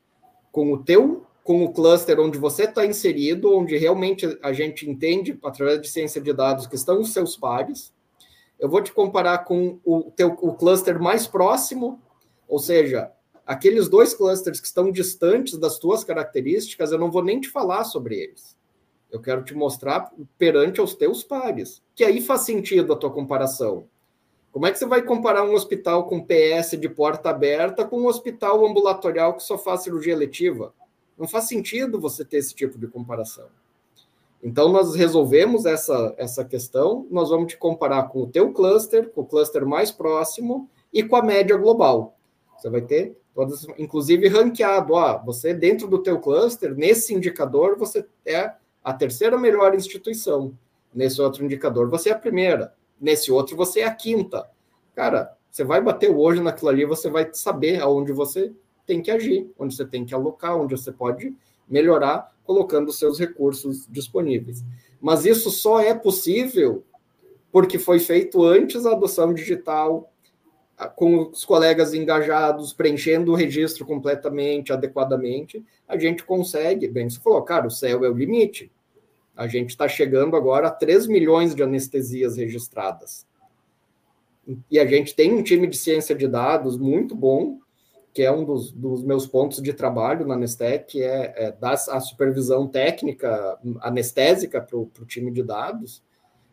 com 0.51 0.73
o 0.73 0.83
teu 0.83 1.25
com 1.45 1.63
o 1.63 1.71
cluster 1.71 2.19
onde 2.19 2.39
você 2.39 2.65
está 2.65 2.87
inserido, 2.87 3.55
onde 3.55 3.77
realmente 3.77 4.39
a 4.43 4.53
gente 4.55 4.89
entende, 4.89 5.39
através 5.45 5.81
de 5.81 5.89
ciência 5.89 6.19
de 6.19 6.33
dados, 6.33 6.67
que 6.67 6.75
estão 6.75 6.99
os 7.01 7.13
seus 7.13 7.37
pares. 7.37 7.93
Eu 8.59 8.67
vou 8.69 8.81
te 8.81 8.91
comparar 8.91 9.45
com 9.45 9.79
o, 9.85 10.11
teu, 10.11 10.29
o 10.41 10.55
cluster 10.55 10.99
mais 10.99 11.27
próximo, 11.27 12.01
ou 12.49 12.59
seja, 12.59 13.13
aqueles 13.47 13.91
dois 13.91 14.15
clusters 14.15 14.59
que 14.59 14.67
estão 14.67 14.91
distantes 14.91 15.59
das 15.59 15.79
tuas 15.79 16.03
características, 16.03 16.93
eu 16.93 16.99
não 16.99 17.11
vou 17.11 17.23
nem 17.23 17.39
te 17.39 17.51
falar 17.51 17.85
sobre 17.85 18.19
eles. 18.19 18.57
Eu 19.13 19.21
quero 19.21 19.45
te 19.45 19.55
mostrar 19.55 20.11
perante 20.39 20.81
aos 20.81 20.95
teus 20.95 21.23
pares, 21.23 21.83
que 21.95 22.05
aí 22.05 22.23
faz 22.23 22.41
sentido 22.41 22.95
a 22.95 22.97
tua 22.97 23.13
comparação. 23.13 23.87
Como 24.51 24.67
é 24.67 24.73
que 24.73 24.79
você 24.79 24.87
vai 24.87 25.03
comparar 25.03 25.45
um 25.45 25.53
hospital 25.53 26.07
com 26.07 26.25
PS 26.25 26.79
de 26.81 26.89
porta 26.89 27.29
aberta 27.29 27.85
com 27.85 28.01
um 28.01 28.07
hospital 28.07 28.65
ambulatorial 28.65 29.35
que 29.35 29.43
só 29.43 29.59
faz 29.59 29.83
cirurgia 29.83 30.15
eletiva? 30.15 30.73
Não 31.19 31.29
faz 31.29 31.45
sentido 31.45 32.01
você 32.01 32.25
ter 32.25 32.39
esse 32.39 32.55
tipo 32.55 32.79
de 32.79 32.87
comparação. 32.87 33.47
Então, 34.43 34.69
nós 34.69 34.95
resolvemos 34.95 35.65
essa, 35.65 36.15
essa 36.19 36.45
questão, 36.45 37.07
nós 37.11 37.31
vamos 37.31 37.53
te 37.53 37.57
comparar 37.57 38.05
com 38.05 38.23
o 38.23 38.27
teu 38.27 38.53
cluster, 38.53 39.09
com 39.11 39.23
o 39.23 39.27
cluster 39.27 39.65
mais 39.65 39.91
próximo 39.91 40.69
e 40.93 41.03
com 41.03 41.17
a 41.17 41.23
média 41.23 41.57
global. 41.57 42.15
Você 42.59 42.69
vai 42.69 42.83
ter 42.83 43.17
todas, 43.35 43.67
inclusive 43.79 44.29
ranqueado, 44.29 44.93
ó, 44.93 45.19
você 45.25 45.55
dentro 45.55 45.89
do 45.89 46.03
teu 46.03 46.21
cluster, 46.21 46.75
nesse 46.77 47.15
indicador, 47.15 47.77
você 47.79 48.07
é 48.25 48.53
a 48.83 48.93
terceira 48.93 49.39
melhor 49.39 49.75
instituição. 49.75 50.57
Nesse 50.95 51.21
outro 51.21 51.45
indicador, 51.45 51.89
você 51.89 52.11
é 52.11 52.13
a 52.13 52.19
primeira. 52.19 52.75
Nesse 53.01 53.33
outro, 53.33 53.57
você 53.57 53.81
é 53.81 53.85
a 53.87 53.95
quinta. 53.95 54.49
Cara, 54.95 55.37
você 55.51 55.65
vai 55.65 55.81
bater 55.81 56.11
o 56.11 56.19
olho 56.19 56.43
naquilo 56.43 56.69
ali, 56.69 56.85
você 56.85 57.09
vai 57.09 57.29
saber 57.33 57.81
aonde 57.81 58.13
você 58.13 58.53
tem 58.87 59.03
que 59.03 59.11
agir, 59.11 59.51
onde 59.59 59.75
você 59.75 59.85
tem 59.85 60.05
que 60.05 60.15
alocar, 60.15 60.57
onde 60.57 60.77
você 60.77 60.93
pode 60.93 61.35
melhorar, 61.69 62.33
colocando 62.45 62.89
os 62.89 62.99
seus 62.99 63.19
recursos 63.19 63.87
disponíveis. 63.89 64.65
Mas 65.01 65.25
isso 65.25 65.51
só 65.51 65.81
é 65.81 65.95
possível 65.95 66.85
porque 67.51 67.79
foi 67.79 68.01
feito 68.01 68.45
antes 68.45 68.85
a 68.85 68.93
adoção 68.93 69.33
digital, 69.33 70.11
com 70.97 71.31
os 71.31 71.45
colegas 71.45 71.95
engajados, 71.95 72.73
preenchendo 72.73 73.33
o 73.33 73.37
registro 73.37 73.87
completamente, 73.87 74.73
adequadamente, 74.73 75.65
a 75.87 75.97
gente 75.97 76.25
consegue. 76.25 76.89
Bem, 76.89 77.09
você 77.09 77.21
falou, 77.21 77.43
cara, 77.43 77.67
o 77.67 77.71
céu 77.71 78.05
é 78.05 78.09
o 78.09 78.15
limite. 78.15 78.73
A 79.37 79.47
gente 79.47 79.71
está 79.71 79.87
chegando 79.89 80.37
agora 80.37 80.69
a 80.69 80.71
3 80.71 81.07
milhões 81.07 81.55
de 81.55 81.63
anestesias 81.63 82.37
registradas. 82.37 83.27
E 84.71 84.79
a 84.79 84.87
gente 84.87 85.15
tem 85.15 85.33
um 85.33 85.43
time 85.43 85.67
de 85.67 85.77
ciência 85.77 86.15
de 86.15 86.29
dados 86.29 86.77
muito 86.77 87.15
bom, 87.15 87.59
que 88.15 88.23
é 88.23 88.31
um 88.31 88.45
dos, 88.45 88.71
dos 88.71 89.03
meus 89.03 89.27
pontos 89.27 89.61
de 89.61 89.73
trabalho 89.73 90.25
na 90.25 90.35
Anestec, 90.35 91.03
é, 91.03 91.35
é 91.37 91.53
dar 91.53 91.73
a 91.73 92.01
supervisão 92.01 92.69
técnica 92.69 93.59
anestésica 93.81 94.61
para 94.61 94.79
o 94.79 94.89
time 95.05 95.33
de 95.33 95.43
dados. 95.43 96.01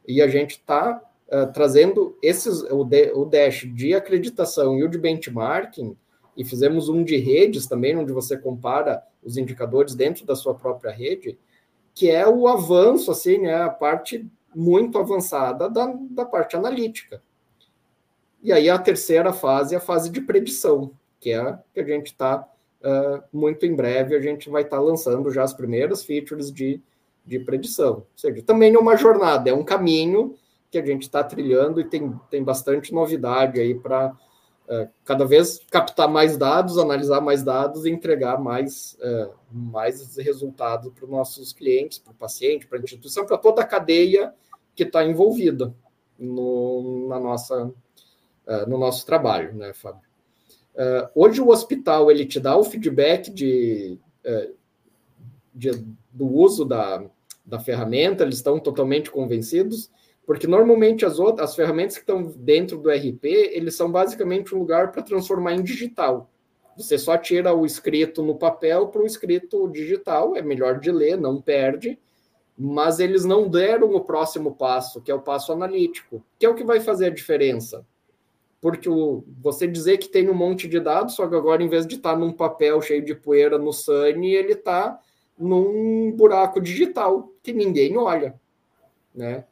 E 0.08 0.24
a 0.24 0.28
gente 0.28 0.54
está 0.54 0.98
uh, 0.98 1.36
eh, 1.36 1.46
trazendo 1.46 2.18
esses, 2.20 2.64
o, 2.64 2.84
de, 2.84 3.12
o 3.14 3.26
Dash 3.26 3.68
de 3.72 3.94
acreditação 3.94 4.76
e 4.80 4.84
o 4.84 4.90
de 4.90 4.98
benchmarking, 4.98 5.96
e 6.36 6.44
fizemos 6.44 6.90
um 6.90 7.04
de 7.04 7.18
redes 7.18 7.68
também, 7.68 7.96
onde 7.96 8.12
você 8.12 8.36
compara 8.36 9.04
os 9.22 9.38
indicadores 9.38 9.94
dentro 9.94 10.26
da 10.26 10.36
sua 10.36 10.56
própria 10.56 10.92
rede, 10.92 11.38
que 11.94 12.10
é 12.10 12.28
o 12.28 12.48
avanço, 12.48 13.12
assim, 13.12 13.38
né, 13.38 13.62
a 13.62 13.70
parte 13.70 14.28
muito 14.56 14.98
avançada 14.98 15.70
da, 15.70 15.94
da 16.10 16.26
parte 16.26 16.56
analítica. 16.56 17.22
E 18.42 18.52
aí 18.52 18.68
a 18.68 18.80
terceira 18.80 19.32
fase 19.32 19.76
é 19.76 19.78
a 19.78 19.82
fase 19.82 20.10
de 20.10 20.22
predição, 20.22 20.92
que 21.22 21.32
é 21.32 21.58
que 21.74 21.80
a 21.80 21.86
gente 21.86 22.08
está 22.08 22.46
uh, 22.82 23.24
muito 23.32 23.66
em 23.66 23.76
breve, 23.76 24.16
a 24.16 24.20
gente 24.20 24.50
vai 24.50 24.64
estar 24.64 24.78
tá 24.78 24.84
lançando 24.84 25.32
já 25.32 25.44
as 25.44 25.54
primeiras 25.54 26.04
features 26.04 26.52
de, 26.52 26.82
de 27.24 27.40
predição. 27.40 27.98
Ou 27.98 28.08
seja, 28.16 28.42
também 28.42 28.74
é 28.74 28.80
uma 28.80 28.98
jornada, 28.98 29.50
é 29.50 29.54
um 29.54 29.64
caminho 29.64 30.36
que 30.72 30.80
a 30.80 30.86
gente 30.86 31.04
está 31.04 31.24
trilhando 31.24 31.80
e 31.80 31.86
tem, 31.86 32.12
tem 32.30 32.44
bastante 32.44 32.92
novidade 32.92 33.60
aí 33.60 33.76
para 33.76 34.08
uh, 34.68 34.90
cada 35.06 35.26
vez 35.26 35.60
captar 35.70 36.10
mais 36.10 36.38
dados, 36.38 36.80
analisar 36.80 37.22
mais 37.22 37.44
dados 37.44 37.86
e 37.86 37.92
entregar 37.92 38.40
mais, 38.40 38.98
uh, 39.00 39.32
mais 39.52 40.18
resultados 40.18 40.92
para 40.92 41.06
os 41.06 41.12
nossos 41.12 41.54
clientes, 41.54 42.00
para 42.00 42.14
o 42.14 42.16
paciente, 42.16 42.66
para 42.66 42.80
a 42.80 42.82
instituição, 42.82 43.26
para 43.28 43.38
toda 43.38 43.62
a 43.62 43.68
cadeia 43.68 44.34
que 44.74 44.84
está 44.84 45.06
envolvida 45.06 45.72
no, 46.18 47.08
na 47.10 47.20
nossa, 47.20 47.66
uh, 47.66 48.68
no 48.68 48.80
nosso 48.80 49.06
trabalho, 49.06 49.54
né, 49.54 49.72
Fábio? 49.74 50.11
Uh, 50.74 51.10
hoje 51.14 51.42
o 51.42 51.50
hospital 51.50 52.10
ele 52.10 52.26
te 52.26 52.40
dá 52.40 52.56
o 52.56 52.64
feedback 52.64 53.30
de, 53.30 54.00
uh, 54.26 54.56
de 55.54 55.72
do 56.12 56.26
uso 56.26 56.64
da, 56.64 57.04
da 57.46 57.60
ferramenta, 57.60 58.24
eles 58.24 58.38
estão 58.38 58.58
totalmente 58.58 59.12
convencidos, 59.12 59.92
porque 60.26 60.48
normalmente 60.48 61.06
as 61.06 61.20
outras 61.20 61.50
as 61.50 61.56
ferramentas 61.56 61.96
que 61.96 62.02
estão 62.02 62.24
dentro 62.24 62.78
do 62.78 62.90
RP, 62.90 63.26
eles 63.26 63.76
são 63.76 63.92
basicamente 63.92 64.56
um 64.56 64.60
lugar 64.60 64.92
para 64.92 65.02
transformar 65.02 65.54
em 65.54 65.64
digital. 65.64 66.30
Você 66.78 66.98
só 66.98 67.18
tira 67.18 67.54
o 67.54 67.66
escrito 67.66 68.24
no 68.24 68.36
papel 68.36 68.88
para 68.88 69.02
o 69.02 69.06
escrito 69.06 69.68
digital, 69.68 70.38
é 70.38 70.42
melhor 70.42 70.80
de 70.80 70.90
ler, 70.90 71.18
não 71.18 71.42
perde, 71.42 72.00
mas 72.58 73.00
eles 73.00 73.26
não 73.26 73.50
deram 73.50 73.94
o 73.94 74.02
próximo 74.02 74.56
passo, 74.56 75.02
que 75.02 75.12
é 75.12 75.16
o 75.16 75.22
passo 75.22 75.52
analítico, 75.52 76.24
que 76.40 76.46
é 76.46 76.50
o 76.50 76.56
que 76.56 76.64
vai 76.64 76.80
fazer 76.80 77.08
a 77.08 77.14
diferença 77.14 77.86
porque 78.62 78.88
o, 78.88 79.26
você 79.42 79.68
dizer 79.68 79.98
que 79.98 80.08
tem 80.08 80.30
um 80.30 80.36
monte 80.36 80.68
de 80.68 80.80
dados, 80.80 81.16
só 81.16 81.28
que 81.28 81.36
agora, 81.36 81.64
em 81.64 81.68
vez 81.68 81.88
de 81.88 81.96
estar 81.96 82.12
tá 82.12 82.18
num 82.18 82.32
papel 82.32 82.80
cheio 82.82 83.04
de 83.04 83.16
poeira 83.16 83.58
no 83.58 83.74
Sunny, 83.74 84.36
ele 84.36 84.54
está 84.54 85.00
num 85.38 86.12
buraco 86.12 86.62
digital 86.62 87.34
que 87.42 87.52
ninguém 87.52 87.98
olha, 87.98 88.40
né? 89.14 89.46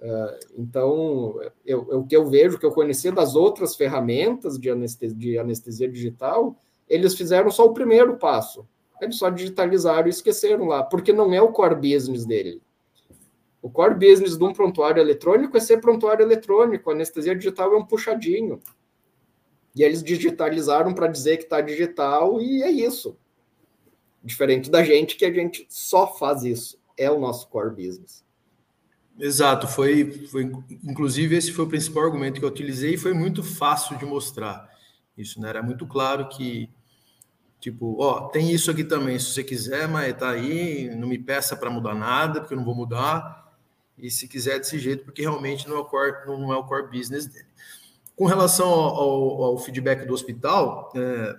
Uh, 0.00 0.58
então, 0.58 1.40
eu, 1.64 1.80
o 1.80 2.06
que 2.06 2.14
eu 2.14 2.26
vejo, 2.26 2.58
que 2.58 2.66
eu 2.66 2.72
conheci 2.72 3.10
das 3.10 3.34
outras 3.34 3.76
ferramentas 3.76 4.58
de 4.58 4.68
anestesia, 4.68 5.16
de 5.16 5.38
anestesia 5.38 5.88
digital, 5.88 6.56
eles 6.88 7.14
fizeram 7.14 7.50
só 7.50 7.64
o 7.64 7.72
primeiro 7.72 8.16
passo. 8.16 8.66
Eles 9.00 9.16
só 9.16 9.30
digitalizaram 9.30 10.06
e 10.06 10.10
esqueceram 10.10 10.66
lá, 10.66 10.82
porque 10.82 11.12
não 11.12 11.32
é 11.32 11.40
o 11.40 11.52
core 11.52 11.76
business 11.76 12.26
dele. 12.26 12.60
O 13.66 13.70
core 13.70 13.94
business 13.94 14.38
de 14.38 14.44
um 14.44 14.52
prontuário 14.52 15.00
eletrônico 15.00 15.56
é 15.56 15.60
ser 15.60 15.78
prontuário 15.78 16.22
eletrônico. 16.22 16.88
A 16.88 16.92
anestesia 16.92 17.34
digital 17.34 17.74
é 17.74 17.76
um 17.76 17.84
puxadinho. 17.84 18.60
E 19.74 19.82
eles 19.82 20.04
digitalizaram 20.04 20.94
para 20.94 21.08
dizer 21.08 21.38
que 21.38 21.42
está 21.42 21.60
digital 21.60 22.40
e 22.40 22.62
é 22.62 22.70
isso. 22.70 23.18
Diferente 24.22 24.70
da 24.70 24.84
gente, 24.84 25.16
que 25.16 25.24
a 25.24 25.32
gente 25.32 25.66
só 25.68 26.06
faz 26.16 26.44
isso. 26.44 26.78
É 26.96 27.10
o 27.10 27.18
nosso 27.18 27.48
core 27.48 27.74
business. 27.74 28.24
Exato, 29.18 29.66
foi, 29.66 30.12
foi 30.28 30.44
inclusive 30.84 31.34
esse 31.34 31.50
foi 31.50 31.64
o 31.64 31.68
principal 31.68 32.04
argumento 32.04 32.38
que 32.38 32.44
eu 32.44 32.48
utilizei 32.48 32.94
e 32.94 32.98
foi 32.98 33.14
muito 33.14 33.42
fácil 33.42 33.98
de 33.98 34.06
mostrar 34.06 34.70
isso, 35.18 35.40
né? 35.40 35.48
Era 35.48 35.62
muito 35.62 35.84
claro 35.88 36.28
que 36.28 36.70
tipo, 37.58 38.00
ó, 38.00 38.28
tem 38.28 38.52
isso 38.52 38.70
aqui 38.70 38.84
também, 38.84 39.18
se 39.18 39.32
você 39.32 39.42
quiser, 39.42 39.88
mas 39.88 40.16
tá 40.16 40.30
aí, 40.30 40.94
não 40.94 41.08
me 41.08 41.18
peça 41.18 41.56
para 41.56 41.68
mudar 41.68 41.96
nada, 41.96 42.40
porque 42.40 42.54
eu 42.54 42.58
não 42.58 42.64
vou 42.64 42.74
mudar 42.74 43.44
e 43.98 44.10
se 44.10 44.28
quiser 44.28 44.58
desse 44.58 44.78
jeito, 44.78 45.04
porque 45.04 45.22
realmente 45.22 45.68
não 45.68 45.76
é 45.76 45.78
o 45.80 45.84
core, 45.84 46.26
não 46.26 46.52
é 46.52 46.56
o 46.56 46.64
core 46.64 46.90
business 46.90 47.26
dele. 47.26 47.46
Com 48.14 48.26
relação 48.26 48.68
ao, 48.68 49.42
ao 49.42 49.58
feedback 49.58 50.06
do 50.06 50.14
hospital, 50.14 50.92
é, 50.94 51.36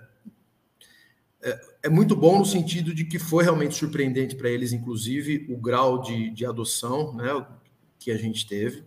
é, 1.40 1.60
é, 1.84 1.88
muito 1.88 2.16
bom 2.16 2.38
no 2.38 2.44
sentido 2.44 2.94
de 2.94 3.04
que 3.04 3.18
foi 3.18 3.44
realmente 3.44 3.74
surpreendente 3.74 4.34
para 4.34 4.50
eles, 4.50 4.72
inclusive, 4.72 5.46
o 5.48 5.56
grau 5.56 6.00
de, 6.00 6.30
de 6.30 6.44
adoção 6.44 7.14
né, 7.14 7.46
que 7.98 8.10
a 8.10 8.16
gente 8.16 8.46
teve. 8.46 8.84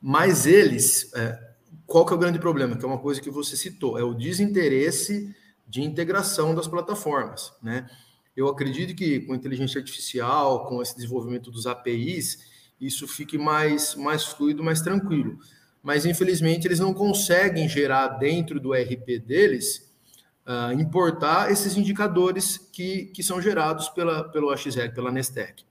Mas 0.00 0.46
eles, 0.46 1.12
é, 1.14 1.38
qual 1.86 2.04
que 2.06 2.12
é 2.12 2.16
o 2.16 2.18
grande 2.18 2.38
problema? 2.38 2.76
Que 2.76 2.84
é 2.84 2.88
uma 2.88 2.98
coisa 2.98 3.20
que 3.20 3.30
você 3.30 3.56
citou, 3.56 3.98
é 3.98 4.02
o 4.02 4.14
desinteresse 4.14 5.34
de 5.66 5.82
integração 5.82 6.54
das 6.54 6.66
plataformas. 6.66 7.52
Né? 7.62 7.88
Eu 8.36 8.48
acredito 8.48 8.94
que 8.94 9.20
com 9.20 9.34
inteligência 9.34 9.78
artificial, 9.78 10.66
com 10.66 10.82
esse 10.82 10.94
desenvolvimento 10.96 11.50
dos 11.50 11.66
APIs, 11.66 12.49
isso 12.80 13.06
fique 13.06 13.36
mais, 13.36 13.94
mais 13.94 14.24
fluido, 14.24 14.62
mais 14.62 14.80
tranquilo. 14.80 15.38
Mas, 15.82 16.06
infelizmente, 16.06 16.66
eles 16.66 16.80
não 16.80 16.94
conseguem 16.94 17.68
gerar 17.68 18.08
dentro 18.18 18.58
do 18.58 18.72
RP 18.72 19.18
deles, 19.18 19.90
uh, 20.46 20.72
importar 20.80 21.50
esses 21.50 21.76
indicadores 21.76 22.58
que, 22.58 23.06
que 23.06 23.22
são 23.22 23.40
gerados 23.40 23.88
pela, 23.88 24.24
pelo 24.28 24.50
AXL, 24.50 24.92
pela 24.94 25.12
Nestec. 25.12 25.64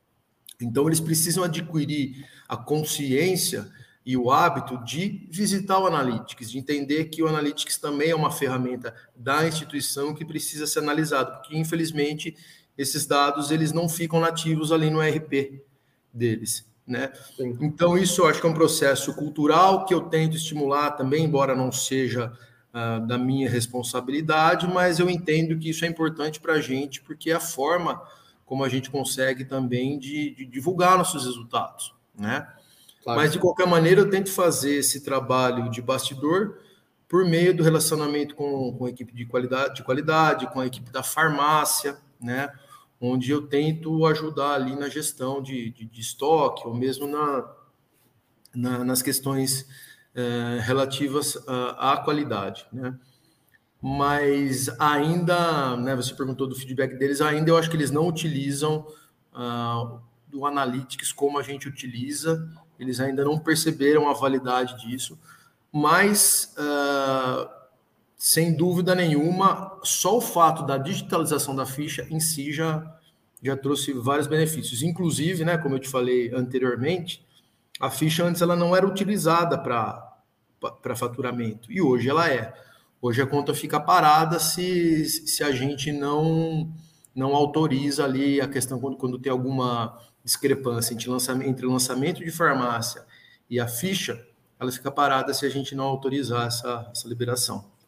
Então, 0.61 0.87
eles 0.87 0.99
precisam 0.99 1.43
adquirir 1.43 2.25
a 2.47 2.57
consciência 2.57 3.71
e 4.05 4.17
o 4.17 4.31
hábito 4.31 4.83
de 4.83 5.27
visitar 5.29 5.79
o 5.79 5.85
Analytics, 5.85 6.51
de 6.51 6.57
entender 6.57 7.05
que 7.05 7.21
o 7.21 7.27
Analytics 7.27 7.77
também 7.77 8.09
é 8.09 8.15
uma 8.15 8.31
ferramenta 8.31 8.93
da 9.15 9.47
instituição 9.47 10.13
que 10.13 10.25
precisa 10.25 10.65
ser 10.65 10.79
analisado, 10.79 11.31
porque, 11.33 11.57
infelizmente, 11.57 12.35
esses 12.77 13.05
dados 13.05 13.51
eles 13.51 13.71
não 13.71 13.87
ficam 13.87 14.19
nativos 14.19 14.71
ali 14.71 14.89
no 14.89 14.99
RP 15.01 15.61
deles. 16.13 16.68
Né? 16.89 17.11
Então, 17.61 17.95
isso 17.95 18.21
eu 18.21 18.27
acho 18.27 18.41
que 18.41 18.47
é 18.47 18.49
um 18.49 18.53
processo 18.53 19.13
cultural 19.13 19.85
que 19.85 19.93
eu 19.93 20.01
tento 20.01 20.35
estimular 20.35 20.89
também, 20.91 21.23
embora 21.23 21.55
não 21.55 21.71
seja 21.71 22.33
uh, 22.73 23.05
da 23.05 23.15
minha 23.15 23.47
responsabilidade, 23.47 24.67
mas 24.67 24.97
eu 24.97 25.07
entendo 25.07 25.55
que 25.59 25.69
isso 25.69 25.85
é 25.85 25.87
importante 25.87 26.39
para 26.39 26.53
a 26.53 26.61
gente, 26.61 26.99
porque 26.99 27.29
é 27.29 27.35
a 27.35 27.39
forma 27.39 28.01
como 28.43 28.63
a 28.63 28.69
gente 28.69 28.89
consegue 28.89 29.45
também 29.45 29.99
de, 29.99 30.31
de 30.31 30.45
divulgar 30.47 30.97
nossos 30.97 31.25
resultados. 31.25 31.93
Né? 32.17 32.47
Claro. 33.03 33.19
Mas, 33.19 33.31
de 33.31 33.37
qualquer 33.37 33.67
maneira, 33.67 34.01
eu 34.01 34.09
tento 34.09 34.31
fazer 34.31 34.73
esse 34.77 35.01
trabalho 35.01 35.69
de 35.69 35.83
bastidor 35.83 36.57
por 37.07 37.23
meio 37.23 37.55
do 37.55 37.61
relacionamento 37.61 38.33
com, 38.33 38.73
com 38.73 38.85
a 38.85 38.89
equipe 38.89 39.13
de 39.13 39.27
qualidade, 39.27 39.75
de 39.75 39.83
qualidade, 39.83 40.47
com 40.51 40.59
a 40.59 40.65
equipe 40.65 40.89
da 40.89 41.03
farmácia, 41.03 41.97
né? 42.19 42.51
Onde 42.99 43.31
eu 43.31 43.47
tento 43.47 44.05
ajudar 44.05 44.53
ali 44.53 44.75
na 44.75 44.89
gestão 44.89 45.41
de, 45.41 45.69
de, 45.69 45.85
de 45.85 46.01
estoque, 46.01 46.67
ou 46.67 46.73
mesmo 46.73 47.07
na, 47.07 47.49
na, 48.53 48.83
nas 48.83 49.01
questões 49.01 49.67
é, 50.13 50.59
relativas 50.61 51.37
à, 51.47 51.93
à 51.93 51.97
qualidade, 51.97 52.65
né? 52.71 52.97
Mas 53.81 54.67
ainda, 54.77 55.77
né, 55.77 55.95
você 55.95 56.13
perguntou 56.13 56.45
do 56.45 56.55
feedback 56.55 56.95
deles, 56.95 57.21
ainda 57.21 57.49
eu 57.49 57.57
acho 57.57 57.69
que 57.69 57.77
eles 57.77 57.91
não 57.91 58.09
utilizam 58.09 58.85
uh, 59.33 60.01
do 60.27 60.45
Analytics 60.45 61.13
como 61.13 61.39
a 61.39 61.41
gente 61.41 61.69
utiliza, 61.69 62.45
eles 62.77 62.99
ainda 62.99 63.23
não 63.23 63.39
perceberam 63.39 64.09
a 64.09 64.13
validade 64.13 64.85
disso, 64.85 65.17
mas 65.71 66.53
uh, 66.57 67.49
sem 68.21 68.53
dúvida 68.53 68.93
nenhuma, 68.93 69.79
só 69.81 70.17
o 70.17 70.21
fato 70.21 70.65
da 70.65 70.77
digitalização 70.77 71.55
da 71.55 71.65
ficha 71.65 72.05
em 72.09 72.19
si 72.19 72.51
já, 72.51 72.99
já 73.41 73.55
trouxe 73.55 73.93
vários 73.93 74.27
benefícios. 74.27 74.83
Inclusive, 74.83 75.45
né, 75.45 75.57
como 75.57 75.75
eu 75.75 75.79
te 75.79 75.87
falei 75.87 76.29
anteriormente, 76.35 77.25
a 77.79 77.89
ficha 77.89 78.25
antes 78.25 78.41
ela 78.41 78.57
não 78.57 78.75
era 78.75 78.85
utilizada 78.85 79.57
para 79.57 80.95
faturamento, 80.97 81.71
e 81.71 81.81
hoje 81.81 82.09
ela 82.09 82.29
é. 82.29 82.53
Hoje 83.01 83.21
a 83.21 83.25
conta 83.25 83.53
fica 83.53 83.79
parada 83.79 84.37
se, 84.37 85.05
se 85.05 85.41
a 85.41 85.53
gente 85.53 85.89
não, 85.89 86.69
não 87.15 87.33
autoriza 87.33 88.03
ali 88.03 88.41
a 88.41 88.49
questão 88.49 88.81
quando, 88.81 88.97
quando 88.97 89.17
tem 89.17 89.31
alguma 89.31 89.97
discrepância 90.25 90.93
entre 90.93 91.09
lançamento, 91.09 91.49
entre 91.49 91.65
lançamento 91.65 92.19
de 92.21 92.31
farmácia 92.31 93.05
e 93.49 93.61
a 93.61 93.67
ficha, 93.69 94.21
ela 94.59 94.69
fica 94.69 94.91
parada 94.91 95.33
se 95.33 95.45
a 95.45 95.49
gente 95.49 95.73
não 95.73 95.85
autorizar 95.85 96.47
essa, 96.47 96.91
essa 96.93 97.07
liberação. 97.07 97.78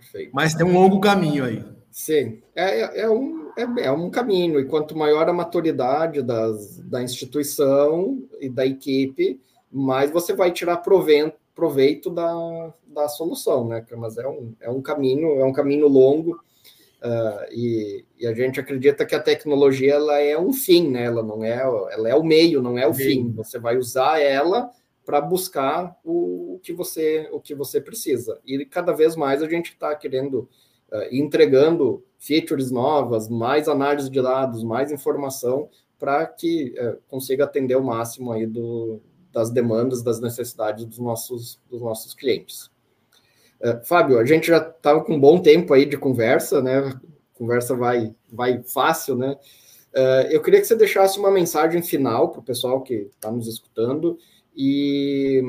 Perfeito. 0.00 0.30
Mas 0.32 0.54
tem 0.54 0.64
um 0.64 0.72
longo 0.72 0.98
caminho 0.98 1.44
aí. 1.44 1.62
Sim, 1.90 2.40
é, 2.54 2.80
é, 2.80 3.00
é 3.02 3.10
um, 3.10 3.50
é, 3.56 3.84
é, 3.86 3.92
um 3.92 4.10
caminho, 4.10 4.58
e 4.58 4.64
quanto 4.64 4.96
maior 4.96 5.28
a 5.28 5.32
maturidade 5.32 6.22
das, 6.22 6.78
da 6.78 7.02
instituição 7.02 8.22
e 8.40 8.48
da 8.48 8.64
equipe, 8.64 9.40
mais 9.70 10.10
você 10.10 10.32
vai 10.32 10.52
tirar 10.52 10.78
proveito, 10.78 11.34
proveito 11.54 12.08
da, 12.08 12.72
da 12.86 13.08
solução, 13.08 13.68
né? 13.68 13.84
Mas 13.96 14.16
é 14.16 14.26
um, 14.26 14.54
é 14.60 14.70
um 14.70 14.80
caminho, 14.80 15.40
é 15.40 15.44
um 15.44 15.52
caminho 15.52 15.88
longo, 15.88 16.40
uh, 17.02 17.52
e, 17.52 18.04
e, 18.18 18.26
a 18.26 18.32
gente 18.32 18.58
acredita 18.60 19.04
que 19.04 19.14
a 19.14 19.20
tecnologia 19.20 19.94
ela 19.94 20.18
é 20.18 20.38
um 20.38 20.52
fim, 20.52 20.88
né? 20.88 21.04
Ela 21.04 21.22
não 21.22 21.44
é, 21.44 21.60
ela 21.60 22.08
é 22.08 22.14
o 22.14 22.24
meio, 22.24 22.62
não 22.62 22.78
é 22.78 22.86
o 22.86 22.94
Sim. 22.94 23.04
fim. 23.04 23.32
Você 23.32 23.58
vai 23.58 23.76
usar 23.76 24.20
ela 24.20 24.70
para 25.04 25.20
buscar 25.20 25.96
o, 26.04 26.54
o, 26.54 26.60
que 26.62 26.72
você 26.72 27.28
o 27.32 27.40
que 27.40 27.54
você 27.54 27.80
precisa. 27.80 28.38
E 28.46 28.64
cada 28.64 28.92
vez 28.92 29.16
mais 29.16 29.42
a 29.42 29.48
gente 29.48 29.72
está 29.72 29.94
querendo 29.94 30.48
uh, 30.92 31.08
entregando 31.10 32.04
features 32.18 32.70
novas, 32.70 33.28
mais 33.28 33.68
análise 33.68 34.10
de 34.10 34.20
dados, 34.20 34.62
mais 34.62 34.92
informação 34.92 35.68
para 35.98 36.26
que 36.26 36.74
uh, 36.78 36.98
consiga 37.08 37.44
atender 37.44 37.76
o 37.76 37.82
máximo 37.82 38.32
aí 38.32 38.46
do, 38.46 39.00
das 39.32 39.50
demandas, 39.50 40.02
das 40.02 40.20
necessidades 40.20 40.84
dos 40.84 40.98
nossos 40.98 41.60
dos 41.68 41.80
nossos 41.80 42.14
clientes. 42.14 42.70
Uh, 43.60 43.84
Fábio, 43.84 44.18
a 44.18 44.24
gente 44.24 44.46
já 44.46 44.58
estava 44.58 45.02
com 45.02 45.14
um 45.14 45.20
bom 45.20 45.40
tempo 45.40 45.72
aí 45.72 45.86
de 45.86 45.96
conversa, 45.96 46.62
né? 46.62 46.94
Conversa 47.34 47.74
vai 47.74 48.14
vai 48.30 48.62
fácil, 48.62 49.16
né? 49.16 49.36
eu 50.30 50.40
queria 50.40 50.60
que 50.60 50.66
você 50.68 50.76
deixasse 50.76 51.18
uma 51.18 51.32
mensagem 51.32 51.82
final 51.82 52.28
para 52.28 52.38
o 52.38 52.44
pessoal 52.44 52.80
que 52.80 53.10
está 53.12 53.28
nos 53.28 53.48
escutando 53.48 54.16
e, 54.62 55.40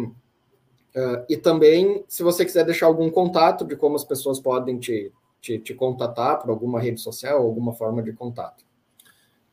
uh, 0.95 1.25
e 1.27 1.35
também, 1.35 2.05
se 2.07 2.23
você 2.23 2.45
quiser 2.45 2.63
deixar 2.63 2.85
algum 2.85 3.09
contato 3.09 3.65
de 3.65 3.75
como 3.75 3.97
as 3.97 4.05
pessoas 4.05 4.39
podem 4.39 4.79
te, 4.79 5.11
te, 5.41 5.59
te 5.59 5.73
contatar 5.73 6.39
por 6.39 6.49
alguma 6.49 6.79
rede 6.79 7.01
social, 7.01 7.41
alguma 7.41 7.73
forma 7.73 8.01
de 8.01 8.13
contato. 8.13 8.63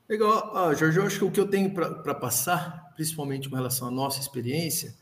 Legal. 0.09 0.52
Ah, 0.54 0.72
Jorge, 0.74 0.96
eu 1.00 1.02
acho 1.04 1.18
que 1.18 1.24
o 1.24 1.30
que 1.32 1.40
eu 1.40 1.48
tenho 1.48 1.74
para 1.74 2.14
passar, 2.14 2.92
principalmente 2.94 3.48
com 3.48 3.56
relação 3.56 3.88
à 3.88 3.90
nossa 3.90 4.20
experiência, 4.20 4.94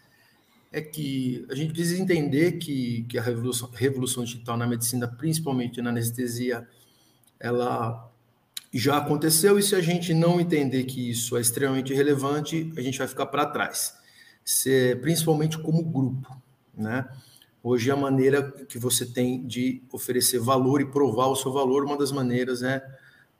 é 0.72 0.80
que 0.80 1.46
a 1.50 1.54
gente 1.54 1.74
precisa 1.74 2.00
entender 2.00 2.52
que, 2.52 3.04
que 3.10 3.18
a 3.18 3.22
revolução, 3.22 3.70
revolução 3.74 4.24
digital 4.24 4.56
na 4.56 4.66
medicina, 4.66 5.06
principalmente 5.06 5.82
na 5.82 5.90
anestesia, 5.90 6.66
ela 7.38 8.10
já 8.72 8.96
aconteceu 8.96 9.58
e 9.58 9.62
se 9.62 9.74
a 9.74 9.82
gente 9.82 10.14
não 10.14 10.40
entender 10.40 10.84
que 10.84 11.10
isso 11.10 11.36
é 11.36 11.42
extremamente 11.42 11.92
relevante, 11.92 12.72
a 12.74 12.80
gente 12.80 12.96
vai 12.98 13.06
ficar 13.06 13.26
para 13.26 13.44
trás 13.44 14.05
principalmente 15.00 15.58
como 15.58 15.82
grupo, 15.82 16.40
né? 16.76 17.08
Hoje 17.62 17.90
a 17.90 17.96
maneira 17.96 18.52
que 18.68 18.78
você 18.78 19.04
tem 19.04 19.44
de 19.44 19.82
oferecer 19.90 20.38
valor 20.38 20.80
e 20.80 20.86
provar 20.86 21.26
o 21.26 21.34
seu 21.34 21.52
valor, 21.52 21.84
uma 21.84 21.98
das 21.98 22.12
maneiras 22.12 22.62
é, 22.62 22.80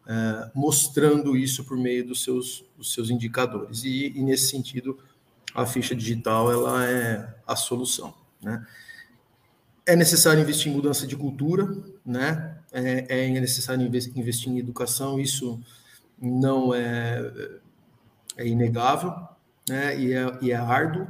é 0.04 0.50
mostrando 0.52 1.36
isso 1.36 1.62
por 1.64 1.76
meio 1.76 2.04
dos 2.04 2.24
seus, 2.24 2.64
dos 2.76 2.92
seus 2.92 3.08
indicadores. 3.08 3.84
E, 3.84 4.12
e, 4.16 4.22
nesse 4.24 4.48
sentido, 4.48 4.98
a 5.54 5.64
ficha 5.64 5.94
digital 5.94 6.50
ela 6.50 6.84
é 6.84 7.36
a 7.46 7.54
solução, 7.54 8.12
né? 8.42 8.66
É 9.86 9.94
necessário 9.94 10.42
investir 10.42 10.72
em 10.72 10.74
mudança 10.74 11.06
de 11.06 11.14
cultura, 11.14 11.72
né? 12.04 12.58
É, 12.72 13.26
é 13.28 13.40
necessário 13.40 13.86
investir 13.86 14.52
em 14.52 14.58
educação, 14.58 15.20
isso 15.20 15.60
não 16.20 16.74
é, 16.74 17.20
é 18.36 18.46
inegável, 18.46 19.14
né? 19.68 19.98
E 19.98 20.12
é, 20.12 20.38
e 20.42 20.52
é 20.52 20.56
árduo, 20.56 21.08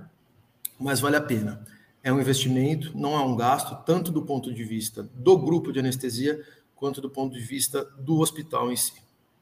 mas 0.79 1.01
vale 1.01 1.17
a 1.17 1.21
pena. 1.21 1.65
É 2.03 2.13
um 2.13 2.21
investimento, 2.21 2.97
não 2.97 3.15
é 3.15 3.21
um 3.21 3.37
gasto, 3.37 3.85
tanto 3.85 4.13
do 4.13 4.23
ponto 4.23 4.53
de 4.53 4.65
vista 4.65 5.03
do 5.15 5.37
grupo 5.37 5.73
de 5.73 5.81
anestesia, 5.81 6.41
quanto 6.75 7.01
do 7.01 7.11
ponto 7.11 7.35
de 7.35 7.41
vista 7.41 7.85
do 7.99 8.19
hospital 8.21 8.71
em 8.71 8.77
si. 8.77 8.93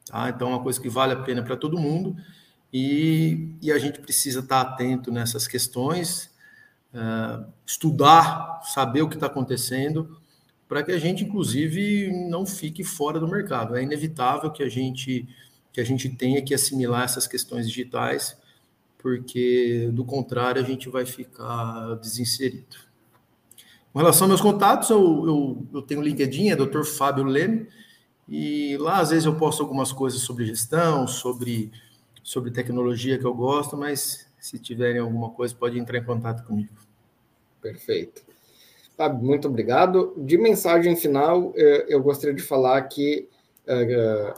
Tá? 0.05 0.29
Então, 0.29 0.49
é 0.49 0.51
uma 0.51 0.63
coisa 0.63 0.79
que 0.81 0.89
vale 0.89 1.13
a 1.13 1.21
pena 1.21 1.43
para 1.43 1.55
todo 1.55 1.77
mundo 1.77 2.15
e, 2.71 3.55
e, 3.61 3.71
a 3.71 3.77
gente 3.77 3.99
precisa 3.99 4.39
estar 4.39 4.61
atento 4.61 5.11
nessas 5.11 5.47
questões, 5.47 6.29
uh, 6.93 7.45
estudar, 7.65 8.61
saber 8.63 9.01
o 9.01 9.07
que 9.07 9.15
está 9.15 9.27
acontecendo, 9.27 10.19
para 10.67 10.83
que 10.83 10.91
a 10.91 10.97
gente, 10.97 11.23
inclusive, 11.23 12.11
não 12.29 12.45
fique 12.45 12.83
fora 12.83 13.19
do 13.19 13.27
mercado. 13.27 13.75
É 13.75 13.83
inevitável 13.83 14.51
que 14.51 14.63
a 14.63 14.69
gente, 14.69 15.27
que 15.71 15.79
a 15.79 15.85
gente 15.85 16.09
tenha 16.09 16.41
que 16.41 16.53
assimilar 16.53 17.03
essas 17.03 17.27
questões 17.27 17.67
digitais 17.67 18.37
porque 19.05 19.87
do 19.93 20.03
contrário 20.03 20.59
a 20.59 20.65
gente 20.65 20.89
vai 20.89 21.05
ficar 21.05 21.93
desinserido. 22.01 22.75
Com 23.93 23.99
relação 23.99 24.23
aos 24.23 24.29
meus 24.29 24.41
contatos, 24.41 24.89
eu, 24.89 24.97
eu, 24.99 25.67
eu 25.75 25.81
tenho 25.83 26.01
LinkedIn, 26.01 26.49
é 26.49 26.55
Dr. 26.55 26.83
Fábio 26.83 27.23
Leme, 27.23 27.67
e 28.27 28.75
lá 28.77 28.97
às 28.97 29.11
vezes 29.11 29.25
eu 29.25 29.35
posto 29.35 29.61
algumas 29.61 29.91
coisas 29.91 30.21
sobre 30.21 30.47
gestão, 30.47 31.07
sobre, 31.07 31.71
sobre 32.23 32.49
tecnologia 32.49 33.19
que 33.19 33.25
eu 33.25 33.33
gosto, 33.35 33.77
mas 33.77 34.25
se 34.39 34.57
tiverem 34.57 34.99
alguma 34.99 35.29
coisa, 35.29 35.53
pode 35.53 35.77
entrar 35.77 35.99
em 35.99 36.03
contato 36.03 36.43
comigo. 36.43 36.73
Perfeito. 37.61 38.23
Fábio, 38.97 39.23
muito 39.23 39.47
obrigado. 39.47 40.15
De 40.17 40.35
mensagem 40.35 40.95
final, 40.95 41.53
eh, 41.55 41.85
eu 41.89 42.01
gostaria 42.01 42.35
de 42.35 42.41
falar 42.41 42.79
aqui 42.79 43.29
uh, 43.67 44.33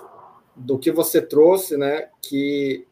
do 0.57 0.77
que 0.77 0.91
você 0.91 1.21
trouxe, 1.21 1.77
né? 1.77 2.09
Que 2.21 2.86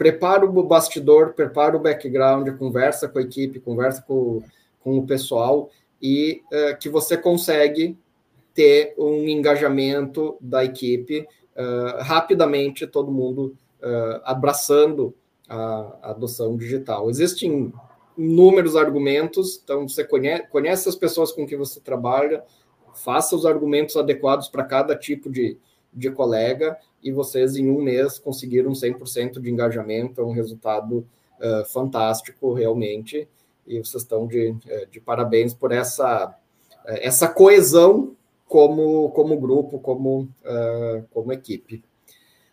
prepara 0.00 0.46
o 0.46 0.62
bastidor, 0.62 1.34
prepara 1.34 1.76
o 1.76 1.78
background, 1.78 2.48
conversa 2.56 3.06
com 3.06 3.18
a 3.18 3.22
equipe, 3.22 3.60
conversa 3.60 4.00
com, 4.00 4.42
com 4.82 4.96
o 4.96 5.06
pessoal 5.06 5.68
e 6.00 6.40
uh, 6.46 6.78
que 6.78 6.88
você 6.88 7.18
consegue 7.18 7.98
ter 8.54 8.94
um 8.96 9.28
engajamento 9.28 10.38
da 10.40 10.64
equipe 10.64 11.28
uh, 11.54 12.02
rapidamente, 12.02 12.86
todo 12.86 13.12
mundo 13.12 13.54
uh, 13.82 14.22
abraçando 14.24 15.14
a, 15.46 15.98
a, 16.00 16.10
adoção 16.12 16.56
digital. 16.56 17.10
Existem 17.10 17.70
inúmeros 18.16 18.76
argumentos, 18.76 19.60
então 19.62 19.86
você 19.86 20.02
conhece, 20.02 20.46
conhece 20.48 20.88
as 20.88 20.96
pessoas 20.96 21.30
com 21.30 21.46
que 21.46 21.58
você 21.58 21.78
trabalha, 21.78 22.42
faça 22.94 23.36
os 23.36 23.44
argumentos 23.44 23.98
adequados 23.98 24.48
para 24.48 24.64
cada 24.64 24.96
tipo 24.96 25.28
de, 25.28 25.58
de 25.92 26.10
colega 26.10 26.78
e 27.02 27.10
vocês 27.12 27.56
em 27.56 27.70
um 27.70 27.80
mês 27.80 28.18
conseguiram 28.18 28.72
100% 28.72 29.40
de 29.40 29.50
engajamento, 29.50 30.20
é 30.20 30.24
um 30.24 30.32
resultado 30.32 31.06
uh, 31.38 31.64
fantástico 31.66 32.52
realmente, 32.52 33.28
e 33.66 33.78
vocês 33.78 34.02
estão 34.02 34.26
de, 34.26 34.54
eh, 34.66 34.86
de 34.90 35.00
parabéns 35.00 35.54
por 35.54 35.70
essa, 35.70 36.34
eh, 36.86 37.06
essa 37.06 37.28
coesão 37.28 38.16
como, 38.48 39.10
como 39.10 39.38
grupo, 39.38 39.78
como, 39.78 40.22
uh, 40.22 41.04
como 41.12 41.32
equipe. 41.32 41.84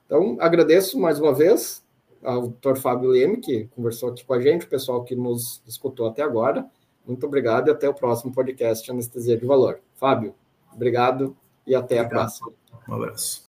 Então, 0.05 0.37
agradeço 0.39 0.99
mais 0.99 1.19
uma 1.19 1.33
vez 1.33 1.83
ao 2.23 2.49
Dr. 2.49 2.75
Fábio 2.75 3.09
Leme, 3.09 3.37
que 3.37 3.67
conversou 3.75 4.09
aqui 4.09 4.23
com 4.23 4.33
a 4.33 4.41
gente, 4.41 4.65
o 4.65 4.69
pessoal 4.69 5.03
que 5.03 5.15
nos 5.15 5.61
escutou 5.65 6.05
até 6.07 6.21
agora. 6.21 6.69
Muito 7.05 7.25
obrigado 7.25 7.69
e 7.69 7.71
até 7.71 7.89
o 7.89 7.93
próximo 7.93 8.31
podcast 8.31 8.89
Anestesia 8.91 9.37
de 9.37 9.45
Valor. 9.45 9.79
Fábio, 9.95 10.35
obrigado 10.71 11.35
e 11.65 11.73
até 11.73 11.95
obrigado. 11.95 12.05
a 12.05 12.09
próxima. 12.09 12.53
Um 12.87 12.93
abraço. 12.93 13.46